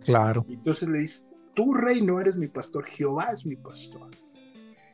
Claro. 0.06 0.46
Entonces 0.48 0.88
le 0.88 1.00
dice, 1.00 1.30
tú 1.54 1.74
rey 1.74 2.02
no 2.02 2.22
eres 2.22 2.38
mi 2.38 2.48
pastor, 2.48 2.86
Jehová 2.86 3.32
es 3.34 3.46
mi 3.46 3.58
pastor. 3.58 4.12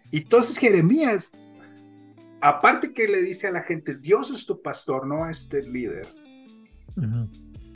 Y 0.09 0.17
entonces 0.17 0.57
Jeremías, 0.57 1.31
aparte 2.41 2.91
que 2.91 3.07
le 3.07 3.21
dice 3.21 3.49
a 3.49 3.51
la 3.51 3.61
gente, 3.61 3.99
Dios 3.99 4.31
es 4.31 4.47
tu 4.47 4.63
pastor, 4.63 5.05
no 5.05 5.29
este 5.29 5.61
líder. 5.61 6.07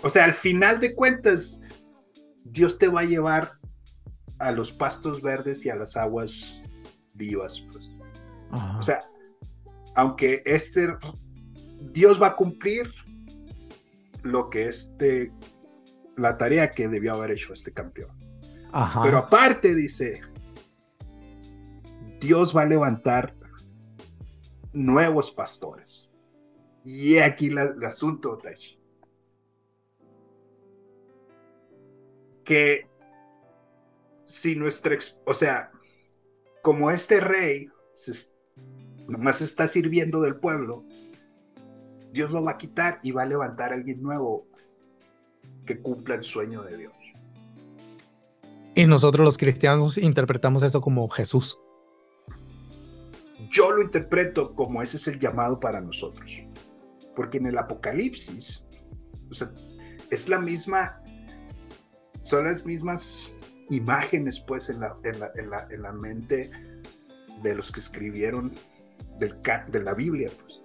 O 0.04 0.10
sea, 0.10 0.26
al 0.26 0.34
final 0.34 0.80
de 0.80 0.94
cuentas, 0.94 1.62
Dios 2.44 2.78
te 2.78 2.88
va 2.88 3.02
a 3.02 3.06
llevar 3.06 3.54
a 4.40 4.52
los 4.52 4.72
pastos 4.72 5.22
verdes 5.22 5.66
y 5.66 5.70
a 5.70 5.76
las 5.76 5.98
aguas 5.98 6.62
vivas. 7.14 7.64
Pues. 7.72 7.90
O 8.78 8.82
sea, 8.82 9.08
aunque 9.96 10.44
este 10.46 10.96
Dios 11.92 12.22
va 12.22 12.28
a 12.28 12.36
cumplir 12.36 12.94
lo 14.24 14.50
que 14.50 14.66
este 14.66 15.32
la 16.16 16.38
tarea 16.38 16.72
que 16.72 16.88
debió 16.88 17.14
haber 17.14 17.32
hecho 17.32 17.54
este 17.54 17.72
campeón. 17.72 18.12
Ajá. 18.72 19.02
Pero 19.04 19.18
aparte 19.20 19.76
dice, 19.76 20.22
Dios 22.20 22.56
va 22.56 22.64
a 22.64 22.66
levantar 22.66 23.36
nuevos 24.74 25.32
pastores. 25.32 26.10
Y 26.84 27.18
aquí 27.18 27.50
la, 27.50 27.64
el 27.64 27.84
asunto, 27.84 28.38
Tachi. 28.38 28.77
Que 32.48 32.88
si 34.26 34.56
nuestra, 34.56 34.98
o 35.26 35.34
sea, 35.36 35.72
como 36.64 36.90
este 36.90 37.20
rey 37.20 37.70
se 37.94 38.36
nomás 39.08 39.42
está 39.42 39.68
sirviendo 39.68 40.22
del 40.22 40.38
pueblo, 40.38 40.84
Dios 42.12 42.32
lo 42.32 42.44
va 42.44 42.52
a 42.52 42.58
quitar 42.58 43.00
y 43.04 43.12
va 43.12 43.24
a 43.24 43.26
levantar 43.26 43.72
a 43.72 43.76
alguien 43.76 44.02
nuevo 44.02 44.48
que 45.66 45.80
cumpla 45.82 46.16
el 46.16 46.24
sueño 46.24 46.64
de 46.64 46.78
Dios. 46.78 46.94
Y 48.76 48.86
nosotros 48.86 49.26
los 49.26 49.38
cristianos 49.38 49.98
interpretamos 49.98 50.64
eso 50.64 50.82
como 50.82 51.08
Jesús. 51.10 51.58
Yo 53.50 53.72
lo 53.72 53.82
interpreto 53.82 54.54
como 54.54 54.82
ese 54.82 54.98
es 54.98 55.08
el 55.08 55.20
llamado 55.20 55.60
para 55.60 55.82
nosotros. 55.82 56.32
Porque 57.16 57.38
en 57.38 57.48
el 57.48 57.58
Apocalipsis, 57.58 58.68
o 59.30 59.34
sea, 59.34 59.52
es 60.12 60.30
la 60.30 60.40
misma, 60.40 61.02
son 62.28 62.44
las 62.44 62.66
mismas 62.66 63.32
imágenes 63.70 64.40
pues 64.42 64.70
en 64.70 64.82
la, 64.82 64.98
en 65.06 65.20
la, 65.20 65.32
en 65.36 65.50
la, 65.50 65.68
en 65.72 65.82
la 65.82 65.94
mente 65.94 66.52
de 67.42 67.56
los 67.56 67.72
que 67.72 67.80
escribieron 67.80 68.54
del, 69.18 69.36
de 69.70 69.84
la 69.84 69.94
Biblia. 69.94 70.30
Pues. 70.42 70.62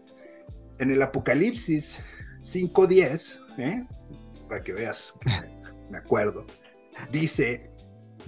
En 0.80 0.90
el 0.90 1.00
Apocalipsis 1.00 2.00
5.10, 2.40 3.40
¿eh? 3.58 3.86
para 4.48 4.60
que 4.60 4.72
veas 4.72 5.16
me 5.88 5.98
acuerdo, 5.98 6.46
dice, 7.12 7.70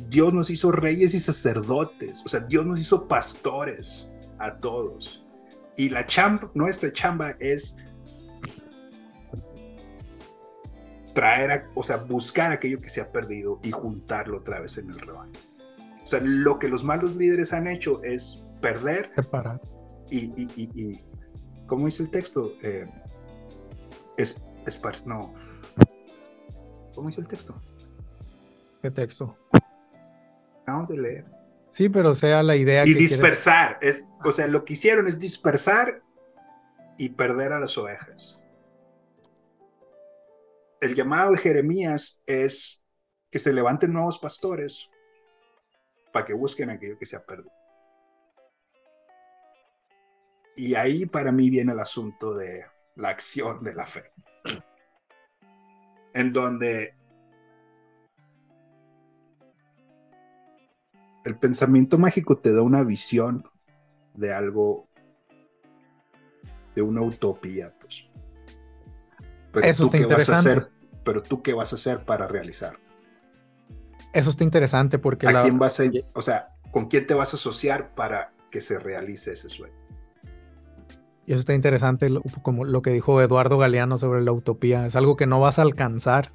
Dios 0.09 0.32
nos 0.32 0.49
hizo 0.51 0.70
reyes 0.70 1.12
y 1.14 1.20
sacerdotes, 1.20 2.22
o 2.24 2.28
sea, 2.28 2.41
Dios 2.41 2.64
nos 2.64 2.78
hizo 2.78 3.09
pastores 3.09 4.11
a 4.39 4.59
todos. 4.59 5.24
Y 5.76 5.89
la 5.89 6.07
chamba, 6.07 6.53
nuestra 6.55 6.93
chamba 6.93 7.30
es 7.41 7.74
traer, 11.15 11.51
a- 11.53 11.71
o 11.75 11.83
sea, 11.83 11.97
buscar 11.97 12.53
aquello 12.53 12.81
que 12.81 12.89
se 12.91 13.01
ha 13.01 13.11
perdido 13.12 13.61
y 13.62 13.71
juntarlo 13.71 14.39
otra 14.39 14.61
vez 14.61 14.77
en 14.79 14.91
el 14.91 14.99
rebaño. 15.01 15.33
O 16.03 16.07
sea, 16.07 16.21
lo 16.23 16.59
que 16.59 16.69
los 16.69 16.85
malos 16.85 17.17
líderes 17.17 17.53
han 17.55 17.67
hecho 17.67 18.03
es 18.05 18.43
perder 18.61 19.11
Separar. 19.15 19.61
y, 20.11 20.27
y, 20.41 20.49
y, 20.57 20.81
y- 20.83 21.05
¿cómo 21.67 21.87
dice 21.87 22.03
el 22.03 22.11
texto? 22.11 22.53
Eh, 22.62 22.87
es, 24.19 24.37
espar- 24.67 25.05
no. 25.07 25.33
¿Cómo 26.95 27.09
dice 27.09 27.21
el 27.23 27.27
texto? 27.29 27.55
¿Qué 28.83 28.91
texto? 28.91 29.37
Vamos 30.67 30.91
a 30.91 30.95
leer. 30.95 31.25
Sí, 31.73 31.89
pero 31.89 32.15
sea 32.15 32.43
la 32.43 32.55
idea 32.55 32.83
Y 32.83 32.89
que 32.93 32.93
quieres- 32.99 33.11
dispersar, 33.11 33.79
es, 33.83 34.07
o 34.25 34.31
sea, 34.31 34.47
lo 34.47 34.65
que 34.65 34.75
hicieron 34.75 35.09
es 35.09 35.19
dispersar 35.19 36.03
y 36.99 37.09
perder 37.09 37.53
a 37.53 37.59
las 37.61 37.77
ovejas. 37.79 38.41
El 40.85 40.95
llamado 40.95 41.32
de 41.32 41.39
Jeremías 41.39 42.22
es 42.26 42.85
que 43.30 43.39
se 43.39 43.55
levanten 43.55 43.91
nuevos 43.91 44.18
pastores 44.18 44.91
para 46.12 46.26
que 46.26 46.35
busquen 46.35 46.68
aquello 46.68 46.99
que 46.99 47.07
se 47.07 47.16
ha 47.16 47.24
perdido. 47.24 47.51
Y 50.55 50.74
ahí 50.74 51.07
para 51.07 51.32
mí 51.32 51.49
viene 51.49 51.72
el 51.72 51.80
asunto 51.80 52.35
de 52.35 52.66
la 52.97 53.09
acción 53.09 53.64
de 53.64 53.74
la 53.74 53.87
fe. 53.87 54.12
En 56.12 56.35
donde 56.35 56.95
el 61.24 61.39
pensamiento 61.39 61.97
mágico 61.97 62.37
te 62.37 62.53
da 62.53 62.61
una 62.61 62.82
visión 62.82 63.51
de 64.12 64.35
algo, 64.35 64.87
de 66.74 66.82
una 66.82 67.01
utopía, 67.01 67.74
pues. 67.80 68.07
Pero 69.55 69.67
Eso 69.67 69.85
tú 69.85 69.87
está 69.87 69.99
qué 69.99 70.07
vas 70.15 70.29
a 70.29 70.33
hacer, 70.39 70.69
pero 71.05 71.23
tú 71.23 71.43
qué 71.43 71.53
vas 71.55 71.73
a 71.73 71.77
hacer 71.77 72.05
para 72.05 72.27
realizar. 72.29 72.77
Eso 74.13 74.31
está 74.31 74.45
interesante 74.45 74.99
porque 74.99 75.27
¿A 75.27 75.33
la- 75.33 75.43
quién 75.43 75.59
vas 75.59 75.81
a, 75.81 75.85
o 76.15 76.23
sea, 76.23 76.49
con 76.71 76.87
quién 76.89 77.07
te 77.07 77.15
vas 77.15 77.33
a 77.33 77.37
asociar 77.37 77.95
para 77.95 78.33
que 78.51 78.61
se 78.61 78.79
realice 78.79 79.33
ese 79.33 79.49
sueño? 79.49 79.75
y 81.27 81.33
eso 81.33 81.41
está 81.41 81.55
interesante 81.55 82.11
lo- 82.11 82.21
como 82.43 82.67
lo 82.67 82.83
que 82.83 82.91
dijo 82.91 83.23
Eduardo 83.23 83.57
Galeano 83.57 83.97
sobre 83.97 84.21
la 84.23 84.31
utopía. 84.33 84.85
Es 84.85 84.95
algo 84.95 85.17
que 85.17 85.27
no 85.27 85.41
vas 85.41 85.59
a 85.59 85.63
alcanzar 85.63 86.33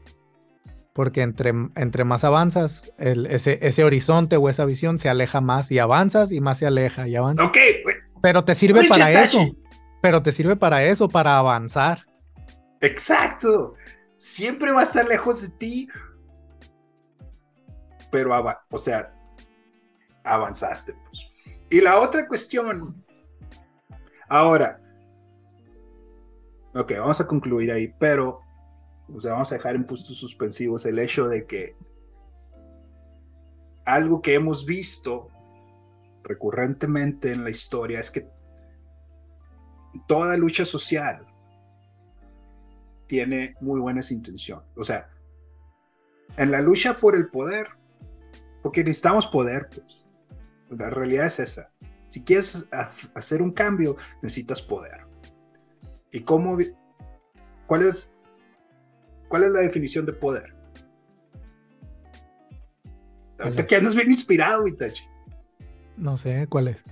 porque 0.93 1.21
entre, 1.21 1.53
entre 1.75 2.03
más 2.05 2.23
avanzas, 2.23 2.91
el- 2.97 3.27
ese, 3.27 3.59
ese 3.61 3.83
horizonte 3.83 4.35
o 4.37 4.49
esa 4.49 4.65
visión 4.65 4.97
se 4.97 5.07
aleja 5.07 5.41
más 5.41 5.71
y 5.71 5.77
avanzas 5.77 6.31
y 6.31 6.41
más 6.41 6.57
se 6.57 6.65
aleja 6.65 7.07
y 7.07 7.15
avanzas. 7.15 7.47
Ok, 7.49 7.57
Pero 8.23 8.43
te 8.45 8.55
sirve 8.55 8.87
para 8.89 9.11
eso. 9.11 9.45
Pero 10.01 10.23
te 10.23 10.31
sirve 10.31 10.55
para 10.55 10.83
eso, 10.83 11.07
para 11.07 11.37
avanzar. 11.37 12.05
Exacto. 12.81 13.75
Siempre 14.17 14.71
va 14.71 14.81
a 14.81 14.83
estar 14.83 15.07
lejos 15.07 15.41
de 15.41 15.57
ti, 15.57 15.87
pero, 18.11 18.33
o 18.69 18.77
sea, 18.77 19.13
avanzaste. 20.23 20.93
pues. 20.93 21.21
Y 21.69 21.81
la 21.81 21.99
otra 21.99 22.27
cuestión, 22.27 23.05
ahora, 24.27 24.81
ok, 26.73 26.93
vamos 26.97 27.21
a 27.21 27.27
concluir 27.27 27.71
ahí, 27.71 27.93
pero, 27.99 28.41
o 29.13 29.21
sea, 29.21 29.33
vamos 29.33 29.51
a 29.51 29.55
dejar 29.55 29.75
en 29.75 29.85
puntos 29.85 30.17
suspensivos 30.17 30.85
el 30.85 30.99
hecho 30.99 31.27
de 31.27 31.45
que 31.45 31.75
algo 33.85 34.21
que 34.21 34.33
hemos 34.33 34.65
visto 34.65 35.29
recurrentemente 36.23 37.31
en 37.31 37.43
la 37.43 37.49
historia 37.49 37.99
es 37.99 38.11
que 38.11 38.29
toda 40.07 40.37
lucha 40.37 40.65
social 40.65 41.25
tiene 43.09 43.55
muy 43.59 43.81
buenas 43.81 44.11
intenciones. 44.11 44.65
O 44.77 44.83
sea, 44.83 45.09
en 46.37 46.51
la 46.51 46.61
lucha 46.61 46.95
por 46.95 47.15
el 47.15 47.27
poder, 47.27 47.67
porque 48.61 48.83
necesitamos 48.83 49.27
poder, 49.27 49.67
pues. 49.69 50.05
La 50.69 50.91
realidad 50.91 51.25
es 51.25 51.39
esa. 51.39 51.71
Si 52.09 52.23
quieres 52.23 52.69
ha- 52.71 52.91
hacer 53.15 53.41
un 53.41 53.51
cambio, 53.51 53.97
necesitas 54.21 54.61
poder. 54.61 55.07
¿Y 56.11 56.21
cómo? 56.21 56.57
¿Cuál 57.65 57.81
es, 57.87 58.13
cuál 59.27 59.43
es 59.45 59.51
la 59.51 59.61
definición 59.61 60.05
de 60.05 60.13
poder? 60.13 60.55
Ahorita 63.39 63.65
que 63.65 63.75
andas 63.75 63.95
bien 63.95 64.11
inspirado, 64.11 64.67
Itachi. 64.67 65.03
No 65.97 66.15
sé 66.17 66.45
cuál 66.47 66.67
es. 66.69 66.83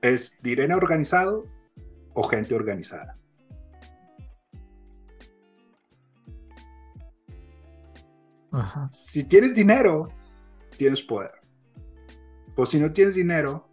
¿Es 0.00 0.38
direna 0.40 0.76
organizado 0.76 1.46
o 2.12 2.22
gente 2.24 2.54
organizada? 2.54 3.14
Ajá. 8.54 8.88
Si 8.92 9.24
tienes 9.24 9.54
dinero, 9.54 10.08
tienes 10.76 11.02
poder. 11.02 11.32
Pues 12.54 12.70
si 12.70 12.78
no 12.78 12.92
tienes 12.92 13.14
dinero, 13.14 13.68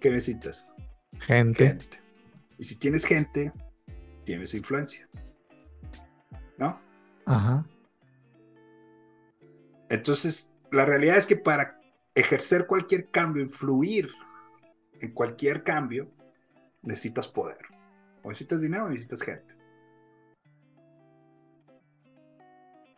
¿qué 0.00 0.10
necesitas? 0.10 0.72
Gente. 1.20 1.66
Gente. 1.68 2.00
Y 2.58 2.64
si 2.64 2.78
tienes 2.78 3.04
gente, 3.04 3.52
tienes 4.24 4.52
influencia. 4.54 5.08
¿No? 6.58 6.80
Ajá. 7.26 7.64
Entonces, 9.88 10.54
la 10.72 10.84
realidad 10.84 11.16
es 11.16 11.26
que 11.26 11.36
para 11.36 11.80
ejercer 12.14 12.66
cualquier 12.66 13.10
cambio, 13.10 13.42
influir 13.42 14.08
en 15.00 15.12
cualquier 15.12 15.62
cambio, 15.62 16.10
necesitas 16.82 17.28
poder. 17.28 17.58
O 18.22 18.28
necesitas 18.28 18.60
dinero 18.60 18.84
o 18.84 18.88
necesitas 18.88 19.22
gente. 19.22 19.54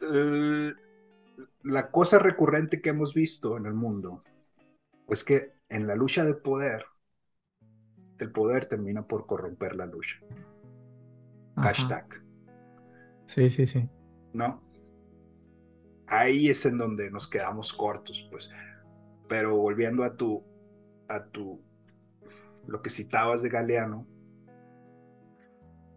El- 0.01 0.77
la 1.65 1.91
cosa 1.91 2.19
recurrente 2.19 2.81
que 2.81 2.91
hemos 2.91 3.15
visto 3.15 3.57
en 3.57 3.67
el 3.67 3.75
mundo 3.75 4.23
es 5.09 5.25
que 5.25 5.55
en 5.69 5.87
la 5.87 5.95
lucha 5.95 6.25
de 6.25 6.35
poder, 6.35 6.85
el 8.19 8.33
poder 8.33 8.67
termina 8.67 9.07
por 9.07 9.27
corromper 9.27 9.77
la 9.77 9.87
lucha. 9.87 10.19
ajá. 11.57 11.69
Hashtag. 11.69 12.23
Sí, 13.27 13.49
sí, 13.51 13.67
sí. 13.67 13.89
¿no? 14.33 14.63
Ahí 16.07 16.49
es 16.49 16.67
en 16.67 16.79
donde 16.79 17.11
nos 17.11 17.29
quedamos 17.29 17.73
cortos, 17.73 18.29
pues. 18.31 18.51
Pero 19.29 19.57
volviendo 19.57 20.05
a 20.05 20.17
tu, 20.17 20.45
a 21.09 21.25
tu, 21.27 21.63
lo 22.67 22.83
que 22.83 22.91
citabas 22.91 23.43
de 23.43 23.49
Galeano, 23.49 24.07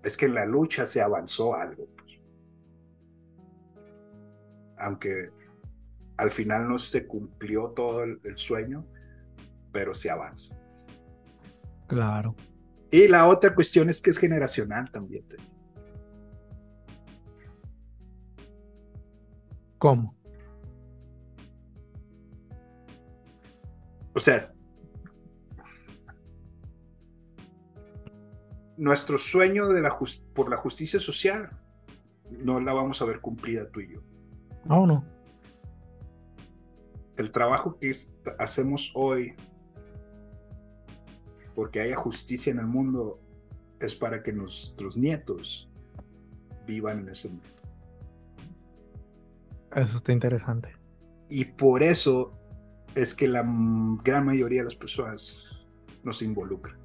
es 0.03 0.15
que 0.15 0.25
en 0.25 0.35
la 0.35 0.45
lucha 0.45 0.85
se 0.85 1.01
avanzó 1.01 1.55
algo, 1.55 1.87
pues. 1.95 2.21
Aunque 4.77 5.31
al 6.17 6.31
final 6.31 6.67
no 6.67 6.79
se 6.79 7.05
cumplió 7.07 7.69
todo 7.71 8.03
el, 8.03 8.19
el 8.23 8.37
sueño, 8.37 8.85
pero 9.71 9.93
se 9.93 10.09
avanza. 10.09 10.57
Claro. 11.87 12.35
Y 12.91 13.07
la 13.07 13.27
otra 13.27 13.53
cuestión 13.53 13.89
es 13.89 14.01
que 14.01 14.09
es 14.09 14.17
generacional 14.17 14.89
también. 14.89 15.25
¿Cómo? 19.77 20.15
O 24.13 24.19
sea, 24.19 24.53
nuestro 28.77 29.17
sueño 29.17 29.67
de 29.67 29.81
la 29.81 29.93
por 30.33 30.49
la 30.49 30.57
justicia 30.57 30.99
social 30.99 31.49
no 32.31 32.59
la 32.59 32.73
vamos 32.73 33.01
a 33.01 33.05
ver 33.05 33.19
cumplida 33.19 33.69
tú 33.69 33.81
y 33.81 33.93
yo. 33.93 34.01
No, 34.63 34.87
no. 34.87 35.14
El 37.17 37.31
trabajo 37.31 37.77
que 37.79 37.93
hacemos 38.39 38.91
hoy 38.95 39.35
porque 41.55 41.79
haya 41.79 41.95
justicia 41.95 42.51
en 42.51 42.59
el 42.59 42.67
mundo 42.67 43.19
es 43.79 43.95
para 43.95 44.21
que 44.21 44.33
nuestros 44.33 44.97
nietos 44.97 45.69
vivan 46.67 46.99
en 46.99 47.09
ese 47.09 47.29
mundo. 47.29 47.47
Eso 49.73 49.97
está 49.97 50.11
interesante. 50.11 50.69
Y 51.29 51.45
por 51.45 51.83
eso 51.83 52.33
es 52.95 53.13
que 53.13 53.27
la 53.27 53.43
gran 54.03 54.25
mayoría 54.25 54.61
de 54.61 54.65
las 54.65 54.75
personas 54.75 55.65
no 56.03 56.13
se 56.13 56.25
involucran. 56.25 56.77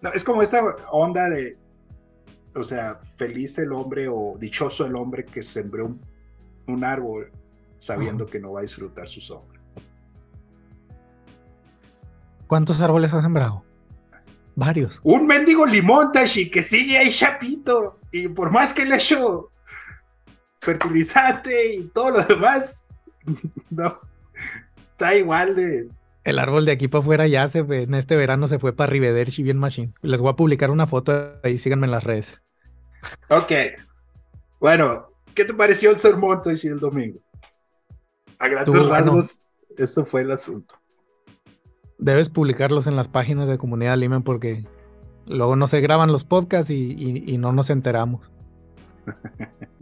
No, 0.00 0.12
es 0.12 0.22
como 0.22 0.42
esta 0.42 0.62
onda 0.92 1.28
de, 1.30 1.56
o 2.54 2.62
sea, 2.62 2.96
feliz 2.96 3.58
el 3.58 3.72
hombre 3.72 4.06
o 4.08 4.36
dichoso 4.38 4.86
el 4.86 4.94
hombre 4.94 5.24
que 5.24 5.42
sembró 5.42 5.96
un, 6.66 6.84
árbol 6.84 7.32
sabiendo 7.84 8.26
que 8.26 8.40
no 8.40 8.52
va 8.52 8.60
a 8.60 8.62
disfrutar 8.62 9.08
su 9.08 9.20
sombra. 9.20 9.60
¿Cuántos 12.46 12.80
árboles 12.80 13.12
has 13.12 13.22
sembrado? 13.22 13.64
Varios. 14.54 15.00
Un 15.02 15.26
mendigo 15.26 15.66
limón, 15.66 16.12
Tashi, 16.12 16.50
que 16.50 16.62
sigue 16.62 16.96
ahí 16.96 17.10
chapito. 17.10 17.98
Y 18.10 18.28
por 18.28 18.52
más 18.52 18.72
que 18.72 18.84
le 18.84 18.96
echo 18.96 19.50
fertilizante 20.60 21.74
y 21.74 21.84
todo 21.88 22.12
lo 22.12 22.22
demás, 22.22 22.86
no, 23.70 23.98
está 24.78 25.14
igual 25.16 25.56
de... 25.56 25.88
El 26.22 26.38
árbol 26.38 26.64
de 26.64 26.72
aquí 26.72 26.88
para 26.88 27.02
afuera 27.02 27.26
ya 27.26 27.46
se 27.48 27.58
en 27.58 27.94
este 27.94 28.16
verano 28.16 28.48
se 28.48 28.58
fue 28.58 28.72
para 28.72 28.90
Rivederci 28.90 29.42
bien 29.42 29.58
machine. 29.58 29.92
Les 30.00 30.22
voy 30.22 30.30
a 30.30 30.36
publicar 30.36 30.70
una 30.70 30.86
foto 30.86 31.34
ahí, 31.42 31.58
síganme 31.58 31.86
en 31.86 31.90
las 31.90 32.04
redes. 32.04 32.40
Ok. 33.28 33.52
Bueno, 34.58 35.10
¿qué 35.34 35.44
te 35.44 35.52
pareció 35.52 35.90
el 35.90 35.98
sermón, 35.98 36.40
Tashi, 36.40 36.68
el 36.68 36.80
domingo? 36.80 37.23
A 38.44 38.48
grandes 38.48 38.86
rasgos, 38.86 39.42
esto 39.78 40.04
fue 40.04 40.20
el 40.20 40.30
asunto. 40.30 40.74
Debes 41.96 42.28
publicarlos 42.28 42.86
en 42.86 42.94
las 42.94 43.08
páginas 43.08 43.48
de 43.48 43.56
Comunidad 43.56 43.96
Limen 43.96 44.22
porque 44.22 44.64
luego 45.26 45.56
no 45.56 45.66
se 45.66 45.80
graban 45.80 46.12
los 46.12 46.24
podcasts 46.24 46.68
y, 46.68 47.24
y 47.26 47.38
no 47.38 47.52
nos 47.52 47.70
enteramos. 47.70 48.30